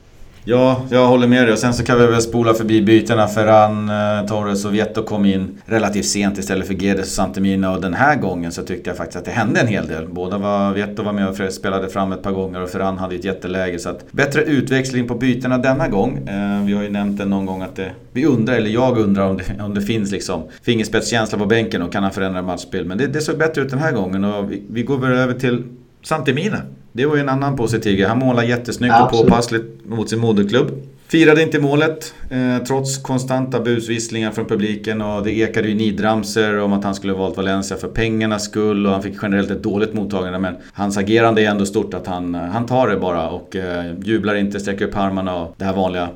Ja, 0.44 0.82
jag 0.90 1.06
håller 1.06 1.26
med 1.26 1.44
dig. 1.44 1.52
Och 1.52 1.58
sen 1.58 1.74
så 1.74 1.84
kan 1.84 1.98
vi 1.98 2.06
väl 2.06 2.22
spola 2.22 2.54
förbi 2.54 2.82
bytena. 2.82 3.28
Ferran, 3.28 3.88
eh, 3.88 4.26
Torres 4.26 4.64
och 4.64 4.74
Vieto 4.74 5.02
kom 5.02 5.24
in 5.24 5.58
relativt 5.66 6.06
sent 6.06 6.38
istället 6.38 6.66
för 6.66 6.74
Gedes 6.74 7.06
och 7.06 7.06
Santemina. 7.06 7.72
Och 7.72 7.80
den 7.80 7.94
här 7.94 8.16
gången 8.16 8.52
så 8.52 8.62
tyckte 8.62 8.90
jag 8.90 8.96
faktiskt 8.96 9.18
att 9.18 9.24
det 9.24 9.30
hände 9.30 9.60
en 9.60 9.66
hel 9.66 9.86
del. 9.86 10.08
Båda 10.08 10.38
var, 10.38 10.72
Vieto 10.72 11.02
var 11.02 11.12
med 11.12 11.28
och 11.28 11.52
spelade 11.52 11.88
fram 11.88 12.12
ett 12.12 12.22
par 12.22 12.32
gånger 12.32 12.62
och 12.62 12.70
Ferran 12.70 12.98
hade 12.98 13.14
ett 13.14 13.24
jätteläge. 13.24 13.78
Så 13.78 13.88
att 13.88 14.12
bättre 14.12 14.42
utväxling 14.42 15.08
på 15.08 15.14
bytena 15.14 15.58
denna 15.58 15.88
gång. 15.88 16.28
Eh, 16.28 16.64
vi 16.66 16.72
har 16.72 16.82
ju 16.82 16.90
nämnt 16.90 17.18
det 17.18 17.24
någon 17.24 17.46
gång 17.46 17.62
att 17.62 17.76
det, 17.76 17.90
vi 18.12 18.26
undrar, 18.26 18.54
eller 18.54 18.70
jag 18.70 18.98
undrar 18.98 19.28
om 19.28 19.36
det, 19.36 19.62
om 19.62 19.74
det 19.74 19.82
finns 19.82 20.12
liksom 20.12 20.42
fingerspetskänsla 20.62 21.38
på 21.38 21.46
bänken 21.46 21.82
och 21.82 21.92
kan 21.92 22.02
han 22.02 22.12
förändra 22.12 22.42
matchspel. 22.42 22.84
Men 22.84 22.98
det, 22.98 23.06
det 23.06 23.20
såg 23.20 23.38
bättre 23.38 23.62
ut 23.62 23.70
den 23.70 23.78
här 23.78 23.92
gången 23.92 24.24
och 24.24 24.52
vi, 24.52 24.62
vi 24.70 24.82
går 24.82 24.98
väl 24.98 25.12
över 25.12 25.34
till 25.34 25.64
Santemina. 26.02 26.62
Det 26.92 27.06
var 27.06 27.14
ju 27.14 27.20
en 27.20 27.28
annan 27.28 27.56
positiv 27.56 27.96
grej. 27.96 28.08
Han 28.08 28.18
målade 28.18 28.48
jättesnyggt 28.48 28.94
och 29.02 29.10
påpassligt 29.10 29.86
mot 29.86 30.10
sin 30.10 30.18
moderklubb. 30.18 30.70
Firade 31.08 31.42
inte 31.42 31.60
målet 31.60 32.14
eh, 32.30 32.64
trots 32.64 32.98
konstanta 32.98 33.60
busvisslingar 33.60 34.30
från 34.30 34.46
publiken 34.46 35.02
och 35.02 35.24
det 35.24 35.32
ekade 35.32 35.68
ju 35.68 35.74
nidramser 35.74 36.58
om 36.58 36.72
att 36.72 36.84
han 36.84 36.94
skulle 36.94 37.12
valt 37.12 37.36
Valencia 37.36 37.76
för 37.76 37.88
pengarnas 37.88 38.44
skull 38.44 38.86
och 38.86 38.92
han 38.92 39.02
fick 39.02 39.14
generellt 39.22 39.50
ett 39.50 39.62
dåligt 39.62 39.94
mottagande 39.94 40.38
men 40.38 40.56
hans 40.72 40.98
agerande 40.98 41.42
är 41.42 41.50
ändå 41.50 41.66
stort 41.66 41.94
att 41.94 42.06
han, 42.06 42.34
han 42.34 42.66
tar 42.66 42.88
det 42.88 42.96
bara 42.96 43.28
och 43.28 43.56
eh, 43.56 43.84
jublar 44.02 44.34
inte, 44.34 44.60
sträcker 44.60 44.84
upp 44.84 44.96
armarna 44.96 45.36
och 45.36 45.54
det 45.56 45.64
här 45.64 45.74
vanliga 45.74 46.08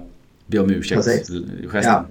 be 0.46 0.58
om 0.58 0.70
ursäkt-gesten. 0.70 1.50
Ja. 1.84 2.04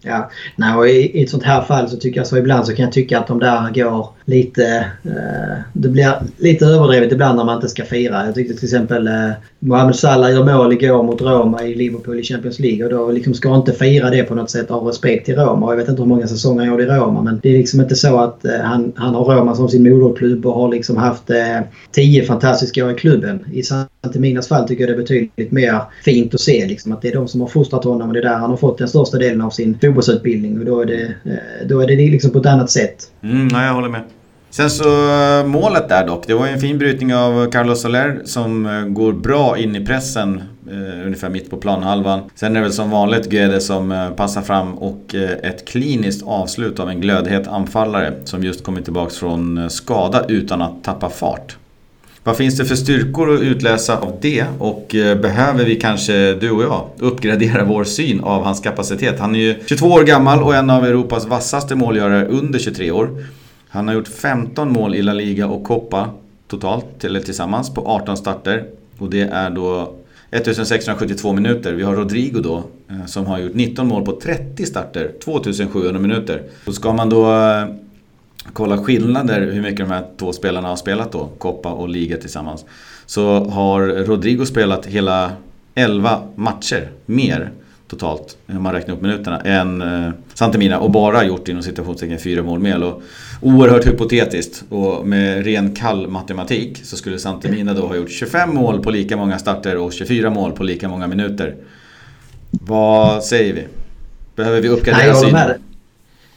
Ja, 0.00 0.30
Nej, 0.56 0.76
och 0.76 0.88
i, 0.88 1.18
i 1.18 1.22
ett 1.22 1.30
sånt 1.30 1.42
här 1.42 1.62
fall 1.62 1.88
så 1.88 1.96
tycker 1.96 2.20
jag 2.20 2.26
så 2.26 2.36
ibland 2.36 2.66
så 2.66 2.74
kan 2.74 2.84
jag 2.84 2.92
tycka 2.92 3.18
att 3.18 3.26
de 3.26 3.38
där 3.38 3.70
går 3.74 4.08
lite... 4.28 4.86
Eh, 5.04 5.58
det 5.72 5.88
blir 5.88 6.14
lite 6.36 6.66
överdrivet 6.66 7.12
ibland 7.12 7.36
när 7.36 7.44
man 7.44 7.54
inte 7.54 7.68
ska 7.68 7.84
fira. 7.84 8.26
Jag 8.26 8.34
tyckte 8.34 8.54
till 8.54 8.64
exempel 8.64 9.06
eh, 9.06 9.30
Mohamed 9.58 9.96
Salah 9.96 10.32
gör 10.32 10.44
mål 10.44 10.72
igår 10.72 11.02
mot 11.02 11.20
Roma 11.20 11.64
i 11.64 11.74
Liverpool 11.74 12.20
i 12.20 12.22
Champions 12.22 12.58
League 12.58 12.84
och 12.84 12.90
då 12.90 13.10
liksom 13.10 13.34
ska 13.34 13.56
inte 13.56 13.72
fira 13.72 14.10
det 14.10 14.22
på 14.22 14.34
något 14.34 14.50
sätt 14.50 14.70
av 14.70 14.86
respekt 14.86 15.26
till 15.26 15.36
Roma. 15.36 15.72
Jag 15.72 15.76
vet 15.76 15.88
inte 15.88 16.02
hur 16.02 16.08
många 16.08 16.26
säsonger 16.26 16.60
han 16.60 16.68
gjorde 16.68 16.82
i 16.82 16.86
Roma 16.86 17.22
men 17.22 17.40
det 17.42 17.48
är 17.48 17.58
liksom 17.58 17.80
inte 17.80 17.96
så 17.96 18.20
att 18.20 18.44
eh, 18.44 18.60
han, 18.60 18.92
han 18.96 19.14
har 19.14 19.24
Roma 19.24 19.54
som 19.54 19.68
sin 19.68 19.82
moderklubb 19.82 20.46
och 20.46 20.54
har 20.54 20.68
liksom 20.68 20.96
haft 20.96 21.30
eh, 21.30 21.60
tio 21.92 22.24
fantastiska 22.24 22.84
år 22.84 22.92
i 22.92 22.94
klubben. 22.94 23.44
I 23.52 23.62
Santeminas 23.62 24.48
fall 24.48 24.68
tycker 24.68 24.82
jag 24.82 24.90
det 24.90 24.94
är 24.94 25.02
betydligt 25.02 25.52
mer 25.52 25.80
fint 26.04 26.34
att 26.34 26.40
se 26.40 26.66
liksom, 26.66 26.92
att 26.92 27.02
det 27.02 27.08
är 27.08 27.14
de 27.14 27.28
som 27.28 27.40
har 27.40 27.48
fostrat 27.48 27.84
honom 27.84 28.08
och 28.08 28.14
det 28.14 28.20
är 28.20 28.24
där 28.24 28.38
han 28.38 28.50
har 28.50 28.56
fått 28.56 28.78
den 28.78 28.88
största 28.88 29.18
delen 29.18 29.40
av 29.40 29.50
sin 29.50 29.78
fotbollsutbildning 29.80 30.58
och 30.58 30.64
då 30.64 30.80
är 30.80 30.86
det, 30.86 31.02
eh, 31.02 31.66
då 31.68 31.80
är 31.80 31.86
det 31.86 31.96
liksom 31.96 32.30
på 32.30 32.38
ett 32.38 32.46
annat 32.46 32.70
sätt. 32.70 33.10
Mm, 33.22 33.48
nej, 33.48 33.66
jag 33.66 33.74
håller 33.74 33.88
med. 33.88 34.02
Sen 34.50 34.70
så 34.70 35.10
eh, 35.10 35.46
målet 35.46 35.88
där 35.88 36.06
dock. 36.06 36.26
Det 36.26 36.34
var 36.34 36.46
ju 36.46 36.52
en 36.52 36.60
fin 36.60 36.78
brytning 36.78 37.14
av 37.14 37.50
Carlos 37.50 37.82
Soler 37.82 38.22
som 38.24 38.66
eh, 38.66 38.82
går 38.82 39.12
bra 39.12 39.58
in 39.58 39.76
i 39.76 39.86
pressen. 39.86 40.42
Eh, 40.70 41.06
ungefär 41.06 41.28
mitt 41.28 41.50
på 41.50 41.56
planhalvan. 41.56 42.20
Sen 42.34 42.52
är 42.52 42.60
det 42.60 42.64
väl 42.64 42.72
som 42.72 42.90
vanligt 42.90 43.30
Guede 43.30 43.60
som 43.60 43.92
eh, 43.92 44.10
passar 44.10 44.42
fram 44.42 44.74
och 44.74 45.14
eh, 45.14 45.50
ett 45.50 45.68
kliniskt 45.68 46.26
avslut 46.26 46.80
av 46.80 46.90
en 46.90 47.00
glödhet 47.00 47.48
anfallare 47.48 48.14
som 48.24 48.44
just 48.44 48.64
kommit 48.64 48.84
tillbaks 48.84 49.16
från 49.16 49.58
eh, 49.58 49.68
skada 49.68 50.24
utan 50.28 50.62
att 50.62 50.84
tappa 50.84 51.10
fart. 51.10 51.56
Vad 52.28 52.36
finns 52.36 52.56
det 52.56 52.64
för 52.64 52.76
styrkor 52.76 53.34
att 53.34 53.40
utläsa 53.40 53.98
av 53.98 54.16
det 54.20 54.44
och 54.58 54.94
eh, 54.94 55.18
behöver 55.20 55.64
vi 55.64 55.76
kanske, 55.76 56.34
du 56.34 56.50
och 56.50 56.62
jag, 56.62 56.88
uppgradera 56.98 57.64
vår 57.64 57.84
syn 57.84 58.20
av 58.20 58.44
hans 58.44 58.60
kapacitet? 58.60 59.18
Han 59.20 59.34
är 59.34 59.38
ju 59.38 59.54
22 59.66 59.86
år 59.86 60.02
gammal 60.02 60.42
och 60.42 60.54
en 60.54 60.70
av 60.70 60.84
Europas 60.84 61.26
vassaste 61.26 61.74
målgörare 61.74 62.26
under 62.26 62.58
23 62.58 62.90
år. 62.90 63.24
Han 63.68 63.88
har 63.88 63.94
gjort 63.94 64.08
15 64.08 64.72
mål 64.72 64.94
i 64.94 65.02
La 65.02 65.12
Liga 65.12 65.46
och 65.46 65.64
Copa 65.64 66.10
totalt, 66.48 67.04
eller 67.04 67.20
tillsammans, 67.20 67.74
på 67.74 67.86
18 67.86 68.16
starter. 68.16 68.64
Och 68.98 69.10
det 69.10 69.20
är 69.20 69.50
då 69.50 69.94
1672 70.30 71.32
minuter. 71.32 71.72
Vi 71.72 71.82
har 71.82 71.96
Rodrigo 71.96 72.40
då, 72.40 72.62
eh, 72.90 73.06
som 73.06 73.26
har 73.26 73.38
gjort 73.38 73.54
19 73.54 73.88
mål 73.88 74.04
på 74.04 74.20
30 74.20 74.66
starter, 74.66 75.12
2700 75.24 76.00
minuter. 76.00 76.42
Och 76.66 76.74
ska 76.74 76.92
man 76.92 77.08
då 77.08 77.32
eh, 77.32 77.64
kolla 78.52 78.78
skillnader 78.78 79.40
hur 79.40 79.62
mycket 79.62 79.78
de 79.78 79.90
här 79.90 80.04
två 80.18 80.32
spelarna 80.32 80.68
har 80.68 80.76
spelat 80.76 81.12
då, 81.12 81.30
Copa 81.38 81.72
och 81.72 81.88
Liga 81.88 82.16
tillsammans. 82.16 82.64
Så 83.06 83.44
har 83.44 83.80
Rodrigo 83.80 84.46
spelat 84.46 84.86
hela 84.86 85.32
11 85.74 86.22
matcher 86.34 86.90
mer 87.06 87.50
totalt, 87.88 88.36
om 88.46 88.62
man 88.62 88.72
räknar 88.72 88.94
upp 88.94 89.02
minuterna, 89.02 89.40
än 89.40 89.82
eh, 89.82 90.10
Santemina 90.34 90.78
och 90.78 90.90
bara 90.90 91.24
gjort 91.24 91.48
inom 91.48 91.62
situationstecken 91.62 92.18
fyra 92.18 92.42
mål 92.42 92.58
mer. 92.58 92.82
Och 92.82 93.02
oerhört 93.42 93.86
hypotetiskt 93.86 94.64
och 94.68 95.06
med 95.06 95.44
ren 95.44 95.74
kall 95.74 96.08
matematik 96.08 96.80
så 96.84 96.96
skulle 96.96 97.18
Santemina 97.18 97.74
då 97.74 97.86
ha 97.86 97.96
gjort 97.96 98.10
25 98.10 98.54
mål 98.54 98.82
på 98.82 98.90
lika 98.90 99.16
många 99.16 99.38
starter 99.38 99.76
och 99.76 99.92
24 99.92 100.30
mål 100.30 100.52
på 100.52 100.62
lika 100.62 100.88
många 100.88 101.06
minuter. 101.06 101.56
Vad 102.50 103.24
säger 103.24 103.54
vi? 103.54 103.66
Behöver 104.36 104.60
vi 104.60 104.68
uppgradera 104.68 105.14
synen? 105.14 105.50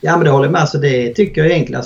Ja 0.04 0.18
men 0.18 0.26
det 0.26 0.32
håller 0.32 0.46
jag 0.46 0.52
med. 0.52 0.62
Alltså, 0.62 0.78
det 0.78 1.14
tycker 1.14 1.42
jag 1.42 1.52
egentligen. 1.52 1.78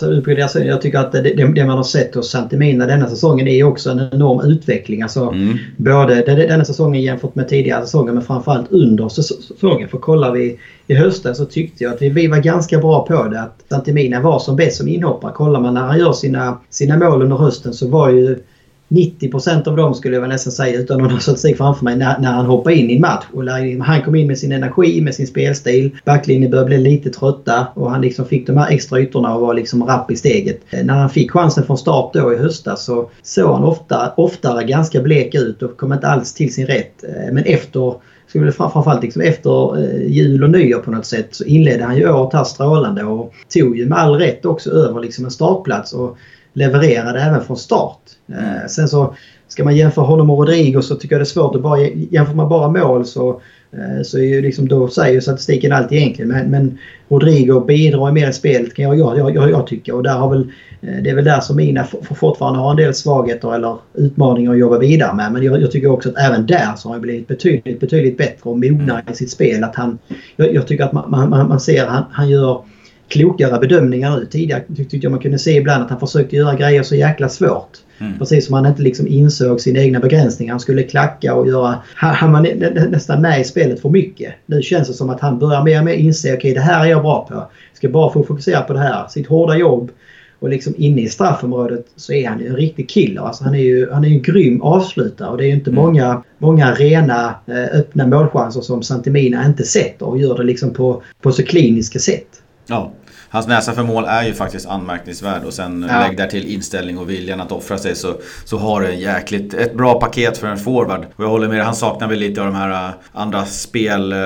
Alltså, 0.42 0.64
jag 0.64 0.82
tycker 0.82 1.00
att 1.00 1.12
det, 1.12 1.22
det, 1.22 1.54
det 1.54 1.66
man 1.66 1.78
har 1.78 1.84
sett 1.84 2.16
hos 2.16 2.30
Santimina 2.30 2.86
denna 2.86 3.10
säsongen 3.10 3.48
är 3.48 3.64
också 3.64 3.90
en 3.90 4.10
enorm 4.12 4.52
utveckling. 4.52 5.02
Alltså, 5.02 5.22
mm. 5.22 5.58
Både 5.78 6.22
denna 6.22 6.66
säsongen 6.66 7.02
jämfört 7.02 7.36
med 7.36 7.48
tidigare 7.48 7.82
säsonger 7.82 8.14
men 8.14 8.24
framförallt 8.24 8.72
under 8.72 9.10
säsongen. 9.10 9.90
För 9.90 9.98
kollar 9.98 10.32
vi 10.32 10.60
i 10.88 10.94
hösten 10.94 11.36
så 11.36 11.46
tyckte 11.46 11.84
jag 11.84 11.94
att 11.94 12.02
vi, 12.02 12.10
vi 12.10 12.28
var 12.28 12.38
ganska 12.38 12.78
bra 12.78 13.06
på 13.06 13.24
det. 13.24 13.42
Att 13.42 13.64
Santimina 13.70 14.20
var 14.20 14.40
som 14.40 14.56
bäst 14.56 14.78
som 14.78 14.88
inhoppare. 14.88 15.32
Kollar 15.34 15.60
man 15.60 15.74
när 15.74 15.82
han 15.82 16.00
gör 16.00 16.14
sina, 16.14 16.58
sina 16.70 16.98
mål 16.98 17.22
under 17.22 17.36
hösten 17.36 17.74
så 17.74 17.88
var 17.88 18.10
ju 18.10 18.40
90% 18.90 19.68
av 19.68 19.78
dem 19.78 19.94
skulle 19.94 20.16
jag 20.16 20.30
nästan 20.30 20.54
säga 20.54 20.80
utan 20.80 21.06
att 21.06 21.12
ha 21.12 21.20
statistik 21.20 21.58
framför 21.58 21.84
mig 21.84 21.96
när, 21.96 22.20
när 22.20 22.32
han 22.32 22.46
hoppade 22.46 22.76
in 22.76 22.90
i 22.90 23.00
match. 23.00 23.26
Och 23.34 23.44
han 23.86 24.02
kom 24.02 24.16
in 24.16 24.28
med 24.28 24.38
sin 24.38 24.52
energi, 24.52 25.02
med 25.02 25.16
sin 25.16 25.28
spelstil. 25.28 25.92
Backlinjen 26.06 26.52
började 26.52 26.68
bli 26.68 26.78
lite 26.78 27.10
trötta 27.10 27.68
och 27.74 27.92
han 27.92 28.02
liksom 28.02 28.26
fick 28.26 28.48
de 28.48 28.58
här 28.58 28.72
extra 28.72 29.00
ytorna 29.00 29.36
och 29.36 29.42
var 29.42 29.54
liksom 29.54 29.84
rapp 29.84 30.12
i 30.12 30.16
steget. 30.16 30.62
Eh, 30.70 30.86
när 30.86 30.94
han 30.94 31.10
fick 31.10 31.32
chansen 31.32 31.66
från 31.66 31.78
start 31.78 32.14
då 32.14 32.34
i 32.34 32.38
höstas 32.38 32.86
så 32.86 33.10
såg 33.24 33.54
han 33.54 33.64
ofta, 33.64 34.14
oftare 34.18 34.64
ganska 34.64 35.02
blek 35.02 35.36
ut 35.36 35.62
och 35.62 35.78
kom 35.78 35.94
inte 35.94 36.08
alls 36.08 36.34
till 36.34 36.54
sin 36.54 36.68
rätt. 36.68 37.04
Eh, 37.04 37.34
men 37.34 37.44
efter 37.44 37.96
skulle 38.28 38.52
framförallt 38.52 39.04
liksom 39.04 39.22
efter 39.22 39.84
eh, 39.84 40.12
jul 40.12 40.44
och 40.44 40.50
nyår 40.50 40.80
på 40.80 40.92
något 40.92 41.06
sätt 41.06 41.28
så 41.32 41.44
inledde 41.44 41.84
han 41.84 41.98
ju 41.98 42.10
året 42.10 42.34
här 42.34 42.44
strålande 42.44 43.04
och 43.04 43.34
tog 43.54 43.78
ju 43.78 43.86
med 43.86 43.98
all 43.98 44.16
rätt 44.16 44.46
också 44.46 44.72
över 44.72 45.02
liksom 45.02 45.26
en 45.26 45.32
startplats 45.32 45.94
och 45.94 46.18
levererade 46.56 47.20
även 47.20 47.42
från 47.42 47.58
start. 47.58 48.00
Mm. 48.30 48.70
Sen 48.70 48.88
så 48.88 49.16
ska 49.48 49.64
man 49.64 49.76
jämföra 49.76 50.06
honom 50.06 50.30
och 50.30 50.38
Rodrigo 50.38 50.82
så 50.82 50.96
tycker 50.96 51.16
jag 51.16 51.20
det 51.20 51.24
är 51.24 51.26
svårt 51.26 51.56
att 51.56 51.62
bara 51.62 51.80
jämför 52.10 52.34
man 52.34 52.50
bara 52.50 52.70
mål 52.70 53.06
så, 53.06 53.42
eh, 53.72 54.04
så 54.04 54.18
är 54.18 54.24
ju 54.24 54.42
liksom, 54.42 54.68
då 54.68 54.88
säger 54.88 55.22
statistiken 55.22 55.72
allt 55.72 55.92
egentligen. 55.92 56.32
Men, 56.32 56.52
men 56.52 56.78
Rodrigo 57.08 57.60
bidrar 57.60 58.12
mer 58.12 58.30
i 58.30 58.34
spelet 58.34 58.74
kan 58.74 58.86
jag, 58.86 59.18
jag, 59.18 59.36
jag, 59.36 59.52
jag 59.52 59.68
tycka 59.68 59.96
och 59.96 60.04
där 60.04 60.16
har 60.18 60.30
väl, 60.30 60.52
eh, 60.82 61.04
det 61.04 61.10
är 61.10 61.16
väl 61.16 61.26
där 61.26 61.40
som 61.40 61.56
Mina 61.56 61.84
fortfarande 62.16 62.60
har 62.60 62.72
en 62.72 62.78
del 62.78 62.94
svagheter 62.94 63.56
eller 63.56 63.78
utmaningar 63.94 64.52
att 64.52 64.58
jobba 64.58 64.78
vidare 64.78 65.16
med. 65.16 65.32
Men 65.32 65.44
jag, 65.44 65.62
jag 65.62 65.72
tycker 65.72 65.92
också 65.92 66.10
att 66.10 66.18
även 66.18 66.46
där 66.46 66.76
så 66.78 66.88
har 66.88 66.94
han 66.94 67.02
blivit 67.02 67.28
betydligt, 67.28 67.80
betydligt 67.80 68.18
bättre 68.18 68.50
och 68.50 68.60
mognare 68.60 69.04
i 69.12 69.16
sitt 69.16 69.32
spel. 69.32 69.64
Att 69.64 69.76
han, 69.76 69.98
jag, 70.36 70.54
jag 70.54 70.68
tycker 70.68 70.84
att 70.84 70.94
man, 70.94 71.10
man, 71.10 71.30
man 71.30 71.60
ser 71.60 71.84
att 71.84 71.90
han, 71.90 72.04
han 72.12 72.30
gör 72.30 72.62
klokare 73.08 73.60
bedömningar 73.60 74.18
nu. 74.18 74.26
Tidigare 74.26 74.64
tyckte 74.76 74.98
jag 74.98 75.12
man 75.12 75.20
kunde 75.20 75.40
se 75.40 75.58
ibland 75.58 75.84
att 75.84 75.90
han 75.90 76.00
försökte 76.00 76.36
göra 76.36 76.56
grejer 76.56 76.84
så 76.84 76.96
jäkla 76.96 77.30
svårt. 77.30 77.78
Mm. 77.98 78.20
Precis 78.20 78.46
som 78.46 78.54
han 78.54 78.66
inte 78.66 78.82
liksom 78.82 79.08
insåg 79.08 79.62
sina 79.62 79.80
egna 79.80 80.00
begränsningar. 80.00 80.54
Han 80.54 80.60
skulle 80.60 80.84
klacka 80.84 81.36
och 81.36 81.48
göra... 81.48 81.76
Han 81.96 82.32
var 82.34 82.42
nästan 82.90 83.22
med 83.22 83.42
i 83.42 83.44
spelet 83.44 83.82
för 83.82 83.90
mycket. 83.90 84.34
Nu 84.46 84.62
känns 84.62 84.88
det 84.88 84.94
som 84.94 85.10
att 85.10 85.20
han 85.20 85.40
börjar 85.40 85.64
mer 85.64 85.80
och 85.80 85.86
mer 85.86 85.94
inse 85.94 86.28
okej 86.28 86.38
okay, 86.38 86.54
det 86.54 86.60
här 86.60 86.86
är 86.86 86.90
jag 86.90 87.02
bra 87.02 87.28
på. 87.30 87.34
Jag 87.36 87.78
ska 87.78 87.90
bara 87.90 88.14
få 88.14 88.24
fokusera 88.24 88.62
på 88.62 88.74
det 88.74 88.80
här. 88.80 89.08
Sitt 89.08 89.28
hårda 89.28 89.58
jobb. 89.58 89.92
Och 90.40 90.50
liksom 90.50 90.74
inne 90.78 91.02
i 91.02 91.10
straffområdet 91.10 91.86
så 91.96 92.14
är 92.14 92.28
han 92.28 92.40
ju 92.40 92.48
en 92.48 92.56
riktig 92.56 92.90
killer. 92.90 93.22
Alltså 93.22 93.44
han 93.44 93.56
är 93.56 93.60
ju 93.60 93.92
han 93.92 94.06
är 94.06 94.10
en 94.10 94.22
grym 94.22 94.62
avslutare 94.62 95.30
och 95.30 95.38
det 95.38 95.44
är 95.44 95.48
ju 95.48 95.54
inte 95.54 95.70
mm. 95.70 95.84
många, 95.84 96.24
många 96.38 96.74
rena 96.74 97.36
eh, 97.48 97.80
öppna 97.80 98.08
målchanser 98.08 98.62
som 98.62 98.84
Santimina 98.84 99.46
inte 99.46 99.64
sätter 99.64 100.08
och 100.08 100.18
gör 100.18 100.38
det 100.38 100.44
liksom 100.44 100.74
på, 100.74 101.04
på 101.22 101.32
så 101.32 101.44
kliniska 101.44 102.00
sätt. 102.00 102.42
Ja, 102.68 102.92
Hans 103.30 103.48
näsa 103.48 103.74
för 103.74 103.84
mål 103.84 104.06
är 104.08 104.24
ju 104.24 104.34
faktiskt 104.34 104.68
anmärkningsvärd 104.68 105.44
och 105.44 105.54
sen 105.54 105.86
ja. 105.90 106.00
lägg 106.00 106.18
där 106.18 106.28
till 106.28 106.48
inställning 106.48 106.98
och 106.98 107.10
viljan 107.10 107.42
att 107.42 107.52
offra 107.52 107.78
sig 107.78 107.96
så, 107.96 108.14
så 108.46 108.58
har 108.58 108.82
du 108.82 108.94
jäkligt, 108.94 109.54
ett 109.54 109.76
bra 109.76 110.00
paket 110.00 110.38
för 110.38 110.48
en 110.48 110.58
forward. 110.58 111.06
Och 111.16 111.24
jag 111.24 111.30
håller 111.30 111.48
med 111.48 111.66
han 111.66 111.76
saknar 111.76 112.08
väl 112.08 112.20
lite 112.20 112.42
av 112.42 112.48
de 112.48 112.56
här 112.56 112.88
äh, 112.88 112.94
andra 113.14 113.46
spel... 113.46 114.12
Äh, 114.12 114.18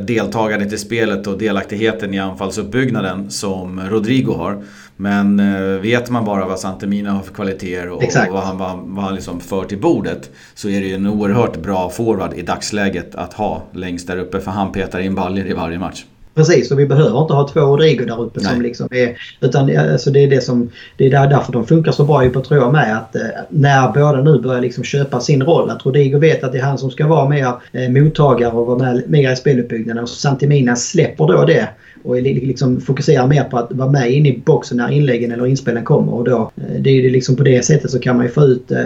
deltagandet 0.00 0.72
i 0.72 0.78
spelet 0.78 1.26
och 1.26 1.38
delaktigheten 1.38 2.14
i 2.14 2.18
anfallsuppbyggnaden 2.18 3.30
som 3.30 3.80
Rodrigo 3.80 4.32
har. 4.32 4.62
Men 4.96 5.40
äh, 5.40 5.80
vet 5.80 6.10
man 6.10 6.24
bara 6.24 6.46
vad 6.46 6.58
Santemina 6.58 7.10
har 7.10 7.22
för 7.22 7.34
kvaliteter 7.34 7.88
och, 7.88 8.02
och 8.02 8.12
vad 8.30 8.42
han, 8.42 8.58
vad, 8.58 8.78
vad 8.78 9.04
han 9.04 9.14
liksom 9.14 9.40
för 9.40 9.64
till 9.64 9.80
bordet 9.80 10.30
så 10.54 10.68
är 10.68 10.80
det 10.80 10.86
ju 10.86 10.94
en 10.94 11.06
oerhört 11.06 11.56
bra 11.56 11.90
forward 11.90 12.34
i 12.34 12.42
dagsläget 12.42 13.14
att 13.14 13.32
ha 13.32 13.62
längst 13.72 14.06
där 14.06 14.16
uppe 14.16 14.40
för 14.40 14.50
han 14.50 14.72
petar 14.72 14.98
in 14.98 15.14
baljor 15.14 15.46
i 15.46 15.52
varje 15.52 15.78
match. 15.78 16.04
Precis, 16.38 16.70
och 16.70 16.78
vi 16.78 16.86
behöver 16.86 17.20
inte 17.20 17.34
ha 17.34 17.48
två 17.48 17.60
Rodrigo 17.60 18.04
där 18.04 18.20
uppe 18.20 18.40
Nej. 18.42 18.52
som 18.52 18.62
liksom 18.62 18.88
är... 18.90 19.18
Utan 19.40 19.78
alltså 19.78 20.10
det 20.10 20.22
är 20.22 20.30
det 20.30 20.40
som... 20.40 20.70
Det 20.96 21.06
är 21.06 21.10
därför 21.10 21.52
de 21.52 21.66
funkar 21.66 21.92
så 21.92 22.04
bra 22.04 22.28
på 22.28 22.40
tror 22.40 22.60
jag 22.60 22.72
med. 22.72 22.96
Att 22.96 23.16
eh, 23.16 23.22
när 23.48 23.92
båda 23.92 24.22
nu 24.22 24.40
börjar 24.40 24.60
liksom 24.60 24.84
köpa 24.84 25.20
sin 25.20 25.42
roll. 25.42 25.70
Att 25.70 25.86
Rodrigo 25.86 26.18
vet 26.18 26.44
att 26.44 26.52
det 26.52 26.58
är 26.58 26.62
han 26.62 26.78
som 26.78 26.90
ska 26.90 27.06
vara 27.06 27.28
mer 27.28 27.52
eh, 27.72 27.90
mottagare 27.90 28.52
och 28.52 28.66
vara 28.66 28.78
med, 28.78 29.02
mer 29.06 29.32
i 29.32 29.36
speluppbyggnaden. 29.36 30.02
Och 30.02 30.08
Santimina 30.08 30.76
släpper 30.76 31.26
då 31.26 31.44
det 31.44 31.68
och 32.04 32.22
liksom 32.22 32.80
fokuserar 32.80 33.26
mer 33.26 33.44
på 33.44 33.58
att 33.58 33.72
vara 33.72 33.90
med 33.90 34.12
inne 34.12 34.28
i 34.28 34.42
boxen 34.44 34.76
när 34.76 34.90
inläggen 34.90 35.32
eller 35.32 35.46
inspelen 35.46 35.84
kommer. 35.84 36.14
Och 36.14 36.24
då, 36.24 36.50
eh, 36.56 36.80
det 36.80 36.90
är 36.90 37.10
liksom 37.10 37.36
på 37.36 37.42
det 37.42 37.64
sättet 37.64 37.90
så 37.90 37.98
kan 37.98 38.16
man 38.16 38.26
ju 38.26 38.32
få 38.32 38.42
ut 38.42 38.70
eh, 38.70 38.78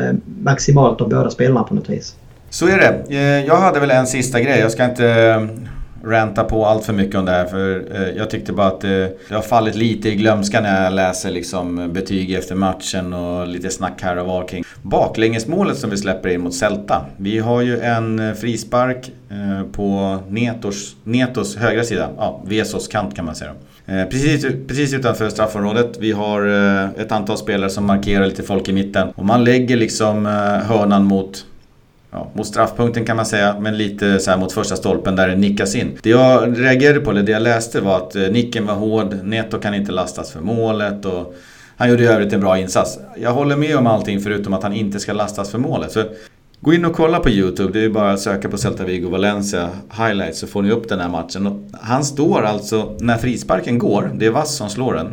maximalt 0.43 1.01
av 1.01 1.09
båda 1.09 1.31
spelarna 1.31 1.63
på 1.63 1.75
något 1.75 1.91
vis. 1.91 2.15
Så 2.51 2.69
är 2.69 2.79
det. 2.79 3.15
Jag 3.47 3.57
hade 3.57 3.81
väl 3.81 3.91
en 3.91 4.07
sista 4.07 4.41
grej. 4.41 4.61
Jag 4.61 4.73
ska 4.73 4.85
inte 4.85 5.49
Ränta 6.05 6.45
på 6.45 6.67
allt 6.67 6.85
för 6.85 6.93
mycket 6.93 7.15
om 7.15 7.25
det 7.25 7.31
här. 7.33 7.45
För 7.47 7.85
eh, 7.95 8.17
jag 8.17 8.31
tyckte 8.31 8.53
bara 8.53 8.67
att 8.67 8.81
det, 8.81 9.19
det 9.29 9.35
har 9.35 9.43
fallit 9.43 9.75
lite 9.75 10.09
i 10.09 10.15
glömska 10.15 10.61
när 10.61 10.85
jag 10.85 10.93
läser 10.93 11.31
liksom 11.31 11.93
betyg 11.93 12.35
efter 12.35 12.55
matchen 12.55 13.13
och 13.13 13.47
lite 13.49 13.71
snack 13.71 14.03
här 14.03 14.19
och 14.19 14.27
var 14.27 14.49
kring 14.49 14.65
baklängesmålet 14.83 15.79
som 15.79 15.91
vi 15.91 15.97
släpper 15.97 16.29
in 16.29 16.41
mot 16.41 16.55
Celta. 16.55 17.05
Vi 17.17 17.39
har 17.39 17.61
ju 17.61 17.81
en 17.81 18.19
eh, 18.19 18.35
frispark 18.35 19.11
på 19.73 20.19
Netos, 20.29 20.97
Netos 21.05 21.57
högra 21.57 21.85
sida. 21.85 22.09
Ja, 22.17 22.43
Vesos 22.47 22.89
kant 22.89 23.17
kan 23.17 23.25
man 23.25 23.35
säga. 23.35 23.53
Precis, 24.11 24.47
precis 24.69 24.95
utanför 24.95 25.29
straffområdet. 25.29 25.99
Vi 26.01 26.13
har 26.13 26.47
ett 27.01 27.13
antal 27.13 27.39
spelare 27.39 27.71
som 27.71 27.87
markerar 27.87 28.27
lite 28.27 28.43
folk 28.43 28.69
i 28.69 28.73
mitten. 28.73 29.09
Och 29.09 29.25
man 29.25 29.45
lägger 29.45 29.77
liksom 29.77 30.27
hörnan 30.67 31.05
mot 31.05 31.45
ja, 32.13 32.31
mot 32.35 32.47
straffpunkten 32.47 33.05
kan 33.05 33.17
man 33.17 33.27
säga, 33.27 33.57
men 33.61 33.77
lite 33.79 34.19
så 34.19 34.37
mot 34.37 34.53
första 34.53 34.77
stolpen 34.77 35.17
där 35.17 35.29
det 35.29 35.37
nickas 35.37 35.75
in. 35.75 35.99
Det 36.03 36.11
jag 36.11 36.61
reagerade 36.61 37.01
på, 37.01 37.11
eller 37.11 37.23
det 37.23 37.33
jag 37.33 37.43
läste 37.43 37.81
var 37.81 37.97
att 37.97 38.17
eh, 38.17 38.23
nicken 38.23 38.67
var 38.67 38.75
hård, 38.75 39.15
Neto 39.23 39.59
kan 39.59 39.75
inte 39.75 39.93
lastas 39.93 40.31
för 40.31 40.41
målet 40.41 41.05
och 41.05 41.35
han 41.77 41.91
gjorde 41.91 42.03
i 42.03 42.07
övrigt 42.07 42.33
en 42.33 42.41
bra 42.41 42.59
insats. 42.59 42.99
Jag 43.17 43.33
håller 43.33 43.57
med 43.57 43.77
om 43.77 43.87
allting 43.87 44.21
förutom 44.21 44.55
att 44.55 44.63
han 44.63 44.73
inte 44.73 45.01
ska 45.01 45.13
lastas 45.13 45.51
för 45.51 45.59
målet. 45.59 45.93
Så 45.93 46.05
gå 46.61 46.75
in 46.75 46.85
och 46.85 46.93
kolla 46.93 47.21
på 47.21 47.31
YouTube, 47.31 47.73
det 47.73 47.85
är 47.85 47.91
bara 47.91 48.13
att 48.13 48.21
söka 48.21 48.49
på 48.49 48.59
Celta 48.59 48.85
Vigo 48.85 49.09
Valencia 49.09 49.69
highlights 49.99 50.39
så 50.39 50.47
får 50.47 50.63
ni 50.63 50.71
upp 50.71 50.89
den 50.89 51.01
här 51.01 51.09
matchen. 51.09 51.71
Han 51.81 52.05
står 52.05 52.43
alltså, 52.43 52.97
när 53.01 53.17
frisparken 53.17 53.79
går, 53.79 54.11
det 54.15 54.27
är 54.27 54.31
Vass 54.31 54.57
som 54.57 54.71
slår 54.71 54.95
den. 54.95 55.13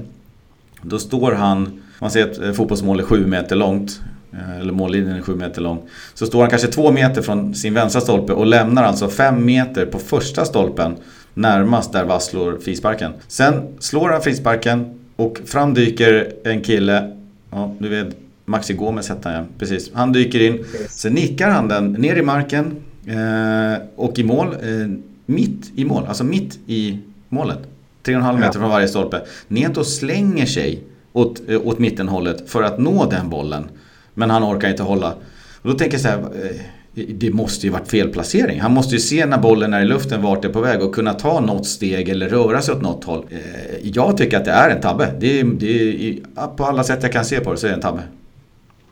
Då 0.81 0.99
står 0.99 1.31
han, 1.31 1.81
man 1.99 2.11
ser 2.11 2.31
att 2.31 2.41
eh, 2.41 2.51
fotbollsmål 2.51 2.99
är 2.99 3.03
sju 3.03 3.27
meter 3.27 3.55
långt. 3.55 4.01
Eh, 4.33 4.59
eller 4.59 4.73
mållinjen 4.73 5.15
är 5.15 5.21
7 5.21 5.35
meter 5.35 5.61
lång. 5.61 5.81
Så 6.13 6.25
står 6.25 6.41
han 6.41 6.49
kanske 6.49 6.67
2 6.67 6.91
meter 6.91 7.21
från 7.21 7.55
sin 7.55 7.73
vänstra 7.73 8.01
stolpe 8.01 8.33
och 8.33 8.45
lämnar 8.45 8.83
alltså 8.83 9.09
5 9.09 9.45
meter 9.45 9.85
på 9.85 9.99
första 9.99 10.45
stolpen 10.45 10.95
närmast 11.33 11.93
där 11.93 12.05
Vass 12.05 12.25
slår 12.25 12.57
frisparken. 12.57 13.13
Sen 13.27 13.75
slår 13.79 14.09
han 14.09 14.21
frisparken 14.21 14.99
och 15.15 15.39
fram 15.45 15.73
dyker 15.73 16.33
en 16.43 16.61
kille, 16.61 17.15
ja 17.51 17.75
du 17.79 17.89
vet 17.89 18.15
Maxi 18.45 18.73
Gomez 18.73 19.09
hette 19.09 19.29
han 19.29 19.37
ja, 19.37 19.45
precis. 19.59 19.91
Han 19.93 20.11
dyker 20.11 20.39
in, 20.41 20.65
sen 20.89 21.13
nickar 21.13 21.49
han 21.49 21.67
den 21.67 21.91
ner 21.91 22.15
i 22.15 22.21
marken 22.21 22.75
eh, 23.05 23.81
och 23.95 24.19
i 24.19 24.23
mål, 24.23 24.47
eh, 24.47 24.87
mitt 25.25 25.71
i 25.75 25.85
mål, 25.85 26.05
alltså 26.07 26.23
mitt 26.23 26.59
i 26.67 26.99
målet. 27.29 27.59
3,5 28.03 28.33
meter 28.33 28.45
ja. 28.45 28.51
från 28.51 28.69
varje 28.69 28.87
stolpe. 28.87 29.21
Neto 29.47 29.83
slänger 29.83 30.45
sig 30.45 30.83
åt, 31.13 31.49
eh, 31.49 31.67
åt 31.67 31.79
mittenhållet 31.79 32.49
för 32.49 32.63
att 32.63 32.79
nå 32.79 33.05
den 33.05 33.29
bollen. 33.29 33.69
Men 34.19 34.29
han 34.29 34.43
orkar 34.43 34.69
inte 34.69 34.83
hålla. 34.83 35.13
Och 35.61 35.69
då 35.69 35.73
tänker 35.73 35.93
jag 35.93 36.01
så 36.01 36.07
här, 36.07 36.17
eh, 36.17 37.05
det 37.09 37.31
måste 37.33 37.65
ju 37.65 37.71
varit 37.71 37.87
felplacering. 37.87 38.61
Han 38.61 38.73
måste 38.73 38.95
ju 38.95 38.99
se 38.99 39.25
när 39.25 39.37
bollen 39.37 39.73
är 39.73 39.81
i 39.81 39.85
luften 39.85 40.21
vart 40.21 40.41
det 40.41 40.47
är 40.47 40.51
på 40.51 40.61
väg 40.61 40.81
och 40.81 40.95
kunna 40.95 41.13
ta 41.13 41.39
något 41.39 41.65
steg 41.67 42.09
eller 42.09 42.29
röra 42.29 42.61
sig 42.61 42.73
åt 42.73 42.81
något 42.81 43.03
håll. 43.03 43.25
Eh, 43.29 43.39
jag 43.83 44.17
tycker 44.17 44.37
att 44.37 44.45
det 44.45 44.51
är 44.51 44.69
en 44.69 44.81
tabbe. 44.81 45.13
Det 45.19 45.39
är, 45.39 45.43
det 45.43 46.09
är, 46.09 46.47
på 46.55 46.65
alla 46.65 46.83
sätt 46.83 46.99
jag 47.01 47.11
kan 47.11 47.25
se 47.25 47.39
på 47.39 47.51
det 47.51 47.57
så 47.57 47.67
är 47.67 47.69
det 47.69 47.75
en 47.75 47.81
tabbe. 47.81 48.01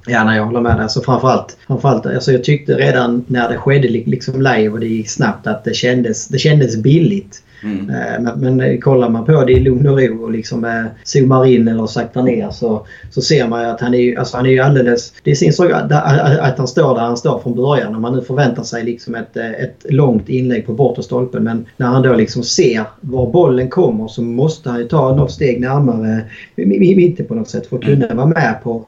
Ja, 0.08 0.24
nej, 0.24 0.38
jag 0.38 0.46
håller 0.46 0.62
med. 0.62 0.80
Alltså, 0.80 1.02
framförallt, 1.02 1.58
framförallt 1.68 2.06
alltså, 2.06 2.32
jag 2.32 2.44
tyckte 2.44 2.74
redan 2.74 3.26
när 3.28 3.50
det 3.50 3.58
skedde 3.58 3.88
liksom 3.88 4.42
live 4.42 4.70
och 4.70 4.80
det 4.80 4.88
gick 4.88 5.10
snabbt 5.10 5.48
att 5.48 5.64
det 5.64 5.74
kändes, 5.74 6.28
det 6.28 6.38
kändes 6.38 6.78
billigt. 6.78 7.44
Mm. 7.64 7.90
Eh, 7.90 8.20
men, 8.20 8.58
men 8.58 8.82
kollar 8.82 9.10
man 9.10 9.26
på 9.26 9.44
det 9.44 9.52
i 9.52 9.60
lugn 9.60 9.88
och 9.88 10.00
ro 10.00 10.24
och 10.24 10.32
liksom 10.32 10.66
eh, 10.66 10.86
zoomar 11.04 11.46
in 11.46 11.68
eller 11.68 11.88
saktar 11.88 12.24
ner 12.24 12.50
så, 12.50 12.86
så 13.12 13.22
ser 13.22 13.48
man 13.48 13.62
ju 13.64 13.70
att 13.70 13.82
han 13.82 13.94
är, 13.94 14.20
alltså 14.20 14.38
han 14.38 14.46
är 14.46 14.50
ju 14.50 14.60
alldeles... 14.60 15.14
Det 15.24 15.36
sak 15.36 15.72
att 15.72 16.58
han 16.58 16.68
står 16.68 16.96
där 16.96 17.02
han 17.02 17.18
står 17.18 17.40
från 17.40 17.56
början. 17.56 17.96
Om 17.96 18.02
man 18.02 18.16
nu 18.16 18.22
förväntar 18.22 18.64
sig 18.64 18.84
liksom 18.84 19.16
ett, 19.16 19.38
eh, 19.38 19.52
ett 19.52 19.86
långt 19.90 20.30
inlägg 20.30 20.66
på 20.66 20.74
bortre 20.74 21.04
stolpen. 21.04 21.44
Men 21.44 21.66
när 21.78 21.88
han 21.88 22.02
då 22.02 22.16
liksom 22.16 22.44
ser 22.44 22.84
var 23.02 23.32
bollen 23.32 23.70
kommer 23.70 24.08
så 24.08 24.22
måste 24.22 24.70
han 24.70 24.80
ju 24.80 24.88
ta 24.88 25.16
något 25.16 25.32
steg 25.32 25.62
närmare 25.62 26.22
mitten 26.56 27.26
på 27.26 27.36
något 27.36 27.50
sätt 27.50 27.68
för 27.68 27.78
att 27.78 27.84
kunna 27.84 28.06
mm. 28.06 28.18
vara 28.18 28.28
med 28.28 28.60
på 28.64 28.86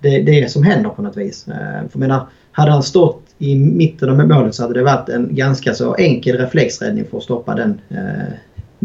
det, 0.00 0.22
det 0.22 0.50
som 0.50 0.62
händer 0.62 0.90
på 0.90 1.02
något 1.02 1.16
vis. 1.16 1.44
För 1.90 1.98
menar, 1.98 2.26
hade 2.52 2.70
han 2.70 2.82
stått 2.82 3.27
i 3.38 3.54
mitten 3.54 4.10
av 4.10 4.28
målet 4.28 4.54
så 4.54 4.62
hade 4.62 4.74
det 4.74 4.82
varit 4.82 5.08
en 5.08 5.34
ganska 5.34 5.74
så 5.74 5.94
enkel 5.94 6.36
reflexräddning 6.36 7.04
för 7.10 7.18
att 7.18 7.24
stoppa 7.24 7.54
den 7.54 7.80
eh, 7.88 8.34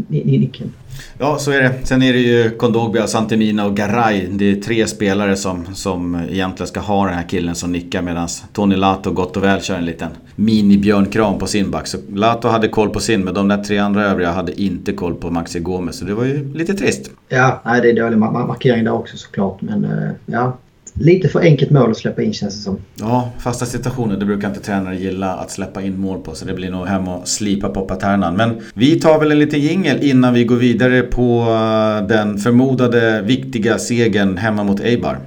nicken. 0.07 0.71
Ja, 1.17 1.37
så 1.37 1.51
är 1.51 1.61
det. 1.61 1.73
Sen 1.83 2.01
är 2.01 2.13
det 2.13 2.19
ju 2.19 2.49
Kondogbia, 2.49 3.07
Santemina 3.07 3.65
och 3.65 3.75
Garay. 3.75 4.27
Det 4.31 4.51
är 4.51 4.55
tre 4.55 4.87
spelare 4.87 5.35
som, 5.35 5.65
som 5.75 6.21
egentligen 6.29 6.67
ska 6.67 6.79
ha 6.79 7.05
den 7.05 7.15
här 7.15 7.29
killen 7.29 7.55
som 7.55 7.71
nickar 7.71 8.01
medan 8.01 8.27
Tony 8.53 8.75
Lato 8.75 9.11
gott 9.11 9.37
och 9.37 9.43
väl 9.43 9.61
kör 9.61 9.75
en 9.75 9.85
liten 9.85 10.09
mini-björnkram 10.35 11.39
på 11.39 11.47
sin 11.47 11.71
back. 11.71 11.87
Så 11.87 11.97
Lato 12.13 12.47
hade 12.47 12.67
koll 12.67 12.89
på 12.89 12.99
sin, 12.99 13.23
men 13.23 13.33
de 13.33 13.47
där 13.47 13.63
tre 13.63 13.77
andra 13.77 14.05
övriga 14.05 14.31
hade 14.31 14.61
inte 14.61 14.93
koll 14.93 15.15
på 15.15 15.29
Maxi 15.29 15.59
Gomez. 15.59 15.97
Så 15.97 16.05
det 16.05 16.13
var 16.13 16.25
ju 16.25 16.53
lite 16.53 16.73
trist. 16.73 17.11
Ja, 17.29 17.61
nej, 17.65 17.81
det 17.81 17.89
är 17.89 18.03
dålig 18.03 18.17
markering 18.17 18.83
där 18.83 18.93
också 18.93 19.17
såklart. 19.17 19.61
Men 19.61 19.85
eh, 19.85 20.09
ja, 20.25 20.57
lite 20.93 21.27
för 21.27 21.39
enkelt 21.39 21.71
mål 21.71 21.91
att 21.91 21.97
släppa 21.97 22.21
in 22.21 22.33
känns 22.33 22.55
det 22.55 22.61
som. 22.61 22.77
Ja, 22.95 23.31
fasta 23.39 23.65
situationer 23.65 24.17
det 24.17 24.25
brukar 24.25 24.47
inte 24.47 24.59
tränare 24.59 24.95
gilla 24.95 25.33
att 25.33 25.51
släppa 25.51 25.81
in 25.81 25.99
mål 25.99 26.19
på. 26.19 26.35
Så 26.35 26.45
det 26.45 26.53
blir 26.53 26.71
nog 26.71 26.87
hem 26.87 27.07
och 27.07 27.27
slipa 27.27 27.69
på 27.69 27.81
paternan. 27.81 28.35
Men 28.35 28.61
vi 28.73 28.99
tar 28.99 29.19
väl 29.19 29.31
en 29.31 29.39
liten 29.39 29.59
jingel 29.59 30.03
innan 30.03 30.33
vi 30.33 30.43
går 30.43 30.55
vidare 30.55 31.01
på 31.01 31.39
eh, 31.41 32.07
den 32.07 32.37
förmodade 32.37 33.21
viktiga 33.21 33.79
segern 33.79 34.37
hemma 34.37 34.63
mot 34.63 34.79
Eibar. 34.79 35.19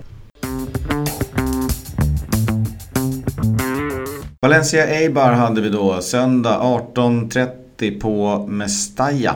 Valencia 4.42 4.86
Eibar 4.86 5.32
hade 5.32 5.60
vi 5.60 5.68
då 5.68 6.00
söndag 6.00 6.60
18.30 6.94 8.00
på 8.00 8.46
Mestalla. 8.48 9.34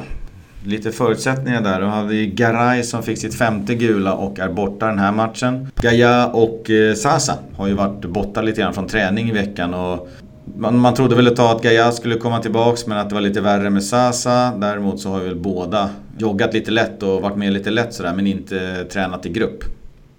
Lite 0.64 0.92
förutsättningar 0.92 1.62
där. 1.62 1.81
Då 1.81 1.87
hade 1.87 2.09
vi 2.09 2.27
Garay 2.27 2.83
som 2.83 3.03
fick 3.03 3.18
sitt 3.18 3.35
femte 3.35 3.75
gula 3.75 4.14
och 4.14 4.38
är 4.38 4.49
borta 4.49 4.87
den 4.87 4.99
här 4.99 5.12
matchen. 5.12 5.70
Gaia 5.81 6.27
och 6.27 6.70
eh, 6.70 6.94
Sasa 6.94 7.35
har 7.57 7.66
ju 7.66 7.75
varit 7.75 8.05
borta 8.05 8.42
lite 8.42 8.61
grann 8.61 8.75
från 8.75 8.87
träning 8.87 9.29
i 9.29 9.33
veckan. 9.33 9.75
Och 9.75 10.09
man, 10.57 10.79
man 10.79 10.94
trodde 10.94 11.16
väl 11.16 11.27
ett 11.27 11.37
tag 11.37 11.57
att 11.57 11.62
Gaia 11.62 11.92
skulle 11.92 12.14
komma 12.14 12.38
tillbaks 12.38 12.87
men 12.87 12.99
att 12.99 13.09
det 13.09 13.14
var 13.14 13.23
lite 13.23 13.40
värre 13.40 13.70
med 13.70 13.85
Sasa. 13.85 14.53
Däremot 14.57 15.01
så 15.01 15.09
har 15.09 15.20
ju 15.20 15.25
väl 15.25 15.37
båda 15.37 15.90
joggat 16.18 16.55
lite 16.55 16.70
lätt 16.70 17.03
och 17.03 17.23
varit 17.23 17.37
med 17.37 17.53
lite 17.53 17.70
lätt 17.70 17.94
sådär 17.94 18.12
men 18.14 18.27
inte 18.27 18.85
tränat 18.85 19.27
i 19.27 19.29
grupp. 19.29 19.64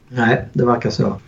Nej, 0.10 0.46
det 0.54 0.66
verkar 0.66 0.90
så. 0.90 1.20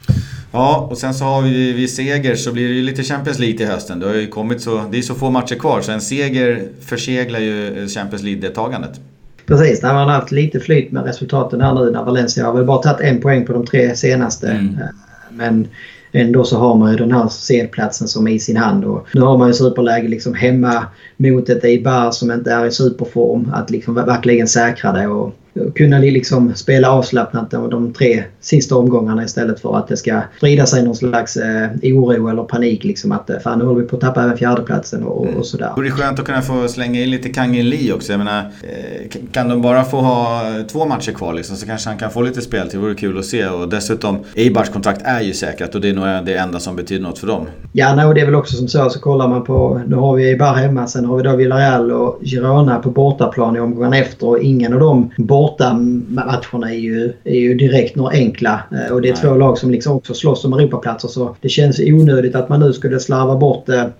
Ja, 0.53 0.87
och 0.91 0.97
sen 0.97 1.13
så 1.13 1.25
har 1.25 1.41
vi 1.41 1.73
vid 1.73 1.89
seger 1.89 2.35
så 2.35 2.51
blir 2.51 2.67
det 2.67 2.73
ju 2.73 2.81
lite 2.81 3.03
Champions 3.03 3.39
League 3.39 3.57
till 3.57 3.67
hösten. 3.67 3.99
Det 3.99 4.07
har 4.07 4.15
ju 4.15 4.27
kommit 4.27 4.61
så, 4.61 4.83
det 4.91 4.97
är 4.97 5.01
så 5.01 5.15
få 5.15 5.29
matcher 5.29 5.55
kvar 5.55 5.81
så 5.81 5.91
en 5.91 6.01
seger 6.01 6.67
förseglar 6.81 7.39
ju 7.39 7.87
Champions 7.87 8.23
League-deltagandet. 8.23 8.99
Precis, 9.45 9.81
när 9.81 9.93
man 9.93 10.07
har 10.07 10.15
haft 10.15 10.31
lite 10.31 10.59
flyt 10.59 10.91
med 10.91 11.05
resultaten 11.05 11.61
här 11.61 11.73
nu 11.73 11.91
när 11.91 12.03
Valencia 12.03 12.45
har 12.45 12.53
väl 12.53 12.65
bara 12.65 12.77
tagit 12.77 13.01
en 13.01 13.21
poäng 13.21 13.45
på 13.45 13.53
de 13.53 13.65
tre 13.65 13.95
senaste. 13.95 14.47
Mm. 14.47 14.65
Eh, 14.65 14.87
men 15.29 15.67
ändå 16.11 16.43
så 16.43 16.57
har 16.57 16.75
man 16.75 16.91
ju 16.91 16.97
den 16.97 17.11
här 17.11 17.27
C-platsen 17.27 18.07
som 18.07 18.27
är 18.27 18.31
i 18.31 18.39
sin 18.39 18.57
hand. 18.57 18.85
Och 18.85 19.07
nu 19.13 19.21
har 19.21 19.37
man 19.37 19.47
ju 19.47 19.53
superläge 19.53 20.07
liksom 20.07 20.33
hemma 20.33 20.85
mot 21.17 21.49
ett 21.49 21.63
Eibar 21.63 22.11
som 22.11 22.31
inte 22.31 22.51
är 22.51 22.65
i 22.65 22.71
superform. 22.71 23.51
Att 23.53 23.69
liksom 23.69 23.93
verkligen 23.93 24.47
säkra 24.47 24.91
det. 24.91 25.07
Och 25.07 25.35
kunna 25.75 25.97
liksom 25.97 26.55
spela 26.55 26.91
avslappnat 26.91 27.51
de 27.51 27.93
tre 27.93 28.23
sista 28.41 28.75
omgångarna 28.75 29.23
istället 29.23 29.59
för 29.59 29.77
att 29.77 29.87
det 29.87 29.97
ska 29.97 30.21
sprida 30.37 30.65
sig 30.65 30.83
någon 30.83 30.95
slags 30.95 31.37
eh, 31.37 31.69
oro 31.83 32.27
eller 32.27 32.43
panik. 32.43 32.83
Liksom 32.83 33.11
att 33.11 33.29
eh, 33.29 33.39
fan 33.39 33.59
nu 33.59 33.65
håller 33.65 33.81
vi 33.81 33.87
på 33.87 33.95
att 33.95 34.01
tappa 34.01 34.23
även 34.23 34.37
fjärdeplatsen 34.37 35.03
och, 35.03 35.27
och 35.27 35.45
sådär. 35.45 35.71
Det 35.75 35.87
är 35.87 35.91
skönt 35.91 36.19
att 36.19 36.25
kunna 36.25 36.41
få 36.41 36.67
slänga 36.67 37.01
in 37.01 37.09
lite 37.09 37.29
Kangin 37.29 37.69
Lee 37.69 37.93
också. 37.93 38.13
Jag 38.13 38.19
menar, 38.19 38.39
eh, 38.39 39.21
kan 39.31 39.49
de 39.49 39.61
bara 39.61 39.83
få 39.83 39.97
ha 39.97 40.41
två 40.71 40.85
matcher 40.85 41.11
kvar 41.11 41.33
liksom, 41.33 41.55
så 41.55 41.65
kanske 41.65 41.89
han 41.89 41.97
kan 41.97 42.11
få 42.11 42.21
lite 42.21 42.41
spel 42.41 42.69
till. 42.69 42.79
Det 42.79 42.85
vore 42.85 42.95
kul 42.95 43.17
att 43.17 43.25
se. 43.25 43.47
Och 43.47 43.69
dessutom, 43.69 44.19
Eibars 44.35 44.69
kontrakt 44.69 45.01
är 45.03 45.21
ju 45.21 45.33
säkrat 45.33 45.75
och 45.75 45.81
det 45.81 45.89
är 45.89 45.93
nog 45.93 46.25
det 46.25 46.37
enda 46.37 46.59
som 46.59 46.75
betyder 46.75 47.03
något 47.03 47.19
för 47.19 47.27
dem. 47.27 47.45
Ja, 47.71 47.95
no, 47.95 48.13
det 48.13 48.21
är 48.21 48.25
väl 48.25 48.35
också 48.35 48.55
som 48.55 48.67
så. 48.67 48.89
Så 48.89 48.99
kollar 48.99 49.27
man 49.27 49.43
på, 49.43 49.81
nu 49.87 49.95
har 49.95 50.15
vi 50.15 50.29
Eibar 50.29 50.53
hemma, 50.53 50.87
sen 50.87 51.05
har 51.05 51.17
vi 51.17 51.23
då 51.23 51.35
Villarreal 51.35 51.91
och 51.91 52.19
Girona 52.23 52.79
på 52.79 52.89
bortaplan 52.89 53.55
i 53.55 53.59
omgången 53.59 53.93
efter. 53.93 54.27
Och 54.27 54.39
ingen 54.39 54.73
av 54.73 54.79
de 54.79 55.11
bortamatcherna 55.43 56.71
är 56.71 56.79
ju, 56.79 57.13
är 57.23 57.39
ju 57.39 57.55
direkt 57.55 57.95
några 57.95 58.11
enkla. 58.11 58.63
Och 58.91 59.01
det 59.01 59.09
är 59.09 59.13
Nej. 59.13 59.21
två 59.21 59.35
lag 59.35 59.57
som 59.57 59.71
liksom 59.71 59.95
också 59.95 60.13
slåss 60.13 60.45
om 60.45 60.53
Europaplatser. 60.53 61.07
Så 61.07 61.35
det 61.41 61.49
känns 61.49 61.79
onödigt 61.79 62.35
att 62.35 62.49
man 62.49 62.59
nu 62.59 62.73
skulle 62.73 62.99
slarva 62.99 63.35
bort 63.35 63.65
det 63.65 63.91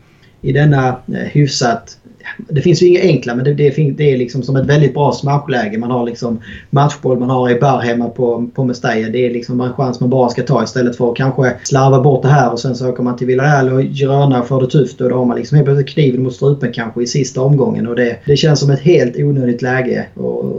i 0.41 0.51
denna 0.53 0.87
eh, 0.87 1.13
hyfsat 1.13 1.97
det 2.38 2.61
finns 2.61 2.82
ju 2.82 2.88
inga 2.88 3.01
enkla 3.01 3.36
men 3.36 3.45
det, 3.45 3.53
det, 3.53 3.69
det 3.69 4.13
är 4.13 4.17
liksom 4.17 4.43
som 4.43 4.55
ett 4.55 4.65
väldigt 4.65 4.93
bra 4.93 5.11
smackläge. 5.11 5.78
Man 5.78 5.91
har 5.91 6.05
liksom 6.05 6.39
matchboll, 6.69 7.19
man 7.19 7.30
har 7.30 7.49
i 7.49 7.59
hemma 7.88 8.09
på, 8.09 8.49
på 8.55 8.63
Mestalla. 8.63 9.09
Det 9.09 9.26
är 9.26 9.34
liksom 9.34 9.61
en 9.61 9.74
chans 9.74 9.99
man 9.99 10.09
bara 10.09 10.30
ska 10.30 10.43
ta 10.43 10.63
istället 10.63 10.95
för 10.95 11.11
att 11.11 11.17
kanske 11.17 11.53
slarva 11.63 12.01
bort 12.01 12.21
det 12.21 12.28
här 12.28 12.51
och 12.51 12.59
sen 12.59 12.76
så 12.76 12.89
åker 12.89 13.03
man 13.03 13.17
till 13.17 13.28
Villarreal 13.28 13.69
och 13.69 13.82
Girona 13.82 14.39
och 14.39 14.47
får 14.47 14.61
det 14.61 14.67
tufft 14.67 15.01
och 15.01 15.09
då 15.09 15.15
har 15.15 15.26
man 15.26 15.38
liksom 15.38 15.55
helt 15.55 15.65
plötsligt 15.65 15.89
kniven 15.89 16.24
mot 16.24 16.36
strupen 16.36 16.74
kanske 16.74 17.03
i 17.03 17.07
sista 17.07 17.41
omgången 17.41 17.88
och 17.88 17.95
det, 17.95 18.17
det 18.26 18.38
känns 18.38 18.59
som 18.59 18.69
ett 18.69 18.80
helt 18.80 19.17
onödigt 19.17 19.61
läge 19.61 20.05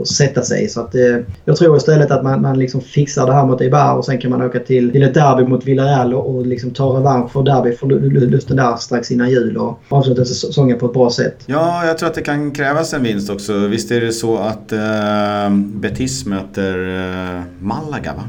att 0.01 0.07
sätta 0.07 0.41
sig 0.41 0.69
Så 0.69 0.81
att 0.81 0.95
eh, 0.95 1.17
jag 1.45 1.57
tror 1.57 1.77
istället 1.77 2.11
att 2.11 2.23
man, 2.23 2.41
man 2.41 2.59
liksom 2.59 2.81
fixar 2.81 3.25
det 3.25 3.33
här 3.33 3.45
mot 3.45 3.61
Eibar 3.61 3.95
och 3.95 4.05
sen 4.05 4.17
kan 4.17 4.31
man 4.31 4.41
åka 4.41 4.59
till, 4.59 4.91
till 4.91 5.03
ett 5.03 5.13
derby 5.13 5.43
mot 5.43 5.65
Villarreal 5.65 6.13
och, 6.13 6.35
och 6.35 6.45
liksom 6.45 6.71
ta 6.71 6.97
revansch 6.97 7.31
för 7.31 7.43
derbyförlusten 7.43 8.57
där 8.57 8.75
strax 8.75 9.11
innan 9.11 9.29
jul 9.29 9.57
och 9.57 9.79
avsluta 9.89 10.25
säsongen 10.25 10.79
på 10.79 10.85
ett 10.85 10.93
bra 10.93 11.09
sätt. 11.09 11.43
Ja, 11.55 11.85
jag 11.85 11.97
tror 11.97 12.09
att 12.09 12.15
det 12.15 12.21
kan 12.21 12.51
krävas 12.51 12.93
en 12.93 13.03
vinst 13.03 13.29
också. 13.29 13.67
Visst 13.67 13.91
är 13.91 14.01
det 14.01 14.11
så 14.11 14.37
att 14.37 14.73
uh, 14.73 15.57
Betis 15.57 16.25
möter 16.25 16.77
uh, 16.77 17.41
Malaga 17.59 18.13
va? 18.13 18.23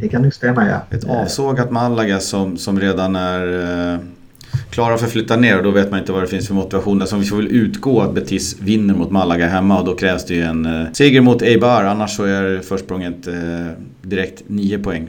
Det 0.00 0.08
kan 0.08 0.22
nog 0.22 0.34
stämma 0.34 0.68
ja. 0.68 0.96
Ett 0.96 1.04
avsågat 1.04 1.70
Malaga 1.70 2.20
som, 2.20 2.56
som 2.56 2.80
redan 2.80 3.16
är 3.16 3.46
uh, 3.94 3.98
klara 4.70 4.98
för 4.98 5.06
att 5.06 5.12
flytta 5.12 5.36
ner 5.36 5.56
och 5.56 5.62
då 5.62 5.70
vet 5.70 5.90
man 5.90 6.00
inte 6.00 6.12
vad 6.12 6.22
det 6.22 6.26
finns 6.26 6.46
för 6.46 6.54
motivation. 6.54 7.00
Alltså 7.00 7.16
vi 7.16 7.24
får 7.24 7.36
väl 7.36 7.48
utgå 7.48 8.00
att 8.00 8.14
Betis 8.14 8.56
vinner 8.60 8.94
mot 8.94 9.10
Malaga 9.10 9.48
hemma 9.48 9.80
och 9.80 9.86
då 9.86 9.96
krävs 9.96 10.24
det 10.26 10.34
ju 10.34 10.42
en 10.42 10.66
uh, 10.66 10.92
seger 10.92 11.20
mot 11.20 11.42
Eibar. 11.42 11.84
Annars 11.84 12.16
så 12.16 12.24
är 12.24 12.60
försprånget 12.60 13.28
uh, 13.28 13.34
direkt 14.02 14.42
9 14.46 14.78
poäng. 14.78 15.08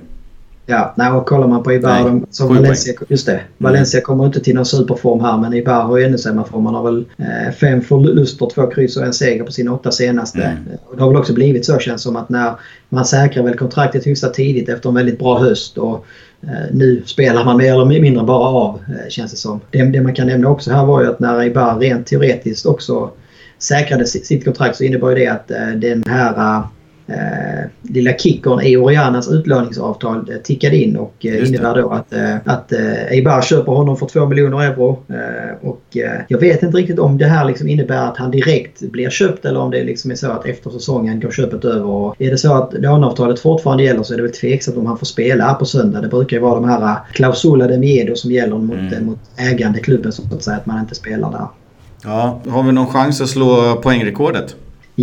Ja, 0.72 0.94
nej, 0.98 1.12
och 1.12 1.26
kollar 1.26 1.48
man 1.48 1.64
på 1.64 1.74
Ibar, 1.74 2.22
så 2.30 2.48
Valencia, 2.48 2.94
just 3.08 3.26
det, 3.26 3.32
mm. 3.32 3.44
Valencia 3.58 4.02
kommer 4.02 4.26
inte 4.26 4.40
till 4.40 4.56
någon 4.56 4.66
superform 4.66 5.22
här 5.22 5.38
men 5.38 5.54
Ibar 5.54 5.82
har 5.82 5.98
ju 5.98 6.06
ännu 6.06 6.18
sämre 6.18 6.46
form. 6.46 6.64
Man 6.64 6.76
har 6.76 6.84
väl 6.84 7.06
eh, 7.18 7.54
fem 7.54 7.82
förluster, 7.82 8.50
två 8.54 8.68
kryss 8.68 8.98
och 8.98 9.04
en 9.04 9.14
seger 9.14 9.44
på 9.44 9.52
sina 9.52 9.74
åtta 9.74 9.92
senaste. 9.92 10.44
Mm. 10.44 10.58
Och 10.86 10.96
det 10.96 11.04
har 11.04 11.10
väl 11.10 11.18
också 11.18 11.34
blivit 11.34 11.66
så 11.66 11.80
känns 11.80 12.02
som 12.02 12.16
att 12.16 12.30
när 12.30 12.54
man 12.90 13.06
säkrar 13.06 13.44
väl 13.44 13.58
kontraktet 13.58 14.08
hyfsat 14.08 14.34
tidigt 14.34 14.70
efter 14.70 14.90
en 14.90 14.96
väldigt 14.96 15.20
bra 15.20 15.40
höst 15.40 15.78
och 15.78 16.06
eh, 16.42 16.50
nu 16.72 17.04
spelar 17.06 17.46
man 17.46 17.58
mer 17.58 17.74
eller 17.74 18.02
mindre 18.02 18.24
bara 18.24 18.48
av 18.48 18.80
eh, 18.88 19.10
känns 19.10 19.32
det 19.32 19.38
som. 19.38 19.60
Det, 19.72 19.84
det, 19.84 20.02
man 20.02 20.16
kan 20.16 20.28
nämna 20.28 20.50
också 20.50 20.72
här 20.72 20.86
var 20.86 21.02
ju 21.02 21.08
att 21.10 21.20
när 21.20 21.44
Ibar 21.44 21.80
rent 21.80 22.08
teoretiskt 22.08 22.66
också 22.66 23.12
säkrade 23.60 24.06
sitt 24.06 24.46
kontrakt 24.46 24.76
så 24.76 24.84
innebar 24.84 25.16
det 25.16 25.28
att 25.28 25.52
eh, 25.52 25.68
den 25.68 26.04
här 26.08 26.64
eh, 27.12 27.70
lilla 27.82 28.14
kickern 28.14 28.62
i 28.62 28.78
Orianas 28.78 29.32
utlåningsavtal 29.32 30.30
eh, 30.32 30.38
tickade 30.38 30.78
in 30.78 30.98
och 30.98 31.26
eh, 31.26 31.48
innebär 31.48 31.82
då 31.82 31.90
att, 31.90 32.14
eh, 32.14 32.36
att 32.46 32.72
eh, 32.72 33.12
Eibar 33.12 33.42
köper 33.42 33.72
honom 33.72 33.98
för 33.98 34.06
2 34.06 34.26
miljoner 34.26 34.62
euro. 34.62 35.00
Eh, 35.10 35.70
och 35.70 35.98
eh, 35.98 36.22
jag 36.28 36.40
vet 36.40 36.64
inte 36.64 36.78
riktigt 36.78 37.00
om 37.00 37.18
det 37.18 37.26
här 37.26 37.46
liksom 37.46 37.68
innebär 37.68 38.08
att 38.08 38.18
han 38.18 38.32
direkt 38.32 38.82
blir 38.82 39.10
köpt 39.10 39.46
eller 39.46 39.60
om 39.60 39.72
det 39.72 39.84
liksom 39.84 40.12
är 40.12 40.16
så 40.16 40.32
att 40.32 40.46
efter 40.46 40.70
säsongen 40.70 41.20
går 41.20 41.32
köpet 41.32 41.66
över. 41.66 41.86
Och 41.86 42.16
är 42.20 42.32
det 42.32 42.38
så 42.38 42.54
att 42.54 42.74
låneavtalet 42.74 43.40
fortfarande 43.40 43.84
gäller 43.84 44.04
så 44.04 44.14
är 44.14 44.18
det 44.18 44.24
väl 44.24 44.32
tveksamt 44.32 44.78
om 44.78 44.86
han 44.86 44.98
får 44.98 45.06
spela 45.06 45.54
på 45.54 45.66
söndag. 45.66 46.02
Det 46.02 46.08
brukar 46.08 46.38
ju 46.38 46.44
vara 46.44 46.56
de 46.56 46.70
här 46.70 46.98
klausula 47.14 47.68
de 47.68 47.78
miedo 47.78 48.16
som 48.16 48.32
gäller 48.32 48.58
mot, 48.58 48.78
mm. 48.78 49.06
mot 49.06 49.20
ägande 49.38 49.80
klubben 49.80 50.12
så 50.12 50.24
att 50.36 50.44
säga 50.44 50.58
att 50.58 50.66
man 50.66 50.80
inte 50.80 50.96
spelar 50.96 51.32
där. 51.32 51.48
Ja, 52.04 52.42
har 52.48 52.64
vi 52.64 52.72
någon 52.72 52.88
chans 52.88 53.22
att 53.22 53.30
slå 53.30 53.76
poängrekordet? 53.84 54.56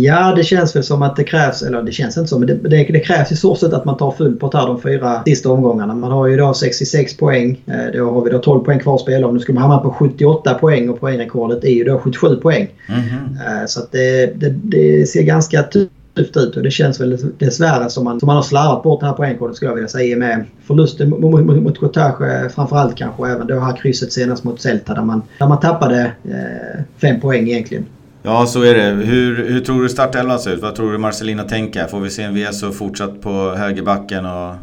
Ja, 0.03 0.33
det 0.35 0.43
känns 0.43 0.75
väl 0.75 0.83
som 0.83 1.01
att 1.01 1.15
det 1.15 1.23
krävs, 1.23 1.61
eller 1.61 1.81
det 1.83 1.91
känns 1.91 2.17
inte 2.17 2.29
så, 2.29 2.39
men 2.39 2.47
det, 2.47 2.53
det, 2.53 2.83
det 2.83 2.99
krävs 2.99 3.31
i 3.31 3.35
stort 3.35 3.57
sett 3.57 3.73
att 3.73 3.85
man 3.85 3.97
tar 3.97 4.11
full 4.11 4.35
pott 4.35 4.53
här 4.53 4.67
de 4.67 4.81
fyra 4.81 5.23
sista 5.25 5.49
omgångarna. 5.49 5.95
Man 5.95 6.11
har 6.11 6.27
ju 6.27 6.33
idag 6.33 6.55
66 6.55 7.17
poäng. 7.17 7.63
Eh, 7.65 7.93
då 7.93 8.11
har 8.11 8.23
vi 8.23 8.31
då 8.31 8.39
12 8.39 8.63
poäng 8.63 8.79
kvar 8.79 8.95
att 8.95 9.01
spela 9.01 9.27
om. 9.27 9.33
Nu 9.33 9.39
ska 9.39 9.53
man 9.53 9.61
hamna 9.61 9.77
på 9.77 9.91
78 9.91 10.53
poäng 10.53 10.89
och 10.89 10.99
poängrekordet 10.99 11.63
är 11.63 11.69
ju 11.69 11.83
då 11.83 11.99
77 11.99 12.35
poäng. 12.35 12.67
Mm 12.87 13.01
-hmm. 13.01 13.67
Så 13.67 13.79
att 13.79 13.91
det, 13.91 14.39
det, 14.39 14.49
det 14.49 15.09
ser 15.09 15.23
ganska 15.23 15.63
tufft 15.63 15.91
ut 16.37 16.55
och 16.57 16.63
det 16.63 16.71
känns 16.71 17.01
väl 17.01 17.17
dessvärre 17.37 17.89
som 17.89 18.03
man, 18.03 18.19
som 18.19 18.27
man 18.27 18.35
har 18.35 18.43
slarvat 18.43 18.83
bort 18.83 18.99
det 18.99 19.05
här 19.05 19.13
poängkortet 19.13 19.55
skulle 19.55 19.71
jag 19.71 19.75
vilja 19.75 19.89
säga 19.89 20.17
med 20.17 20.45
förlusten 20.63 21.09
mot, 21.09 21.45
mot, 21.45 21.63
mot 21.63 21.79
Cottage 21.79 22.51
framförallt 22.51 22.95
kanske 22.95 23.27
även 23.27 23.47
då 23.47 23.59
här 23.59 23.75
krysset 23.75 24.13
senast 24.13 24.43
mot 24.43 24.61
Celta 24.61 24.93
där 24.93 25.01
man, 25.01 25.21
där 25.39 25.47
man 25.47 25.59
tappade 25.59 26.11
eh, 26.23 26.83
fem 27.01 27.19
poäng 27.19 27.49
egentligen. 27.49 27.85
Ja, 28.23 28.45
så 28.45 28.63
är 28.63 28.75
det. 28.75 29.05
Hur, 29.05 29.49
hur 29.49 29.59
tror 29.59 29.83
du 29.83 29.89
startelvan 29.89 30.39
ser 30.39 30.53
ut? 30.53 30.61
Vad 30.61 30.75
tror 30.75 30.91
du 30.91 30.97
Marcelina 30.97 31.43
tänker? 31.43 31.87
Får 31.87 31.99
vi 31.99 32.09
se 32.09 32.23
en 32.23 32.33
Veso 32.33 32.71
fortsatt 32.71 33.21
på 33.21 33.55
högerbacken? 33.57 34.25
Och... 34.25 34.55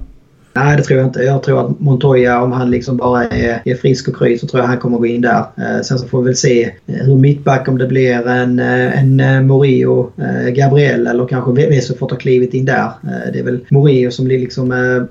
Nej, 0.53 0.77
det 0.77 0.83
tror 0.83 0.99
jag 0.99 1.09
inte. 1.09 1.23
Jag 1.23 1.43
tror 1.43 1.67
att 1.67 1.81
Montoya, 1.81 2.43
om 2.43 2.53
han 2.53 2.71
liksom 2.71 2.97
bara 2.97 3.25
är, 3.25 3.63
är 3.65 3.75
frisk 3.75 4.09
och 4.09 4.17
kry, 4.17 4.39
så 4.39 4.47
tror 4.47 4.63
jag 4.63 4.69
han 4.69 4.79
kommer 4.79 4.99
gå 4.99 5.07
in 5.07 5.21
där. 5.21 5.45
Eh, 5.57 5.83
sen 5.83 5.99
så 5.99 6.09
får 6.09 6.23
vi 6.23 6.25
väl 6.25 6.37
se 6.37 6.65
eh, 6.65 6.95
hur 6.95 7.17
mittback, 7.17 7.69
om 7.69 7.79
det 7.79 7.87
blir 7.87 8.27
en, 8.27 8.59
eh, 8.59 9.01
en 9.01 9.21
eh, 9.21 9.43
Morio, 9.43 10.13
eh, 10.19 10.49
Gabriel 10.49 11.07
eller 11.07 11.27
kanske 11.27 11.53
Veso 11.53 11.97
får 11.97 12.09
ta 12.09 12.17
klivet 12.17 12.55
in 12.55 12.65
där. 12.65 12.85
Eh, 12.85 13.33
det 13.33 13.39
är 13.39 13.45
väl 13.45 13.61
Morio 13.69 14.11
som 14.11 14.25
blir 14.25 14.39
liksom 14.39 14.73
eh, 14.73 15.03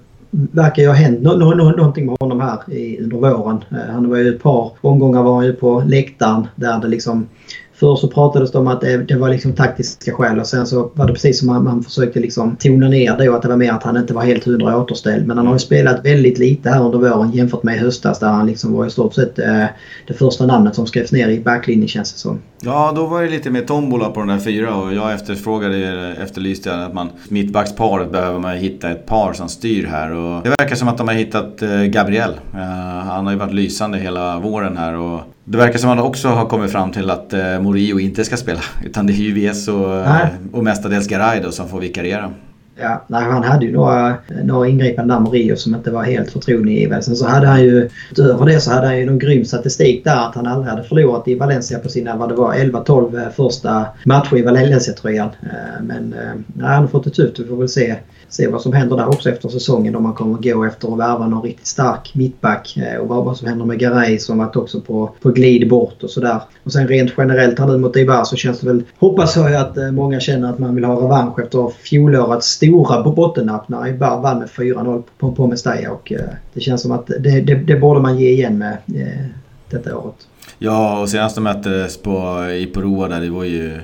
verkar 0.52 0.84
ju 0.84 0.88
ha 0.88 0.96
hänt 0.96 1.22
no 1.22 1.30
no 1.30 1.56
no 1.56 1.78
någonting 1.78 2.06
med 2.06 2.16
honom 2.20 2.42
här 2.42 2.74
i, 2.74 3.00
under 3.04 3.18
våren. 3.18 3.64
han 3.94 4.10
var 4.10 4.18
ju 4.18 4.36
ett 4.36 4.44
par 4.44 4.72
omgångar 4.82 5.24
var 5.24 5.36
han 5.36 5.46
ju 5.46 5.54
på 5.54 5.84
läktaren 5.88 6.48
där 6.56 6.80
det 6.82 6.88
liksom 6.88 7.28
Förr 7.76 7.96
så 7.96 8.08
pratades 8.08 8.52
det 8.52 8.58
om 8.58 8.68
att 8.68 8.82
det, 8.82 8.98
det 8.98 9.18
var 9.18 9.30
liksom 9.30 9.54
taktiska 9.54 10.14
skäl 10.14 10.40
och 10.40 10.48
sen 10.48 10.68
så 10.68 10.92
var 10.94 11.08
det 11.08 11.14
precis 11.14 11.40
som 11.40 11.48
man, 11.48 11.64
man 11.64 11.84
försökte 11.84 12.20
liksom 12.20 12.56
tona 12.56 12.88
ner 12.88 13.18
det 13.18 13.30
och 13.30 13.36
att 13.36 13.42
det 13.42 13.48
var 13.48 13.56
mer 13.56 13.72
att 13.72 13.84
han 13.84 13.98
inte 13.98 14.14
var 14.14 14.22
helt 14.22 14.44
hundra 14.44 14.78
återställd. 14.78 15.28
Men 15.28 15.38
han 15.38 15.48
har 15.48 15.54
ju 15.54 15.60
spelat 15.60 16.06
väldigt 16.06 16.38
lite 16.38 16.70
här 16.70 16.86
under 16.86 17.00
våren 17.00 17.32
jämfört 17.32 17.64
med 17.64 17.76
i 17.76 17.80
höstas 17.80 18.20
där 18.20 18.28
han 18.28 18.48
liksom 18.48 18.74
var 18.74 18.86
i 18.86 18.90
stort 18.90 19.14
sett 19.14 19.40
eh, 19.40 19.66
det 20.08 20.14
första 20.14 20.46
namnet 20.46 20.76
som 20.76 20.88
skrevs 20.88 21.12
ner 21.12 21.28
i 21.28 21.40
backlinjen 21.40 21.88
känns 21.88 22.14
det 22.14 22.20
som. 22.20 22.40
Ja, 22.62 22.94
då 22.96 23.06
var 23.06 23.22
det 23.22 23.30
lite 23.30 23.50
mer 23.50 23.62
tombola 23.62 24.10
på 24.10 24.20
den 24.20 24.30
där 24.30 24.40
fyra 24.40 24.76
och 24.76 24.94
jag 24.94 25.14
efterfrågade, 25.14 26.16
efterlyste 26.24 26.76
att 26.76 26.94
man 26.94 27.10
mittbacksparet 27.30 28.12
behöver 28.12 28.40
man 28.40 28.58
hitta 28.58 28.92
ett 28.92 29.06
par 29.06 29.34
som 29.34 29.50
styr 29.50 29.86
här 29.86 30.12
och 30.12 30.44
det 30.44 30.50
verkar 30.50 30.76
som 30.76 30.88
att 30.88 30.98
de 30.98 31.08
har 31.08 31.16
hittat 31.16 31.62
eh, 31.62 31.84
Gabriel. 31.84 32.32
Eh, 32.54 32.60
han 33.06 33.26
har 33.26 33.34
ju 33.34 33.40
varit 33.40 33.54
lysande 33.54 33.98
hela 33.98 34.40
våren 34.40 34.78
här 34.78 34.96
och 34.96 35.22
det 35.46 35.58
verkar 35.58 35.80
som 35.80 35.90
att 35.90 35.98
man 35.98 36.06
också 36.06 36.28
har 36.28 36.46
kommit 36.46 36.72
fram 36.72 36.92
till 36.92 37.10
att 37.10 37.34
eh, 37.34 37.60
Morio 37.60 38.00
inte 38.00 38.26
ska 38.26 38.38
spela. 38.38 38.60
Utan 38.86 39.08
det 39.08 39.14
är 39.14 39.16
ju 39.16 39.34
Vies 39.34 39.68
och, 39.68 39.96
eh, 39.96 40.28
och 40.52 40.64
mestadels 40.64 41.08
Garay 41.08 41.52
som 41.52 41.70
får 41.70 41.80
vikariera. 41.80 42.32
Ja, 42.80 43.06
nej, 43.08 43.24
han 43.24 43.44
hade 43.44 43.66
ju 43.66 43.72
några, 43.72 44.16
några 44.44 44.68
ingripanden 44.68 45.18
där 45.18 45.20
Morio 45.20 45.56
som 45.56 45.76
inte 45.76 45.92
var 45.92 46.04
helt 46.04 46.32
förtroendeingivande. 46.32 47.04
Sen 47.04 47.16
så 47.16 47.28
hade 47.28 47.48
han 47.48 47.64
ju 47.64 47.90
utöver 48.12 48.46
det 48.46 48.60
så 48.60 48.72
hade 48.72 48.88
han 48.88 48.98
ju 48.98 49.06
någon 49.06 49.20
grym 49.20 49.46
statistik 49.46 50.04
där 50.04 50.28
att 50.28 50.36
han 50.36 50.48
aldrig 50.48 50.70
hade 50.70 50.84
förlorat 50.84 51.28
i 51.28 51.36
Valencia 51.36 51.80
på 51.80 51.90
sina 51.90 52.16
vad 52.16 52.30
det 52.30 52.36
var 52.36 52.54
11-12 52.54 53.24
eh, 53.24 53.30
första 53.30 53.86
matcher 54.06 54.38
i 54.38 54.42
Valencia-tröjan. 54.42 55.30
Men 55.82 56.16
nej, 56.54 56.68
han 56.68 56.82
har 56.82 56.88
fått 56.88 57.04
det 57.04 57.10
tufft. 57.10 57.40
Vi 57.40 57.48
får 57.48 57.58
väl 57.58 57.70
se 57.70 57.96
se 58.36 58.48
vad 58.48 58.62
som 58.62 58.74
händer 58.74 58.98
där 58.98 59.08
också 59.08 59.30
efter 59.30 59.50
säsongen. 59.50 59.96
Om 59.96 60.04
man 60.04 60.14
kommer 60.14 60.38
gå 60.38 60.66
efter 60.66 60.94
att 60.94 61.00
värva 61.00 61.28
någon 61.28 61.44
riktigt 61.44 61.68
stark 61.68 62.12
mittback. 62.16 62.78
Eh, 62.78 63.00
och 63.00 63.08
vad, 63.08 63.38
som 63.38 63.48
händer 63.48 63.66
med 63.66 63.80
Garay 63.80 64.20
som 64.20 64.38
varit 64.38 64.56
också 64.56 64.82
på, 64.82 65.12
på 65.22 65.30
glid 65.30 65.70
bort 65.70 66.04
och 66.04 66.10
sådär. 66.10 66.42
Och 66.64 66.72
sen 66.72 66.88
rent 66.88 67.12
generellt 67.18 67.60
här 67.60 67.68
nu 67.68 67.78
mot 67.78 67.96
Ibar 67.96 68.24
så 68.24 68.36
känns 68.36 68.60
det 68.60 68.68
väl... 68.68 68.84
Hoppas 68.98 69.36
jag 69.36 69.56
att 69.56 69.78
eh, 69.78 69.92
många 69.92 70.20
känner 70.20 70.50
att 70.50 70.60
man 70.60 70.76
vill 70.76 70.84
ha 70.84 71.04
revansch 71.04 71.40
efter 71.40 71.70
fjolårets 71.70 72.48
stora 72.48 73.04
bottennapp 73.04 73.70
när 73.70 73.88
Ibar 73.88 74.22
vann 74.22 74.40
med 74.40 74.48
4-0 74.48 75.04
på, 75.18 75.32
på 75.32 75.48
Mestalla. 75.48 75.92
Och 75.92 76.12
eh, 76.12 76.20
det 76.54 76.62
känns 76.62 76.82
som 76.82 76.92
att 76.92 77.08
det, 77.08 77.42
det, 77.42 77.56
det 77.56 77.76
borde 77.76 78.00
man 78.00 78.20
ge 78.20 78.30
igen 78.30 78.58
med 78.58 78.78
detta 79.70 79.98
året. 79.98 80.16
Ja, 80.58 81.02
och 81.02 81.10
senast 81.10 81.36
de 81.36 81.44
möttes 81.44 81.98
på 81.98 82.46
Iporoa 82.52 83.08
där, 83.08 83.22
det 83.22 83.30
var 83.30 83.44
ju 83.44 83.80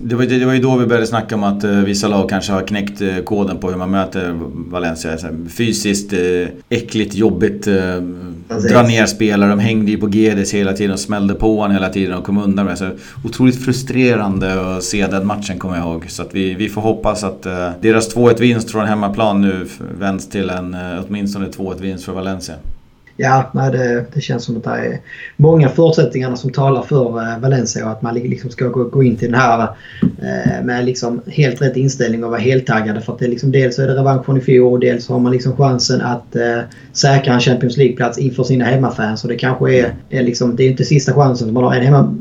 det 0.00 0.14
var, 0.14 0.24
det 0.24 0.46
var 0.46 0.52
ju 0.52 0.60
då 0.60 0.76
vi 0.76 0.86
började 0.86 1.06
snacka 1.06 1.34
om 1.34 1.44
att 1.44 1.64
uh, 1.64 1.84
vissa 1.84 2.08
lag 2.08 2.28
kanske 2.28 2.52
har 2.52 2.62
knäckt 2.62 3.02
uh, 3.02 3.18
koden 3.18 3.58
på 3.58 3.70
hur 3.70 3.76
man 3.76 3.90
möter 3.90 4.32
Valencia. 4.70 5.18
Fysiskt 5.48 6.12
uh, 6.12 6.48
äckligt, 6.68 7.14
jobbigt. 7.14 7.68
Dra 8.70 8.82
ner 8.82 9.06
spelare. 9.06 9.50
De 9.50 9.58
hängde 9.58 9.90
ju 9.90 9.98
på 9.98 10.08
Gedes 10.08 10.54
hela 10.54 10.72
tiden 10.72 10.92
och 10.92 11.00
smällde 11.00 11.34
på 11.34 11.56
honom 11.56 11.72
hela 11.72 11.88
tiden 11.88 12.14
och 12.14 12.24
kom 12.24 12.38
undan 12.38 12.66
med. 12.66 12.78
Så 12.78 12.90
otroligt 13.24 13.64
frustrerande 13.64 14.76
att 14.76 14.84
se 14.84 15.06
den 15.06 15.26
matchen 15.26 15.58
kommer 15.58 15.76
jag 15.76 15.86
ihåg. 15.86 16.04
Så 16.08 16.24
vi, 16.32 16.54
vi 16.54 16.68
får 16.68 16.80
hoppas 16.80 17.24
att 17.24 17.42
deras 17.80 18.16
2-1 18.16 18.40
vinst 18.40 18.70
från 18.70 18.86
hemmaplan 18.86 19.40
nu 19.40 19.66
vänds 19.98 20.28
till 20.28 20.50
en 20.50 20.76
åtminstone 21.08 21.46
2-1 21.48 21.80
vinst 21.80 22.04
för 22.04 22.12
Valencia. 22.12 22.54
Ja, 23.20 23.50
nej, 23.54 23.70
det, 23.70 24.04
det 24.14 24.20
känns 24.20 24.44
som 24.44 24.56
att 24.56 24.64
det 24.64 24.70
är 24.70 25.00
många 25.36 25.68
förutsättningar 25.68 26.36
som 26.36 26.50
talar 26.50 26.82
för 26.82 27.22
eh, 27.22 27.38
Valencia 27.38 27.84
och 27.84 27.90
att 27.90 28.02
man 28.02 28.14
liksom 28.14 28.50
ska 28.50 28.68
gå, 28.68 28.84
gå 28.84 29.02
in 29.02 29.16
till 29.16 29.30
den 29.30 29.40
här 29.40 29.68
eh, 30.02 30.64
med 30.64 30.84
liksom 30.84 31.20
helt 31.26 31.62
rätt 31.62 31.76
inställning 31.76 32.24
och 32.24 32.30
vara 32.30 32.40
heltaggade. 32.40 33.00
För 33.00 33.12
att 33.12 33.18
det 33.18 33.28
liksom, 33.28 33.52
dels 33.52 33.78
är 33.78 33.86
det 33.86 33.94
revansch 33.94 34.24
från 34.24 34.38
i 34.38 34.40
fjol 34.40 34.72
och 34.72 34.80
dels 34.80 35.08
har 35.08 35.18
man 35.18 35.32
liksom 35.32 35.56
chansen 35.56 36.00
att 36.00 36.36
eh, 36.36 36.60
säkra 36.92 37.34
en 37.34 37.40
Champions 37.40 37.76
League-plats 37.76 38.18
inför 38.18 38.44
sina 38.44 38.64
hemmafans. 38.64 39.22
Och 39.24 39.28
det 39.28 39.36
kanske 39.36 39.74
är, 39.74 39.94
är 40.10 40.22
liksom, 40.22 40.56
det 40.56 40.62
är 40.62 40.70
inte 40.70 40.84
sista 40.84 41.14
chansen. 41.14 41.52
Man 41.52 41.64
har 41.64 41.74
en 41.74 41.82
hemma, 41.82 42.14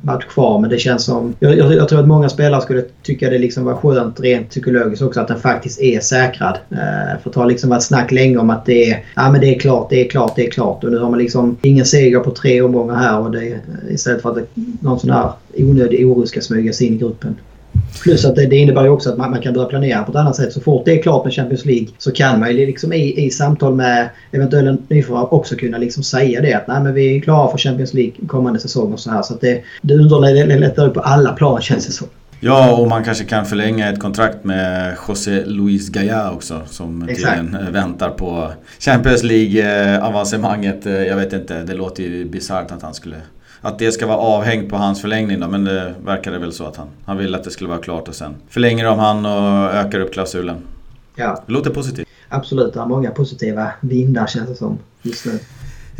match 0.00 0.24
kvar. 0.24 0.58
Men 0.58 0.70
det 0.70 0.78
känns 0.78 1.04
som... 1.04 1.34
Jag, 1.40 1.58
jag, 1.58 1.72
jag, 1.72 1.88
tror 1.88 2.00
att 2.00 2.08
många 2.08 2.28
spelare 2.28 2.60
skulle 2.60 2.84
tycka 3.02 3.30
det 3.30 3.38
liksom 3.38 3.64
var 3.64 3.74
skönt 3.74 4.20
rent 4.20 4.50
psykologiskt 4.50 5.02
också 5.02 5.20
att 5.20 5.28
den 5.28 5.40
faktiskt 5.40 5.80
är 5.80 6.00
säkrad. 6.00 6.58
Eh, 6.70 7.22
för 7.22 7.30
det 7.30 7.40
har 7.40 7.46
liksom 7.46 7.70
varit 7.70 7.82
snack 7.82 8.12
länge 8.12 8.36
om 8.36 8.50
att 8.50 8.66
det 8.66 8.90
är, 8.90 9.04
ja, 9.16 9.30
men 9.30 9.40
det 9.40 9.54
är 9.54 9.58
klart, 9.58 9.90
det 9.90 10.04
är 10.04 10.08
klart, 10.08 10.36
det 10.36 10.46
är 10.46 10.50
klart. 10.50 10.84
Och 10.84 10.90
nu 10.90 10.98
har 10.98 11.10
man 11.10 11.18
liksom 11.18 11.56
ingen 11.62 11.84
seger 11.84 12.20
på 12.20 12.30
tre 12.30 12.62
omgångar 12.62 12.94
här 12.94 13.20
och 13.20 13.30
det, 13.30 13.60
istället 13.90 14.22
för 14.22 14.30
att 14.30 14.36
det, 14.36 14.62
någon 14.80 15.00
sån 15.00 15.10
här 15.10 15.30
onödig 15.56 16.06
oro 16.06 16.26
ska 16.26 16.40
smyga 16.40 16.72
sig 16.72 16.86
in 16.86 16.94
i 16.94 16.98
gruppen. 16.98 17.36
Plus 18.02 18.24
att 18.24 18.36
det, 18.36 18.46
det 18.46 18.56
innebär 18.56 18.82
ju 18.82 18.88
också 18.88 19.10
att 19.10 19.18
man, 19.18 19.30
man, 19.30 19.40
kan 19.40 19.54
börja 19.54 19.68
planera 19.68 20.02
på 20.02 20.10
ett 20.10 20.16
annat 20.16 20.36
sätt. 20.36 20.52
Så 20.52 20.60
fort 20.60 20.84
det 20.84 20.98
är 20.98 21.02
klart 21.02 21.24
med 21.24 21.34
Champions 21.34 21.64
League 21.64 21.88
så 21.98 22.12
kan 22.12 22.40
man 22.40 22.50
ju 22.50 22.66
liksom 22.66 22.92
i, 22.92 23.26
i 23.26 23.30
samtal 23.30 23.74
med 23.74 24.08
eventuella 24.32 24.76
nyförvärv 24.88 25.28
också 25.30 25.56
kunna 25.56 25.78
liksom 25.78 26.02
säga 26.02 26.40
det 26.40 26.54
att 26.54 26.68
nej 26.68 26.82
men 26.82 26.94
vi 26.94 27.16
är 27.16 27.20
klara 27.20 27.50
för 27.50 27.58
Champions 27.58 27.94
League 27.94 28.12
kommande 28.26 28.60
säsong 28.60 28.92
och 28.92 29.00
så 29.00 29.10
här. 29.10 29.22
Så 29.22 29.34
att 29.34 29.40
det, 29.40 29.62
det 29.82 29.94
underlättar 29.94 30.86
ju 30.86 30.90
på 30.90 31.00
alla 31.00 31.32
plan 31.32 31.60
känns 31.60 31.86
det 31.86 31.92
som. 31.92 32.06
Ja, 32.40 32.76
och 32.76 32.88
man 32.88 33.04
kanske 33.04 33.24
kan 33.24 33.46
förlänga 33.46 33.88
ett 33.88 34.00
kontrakt 34.00 34.44
med 34.44 34.96
José 35.08 35.44
Luis 35.44 35.88
Gaya 35.88 36.30
också 36.30 36.60
som 36.66 37.06
tydligen 37.08 37.54
eh, 37.54 37.70
väntar 37.70 38.10
på 38.10 38.52
Champions 38.78 39.22
League-avancemanget. 39.22 40.86
Eh, 40.86 40.92
jag 40.92 41.16
vet 41.16 41.32
inte, 41.32 41.62
det 41.62 41.74
låter 41.74 42.02
ju 42.02 42.24
bisarrt 42.24 42.70
att 42.70 42.82
han 42.82 42.94
skulle 42.94 43.16
att 43.60 43.78
det 43.78 43.92
ska 43.92 44.06
vara 44.06 44.18
avhängt 44.18 44.70
på 44.70 44.76
hans 44.76 45.00
förlängning 45.00 45.40
då, 45.40 45.48
men 45.48 45.64
det 45.64 45.94
verkar 46.04 46.38
väl 46.38 46.52
så 46.52 46.66
att 46.66 46.76
han, 46.76 46.88
han 47.04 47.16
vill 47.16 47.34
att 47.34 47.44
det 47.44 47.50
skulle 47.50 47.70
vara 47.70 47.78
klart 47.80 48.08
och 48.08 48.14
sen 48.14 48.34
förlänger 48.48 48.84
de 48.84 48.98
han 48.98 49.26
och 49.26 49.74
ökar 49.74 50.00
upp 50.00 50.12
klausulen. 50.12 50.56
Ja. 51.14 51.42
Det 51.46 51.52
låter 51.52 51.70
positivt. 51.70 52.08
Absolut, 52.28 52.72
det 52.74 52.80
har 52.80 52.86
många 52.86 53.10
positiva 53.10 53.70
vindar 53.80 54.26
känns 54.26 54.48
det 54.48 54.54
som 54.54 54.78
just 55.02 55.26
nu. 55.26 55.38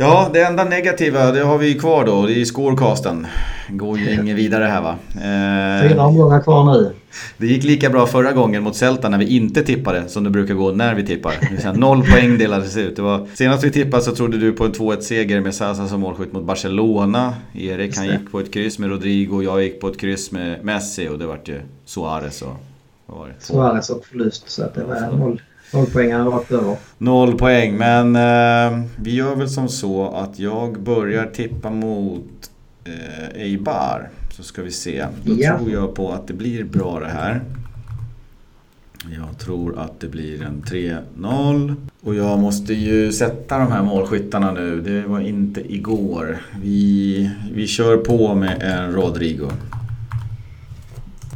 Ja, 0.01 0.29
det 0.33 0.41
enda 0.43 0.63
negativa 0.63 1.31
det 1.31 1.43
har 1.43 1.57
vi 1.57 1.73
kvar 1.73 2.05
då. 2.05 2.25
Det 2.25 2.41
är 2.41 2.45
scorecasten. 2.45 3.27
Går 3.69 3.99
ju 3.99 4.13
inget 4.13 4.37
vidare 4.37 4.63
här 4.63 4.81
va. 4.81 4.95
Eh, 5.13 5.89
Fyra 5.89 6.05
omgångar 6.05 6.41
kvar 6.41 6.73
nu. 6.73 6.91
Det 7.37 7.47
gick 7.47 7.63
lika 7.63 7.89
bra 7.89 8.07
förra 8.07 8.31
gången 8.31 8.63
mot 8.63 8.75
Celta 8.75 9.09
när 9.09 9.17
vi 9.17 9.35
inte 9.35 9.63
tippade 9.63 10.09
som 10.09 10.23
det 10.23 10.29
brukar 10.29 10.53
gå 10.53 10.71
när 10.71 10.95
vi 10.95 11.05
tippar. 11.05 11.33
Noll 11.77 12.03
poäng 12.03 12.37
delades 12.37 12.77
ut. 12.77 12.95
Det 12.95 13.01
var, 13.01 13.27
senast 13.33 13.63
vi 13.63 13.71
tippade 13.71 14.03
så 14.03 14.15
trodde 14.15 14.37
du 14.37 14.51
på 14.51 14.65
en 14.65 14.71
2-1 14.71 15.01
seger 15.01 15.41
med 15.41 15.55
Sasa 15.55 15.87
som 15.87 16.01
målskytt 16.01 16.33
mot 16.33 16.43
Barcelona. 16.43 17.33
Erik 17.53 17.97
han 17.97 18.07
gick 18.07 18.31
på 18.31 18.39
ett 18.39 18.53
kryss 18.53 18.79
med 18.79 18.89
Rodrigo 18.89 19.35
och 19.35 19.43
jag 19.43 19.63
gick 19.63 19.81
på 19.81 19.87
ett 19.87 19.99
kryss 19.99 20.31
med 20.31 20.65
Messi 20.65 21.07
och 21.09 21.19
det 21.19 21.25
vart 21.25 21.47
ju 21.47 21.61
Suarez 21.85 22.41
och... 22.41 22.55
Vad 23.05 23.17
var 23.19 23.27
det? 23.27 23.33
Suarez 23.39 23.89
och 23.89 24.05
förlust 24.05 24.49
så 24.49 24.63
att 24.63 24.75
det 24.75 24.83
var 24.83 25.17
noll. 25.17 25.41
Noll 25.73 25.85
poäng 25.85 26.13
rakt 26.13 26.51
över. 26.51 26.77
Noll 26.97 27.37
poäng, 27.37 27.77
men 27.77 28.15
eh, 28.15 28.79
vi 28.95 29.15
gör 29.15 29.35
väl 29.35 29.49
som 29.49 29.69
så 29.69 30.11
att 30.11 30.39
jag 30.39 30.79
börjar 30.79 31.25
tippa 31.25 31.69
mot 31.69 32.51
eh, 32.85 33.41
Eibar. 33.41 34.09
Så 34.31 34.43
ska 34.43 34.61
vi 34.61 34.71
se. 34.71 35.05
Då 35.23 35.33
ja. 35.37 35.57
tror 35.57 35.71
jag 35.71 35.95
på 35.95 36.11
att 36.11 36.27
det 36.27 36.33
blir 36.33 36.63
bra 36.63 36.99
det 36.99 37.09
här. 37.09 37.41
Jag 39.17 39.39
tror 39.39 39.79
att 39.79 39.99
det 39.99 40.07
blir 40.07 40.43
en 40.43 40.63
3-0. 40.67 41.75
Och 42.01 42.15
jag 42.15 42.39
måste 42.39 42.73
ju 42.73 43.11
sätta 43.11 43.57
de 43.57 43.71
här 43.71 43.83
målskyttarna 43.83 44.51
nu. 44.51 44.81
Det 44.81 45.01
var 45.01 45.19
inte 45.19 45.73
igår. 45.73 46.37
Vi, 46.61 47.31
vi 47.53 47.67
kör 47.67 47.97
på 47.97 48.35
med 48.35 48.61
en 48.61 48.93
Rodrigo. 48.93 49.51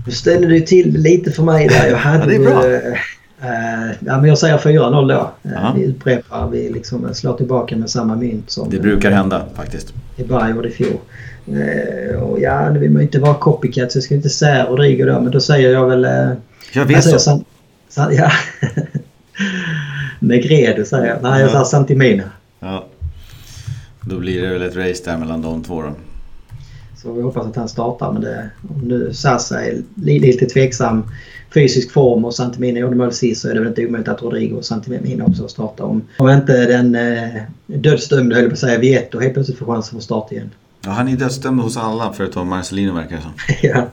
Du 0.06 0.12
ställer 0.12 0.48
du 0.48 0.60
till 0.60 0.98
lite 0.98 1.32
för 1.32 1.44
mig 1.44 1.68
där. 1.68 1.88
Jag 1.90 1.98
hade, 1.98 2.34
ja, 2.34 2.40
det 2.40 2.50
är 2.50 2.92
bra. 2.92 2.98
Uh, 3.44 3.92
ja, 4.00 4.18
men 4.18 4.26
jag 4.26 4.38
säger 4.38 4.58
4-0 4.58 5.08
då. 5.08 5.32
Uh, 5.50 5.76
vi 5.76 5.88
upprepar, 5.88 6.50
vi 6.50 6.70
liksom 6.70 7.14
slår 7.14 7.38
tillbaka 7.38 7.76
med 7.76 7.90
samma 7.90 8.16
mynt 8.16 8.50
som... 8.50 8.70
Det 8.70 8.80
brukar 8.80 9.12
hända 9.12 9.46
faktiskt. 9.56 9.94
I 10.18 10.24
bara 10.24 10.50
gjorde 10.50 10.68
i 10.68 10.72
fjol. 10.72 10.98
Uh, 11.50 12.24
och 12.24 12.40
ja, 12.40 12.70
nu 12.70 12.80
vill 12.80 12.92
man 12.92 13.02
inte 13.02 13.20
vara 13.20 13.34
copycat 13.34 13.92
så 13.92 13.98
jag 13.98 14.04
ska 14.04 14.16
inte 14.16 14.30
säga 14.30 14.66
Rodrigo 14.66 15.06
då, 15.06 15.22
men 15.22 15.32
då 15.32 15.40
säger 15.40 15.70
jag 15.70 15.88
väl... 15.88 16.06
Uh, 16.06 16.34
jag 16.74 16.86
vet 16.86 17.04
så. 17.04 17.20
San, 17.20 17.46
san, 17.90 18.16
ja. 18.16 18.32
Negredo 20.20 20.86
säger 20.86 21.08
jag. 21.08 21.18
Nej, 21.22 21.42
jag 21.42 21.52
säger 21.52 21.64
Santimina. 21.64 22.24
Ja. 22.60 22.86
Då 24.02 24.20
blir 24.20 24.42
det 24.42 24.50
väl 24.50 24.62
ett 24.62 24.76
race 24.76 25.04
där 25.06 25.18
mellan 25.18 25.42
de 25.42 25.64
två 25.64 25.82
då. 25.82 25.90
Så 27.04 27.12
vi 27.12 27.22
hoppas 27.22 27.48
att 27.48 27.56
han 27.56 27.70
startar 27.70 28.12
men 28.12 28.22
det, 28.22 28.50
om 28.70 28.88
nu 28.88 29.14
Sasa 29.14 29.66
är 29.66 29.82
lite 29.96 30.46
tveksam 30.46 31.04
fysisk 31.54 31.92
form 31.92 32.26
och 32.26 32.36
Santimina 32.36 32.80
gjorde 32.80 32.96
mål 32.96 33.14
sist 33.14 33.42
så 33.42 33.50
är 33.50 33.54
det 33.54 33.60
väl 33.60 33.70
inte 33.70 33.86
omöjligt 33.86 34.10
att 34.10 34.22
Rodrigo 34.22 34.56
och 34.56 34.66
Santimina 34.66 35.26
också 35.26 35.48
startar. 35.48 35.84
Om, 35.84 36.02
om 36.18 36.30
inte 36.30 36.66
den 36.66 36.96
eh, 36.96 37.42
dödsdömde, 37.66 38.36
höll 38.36 38.46
på 38.46 38.54
att 38.54 38.60
säga, 38.60 38.80
Vieto 38.80 39.20
helt 39.20 39.34
plötsligt 39.34 39.60
får 39.60 39.66
chansen 39.66 39.98
att 39.98 40.04
starta 40.04 40.36
igen. 40.36 40.50
Ja, 40.86 40.92
han 40.92 41.08
är 41.08 41.16
dödsdömd 41.16 41.62
hos 41.62 41.78
alla 41.78 42.14
förutom 42.14 42.48
Marcelino 42.48 42.94
verkar 42.94 43.16
det 43.16 43.22
som. 43.22 43.32
ja. 43.62 43.88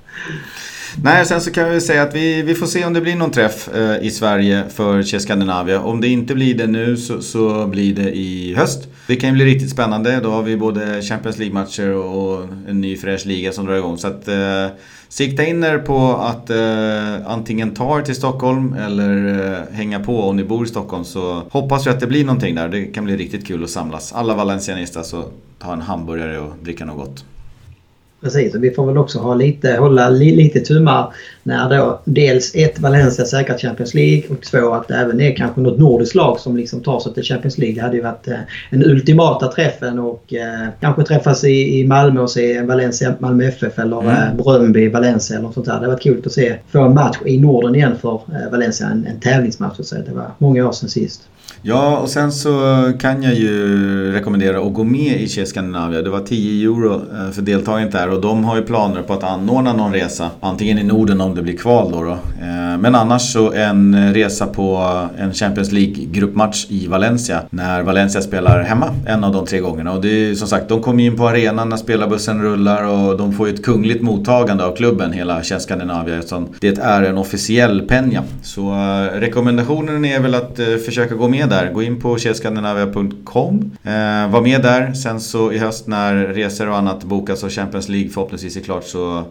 Nej, 1.03 1.27
sen 1.27 1.41
så 1.41 1.51
kan 1.51 1.71
vi 1.71 1.81
säga 1.81 2.03
att 2.03 2.15
vi, 2.15 2.43
vi 2.43 2.55
får 2.55 2.67
se 2.67 2.85
om 2.85 2.93
det 2.93 3.01
blir 3.01 3.17
någon 3.17 3.31
träff 3.31 3.69
eh, 3.75 4.07
i 4.07 4.11
Sverige 4.11 4.65
för 4.69 5.03
Che 5.03 5.21
Scandinavia. 5.21 5.81
Om 5.81 6.01
det 6.01 6.09
inte 6.09 6.35
blir 6.35 6.55
det 6.55 6.67
nu 6.67 6.97
så, 6.97 7.23
så, 7.23 7.67
blir 7.67 7.95
det 7.95 8.17
i 8.17 8.55
höst. 8.55 8.89
Det 9.11 9.17
kan 9.17 9.29
ju 9.29 9.35
bli 9.35 9.45
riktigt 9.45 9.71
spännande. 9.71 10.21
Då 10.21 10.31
har 10.31 10.43
vi 10.43 10.57
både 10.57 11.03
Champions 11.03 11.39
League-matcher 11.39 11.95
och 11.95 12.49
en 12.69 12.81
ny 12.81 12.97
fräsch 12.97 13.27
liga 13.27 13.53
som 13.53 13.67
drar 13.67 13.75
igång. 13.75 13.99
Så 13.99 14.07
att, 14.07 14.29
eh, 14.29 14.67
sikta 15.09 15.45
in 15.45 15.65
er 15.65 15.79
på 15.79 16.17
att 16.17 16.51
eh, 16.51 17.33
antingen 17.33 17.75
ta 17.75 17.99
er 17.99 18.03
till 18.03 18.15
Stockholm 18.15 18.73
eller 18.73 19.43
eh, 19.53 19.77
hänga 19.77 20.01
på 20.01 20.23
om 20.23 20.37
ni 20.37 20.45
bor 20.45 20.65
i 20.67 20.69
Stockholm. 20.69 21.05
Så 21.05 21.43
hoppas 21.51 21.87
vi 21.87 21.91
att 21.91 22.01
det 22.01 22.07
blir 22.07 22.25
någonting 22.25 22.55
där. 22.55 22.69
Det 22.69 22.85
kan 22.85 23.05
bli 23.05 23.17
riktigt 23.17 23.47
kul 23.47 23.65
att 23.65 23.71
samlas. 23.71 24.13
Alla 24.13 24.35
valencianistas 24.35 25.13
och 25.13 25.33
ta 25.59 25.73
en 25.73 25.81
hamburgare 25.81 26.39
och 26.39 26.53
dricka 26.63 26.85
något 26.85 26.97
gott. 26.97 27.25
Precis, 28.23 28.55
och 28.55 28.65
vi 28.65 28.71
får 28.71 28.87
väl 28.87 28.99
också 28.99 29.19
ha 29.19 29.35
lite, 29.35 29.77
hålla 29.77 30.09
li, 30.09 30.37
lite 30.37 30.61
tummar 30.61 31.15
när 31.43 31.71
då 31.71 32.01
dels 32.05 32.55
ett 32.55 32.79
Valencia 32.79 33.25
säkrat 33.25 33.61
Champions 33.61 33.95
League 33.95 34.23
och 34.29 34.41
två 34.43 34.75
att 34.75 34.89
det 34.89 34.95
även 34.95 35.21
är 35.21 35.37
kanske 35.37 35.61
något 35.61 35.79
nordiskt 35.79 36.15
lag 36.15 36.41
som 36.41 36.57
liksom 36.57 36.81
tar 36.81 37.01
sig 37.01 37.15
till 37.15 37.23
Champions 37.23 37.59
League. 37.59 37.75
Det 37.75 37.81
hade 37.81 37.97
ju 37.97 38.03
varit 38.03 38.29
eh, 38.29 38.35
den 38.71 38.85
ultimata 38.85 39.49
träffen 39.49 39.99
och 39.99 40.35
eh, 40.35 40.69
kanske 40.81 41.03
träffas 41.03 41.45
i, 41.45 41.81
i 41.81 41.87
Malmö 41.87 42.21
och 42.21 42.31
se 42.31 42.63
Valencia, 42.63 43.15
Malmö 43.19 43.45
FF 43.45 43.79
eller 43.79 44.01
mm. 44.01 44.15
eh, 44.15 44.45
Bröndby, 44.45 44.89
Valencia 44.89 45.37
eller 45.37 45.47
något 45.47 45.55
sånt 45.55 45.67
där. 45.67 45.73
Det 45.73 45.79
hade 45.79 45.89
varit 45.89 46.03
kul 46.03 46.23
att 46.27 46.33
se, 46.33 46.57
få 46.73 46.81
en 46.81 46.95
match 46.95 47.19
i 47.27 47.39
Norden 47.39 47.75
igen 47.75 47.93
för 48.01 48.15
eh, 48.15 48.51
Valencia, 48.51 48.87
en, 48.87 49.07
en 49.07 49.21
tävlingsmatch. 49.21 49.77
Så 49.81 49.95
det 49.95 50.13
var 50.13 50.31
många 50.39 50.69
år 50.69 50.73
sedan 50.73 50.89
sist. 50.89 51.23
Ja, 51.63 51.99
och 51.99 52.09
sen 52.09 52.33
så 52.33 52.51
kan 53.01 53.23
jag 53.23 53.35
ju 53.35 54.13
rekommendera 54.13 54.61
att 54.61 54.75
gå 54.75 54.85
med 54.85 55.21
i 55.21 55.29
Che 55.29 55.47
Scandinavia. 55.47 56.03
Det 56.03 56.11
var 56.11 56.21
10 56.21 56.69
euro 56.69 56.95
eh, 56.95 57.31
för 57.31 57.43
deltagandet 57.43 57.93
där 57.93 58.10
och 58.11 58.21
de 58.21 58.45
har 58.45 58.57
ju 58.57 58.63
planer 58.63 59.03
på 59.03 59.13
att 59.13 59.25
anordna 59.25 59.73
någon 59.73 59.93
resa. 59.93 60.31
Antingen 60.41 60.79
i 60.79 60.83
Norden 60.83 61.21
om 61.21 61.35
det 61.35 61.43
blir 61.43 61.57
kval 61.57 61.93
då. 61.93 62.03
då. 62.03 62.11
Eh, 62.11 62.79
men 62.79 62.95
annars 62.95 63.33
så 63.33 63.53
en 63.53 64.15
resa 64.15 64.47
på 64.47 64.77
en 65.19 65.33
Champions 65.33 65.73
League-gruppmatch 65.73 66.67
i 66.69 66.87
Valencia. 66.87 67.43
När 67.51 67.83
Valencia 67.83 68.21
spelar 68.21 68.63
hemma 68.63 68.95
en 69.07 69.25
av 69.25 69.33
de 69.33 69.47
tre 69.47 69.61
gångerna. 69.61 69.93
Och 69.93 70.01
det 70.01 70.09
är 70.09 70.35
som 70.35 70.49
sagt, 70.49 70.69
de 70.69 70.83
kommer 70.83 71.05
in 71.05 71.17
på 71.17 71.29
arenan 71.29 71.69
när 71.69 71.77
spelarbussen 71.77 72.43
rullar 72.43 72.85
och 72.85 73.19
de 73.19 73.33
får 73.33 73.49
ju 73.49 73.55
ett 73.55 73.65
kungligt 73.65 74.03
mottagande 74.03 74.65
av 74.65 74.77
klubben, 74.77 75.13
hela 75.13 75.43
Chess 75.43 75.63
Scandinavia. 75.63 76.19
Eftersom 76.19 76.49
det 76.61 76.79
är 76.79 77.03
en 77.03 77.19
officiell 77.19 77.83
penja. 77.83 78.23
Så 78.43 78.73
eh, 78.73 79.21
rekommendationen 79.21 80.05
är 80.05 80.21
väl 80.21 80.35
att 80.35 80.59
eh, 80.59 80.67
försöka 80.87 81.15
gå 81.15 81.29
med 81.29 81.49
där. 81.49 81.73
Gå 81.73 81.83
in 81.83 82.01
på 82.01 82.19
cheskandinavia.com. 82.19 83.71
Var 84.31 84.41
med 84.41 84.63
där. 84.63 84.93
Sen 84.93 85.21
så 85.21 85.53
i 85.53 85.59
höst 85.59 85.87
när 85.87 86.15
resor 86.15 86.69
och 86.69 86.77
annat 86.77 87.05
bokas 87.05 87.43
och 87.43 87.53
Champions 87.53 87.89
League 87.89 88.00
förhoppningsvis 88.09 88.57
är 88.57 88.61
klart 88.61 88.85
så 88.85 89.25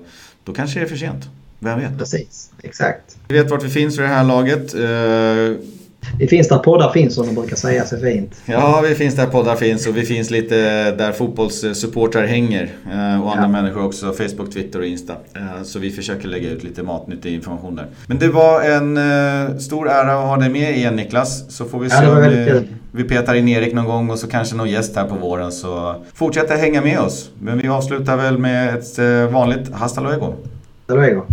då 0.43 0.53
kanske 0.53 0.79
det 0.79 0.85
är 0.85 0.89
för 0.89 0.95
sent. 0.95 1.25
Vem 1.59 1.79
vet? 1.79 1.97
Precis, 1.97 2.51
exakt. 2.63 3.17
Vi 3.27 3.37
vet 3.37 3.51
vart 3.51 3.63
vi 3.63 3.69
finns 3.69 3.95
för 3.95 4.03
det 4.03 4.09
här 4.09 4.23
laget. 4.23 4.73
Vi 6.19 6.27
finns 6.27 6.47
där 6.47 6.57
poddar 6.57 6.91
finns 6.91 7.15
som 7.15 7.25
de 7.25 7.35
brukar 7.35 7.55
säga 7.55 7.85
så 7.85 7.97
fint. 7.97 8.41
Ja, 8.45 8.83
vi 8.89 8.95
finns 8.95 9.15
där 9.15 9.25
poddar 9.25 9.55
finns 9.55 9.87
och 9.87 9.97
vi 9.97 10.05
finns 10.05 10.31
lite 10.31 10.55
där 10.91 11.11
fotbollssupportrar 11.11 12.25
hänger. 12.25 12.63
Eh, 12.63 13.23
och 13.23 13.31
andra 13.31 13.43
ja. 13.43 13.47
människor 13.47 13.85
också. 13.85 14.13
Facebook, 14.13 14.53
Twitter 14.53 14.79
och 14.79 14.85
Insta. 14.85 15.13
Eh, 15.13 15.63
så 15.63 15.79
vi 15.79 15.91
försöker 15.91 16.27
lägga 16.27 16.49
ut 16.49 16.63
lite 16.63 16.83
matnyttig 16.83 17.33
information 17.33 17.75
där. 17.75 17.87
Men 18.07 18.19
det 18.19 18.27
var 18.27 18.61
en 18.61 18.97
eh, 18.97 19.57
stor 19.57 19.89
ära 19.89 20.13
att 20.13 20.27
ha 20.27 20.37
dig 20.37 20.49
med 20.49 20.75
igen 20.75 20.95
Niklas. 20.95 21.55
Så 21.55 21.65
får 21.65 21.79
vi 21.79 21.89
se 21.89 22.03
ja, 22.03 22.13
väldigt 22.13 22.47
kul 22.47 22.67
vi 22.91 23.03
petar 23.03 23.35
in 23.35 23.47
Erik 23.47 23.73
någon 23.73 23.85
gång 23.85 24.09
och 24.09 24.19
så 24.19 24.27
kanske 24.27 24.55
någon 24.55 24.69
gäst 24.69 24.95
här 24.95 25.07
på 25.07 25.15
våren. 25.15 25.51
Så 25.51 25.95
fortsätt 26.13 26.49
hänga 26.49 26.81
med 26.81 26.99
oss. 26.99 27.31
Men 27.41 27.57
vi 27.57 27.67
avslutar 27.67 28.17
väl 28.17 28.37
med 28.37 28.75
ett 28.75 28.99
vanligt 29.31 29.71
hasta 29.73 30.01
luego. 30.01 30.33
Hasta 30.87 30.95
luego. 30.95 31.25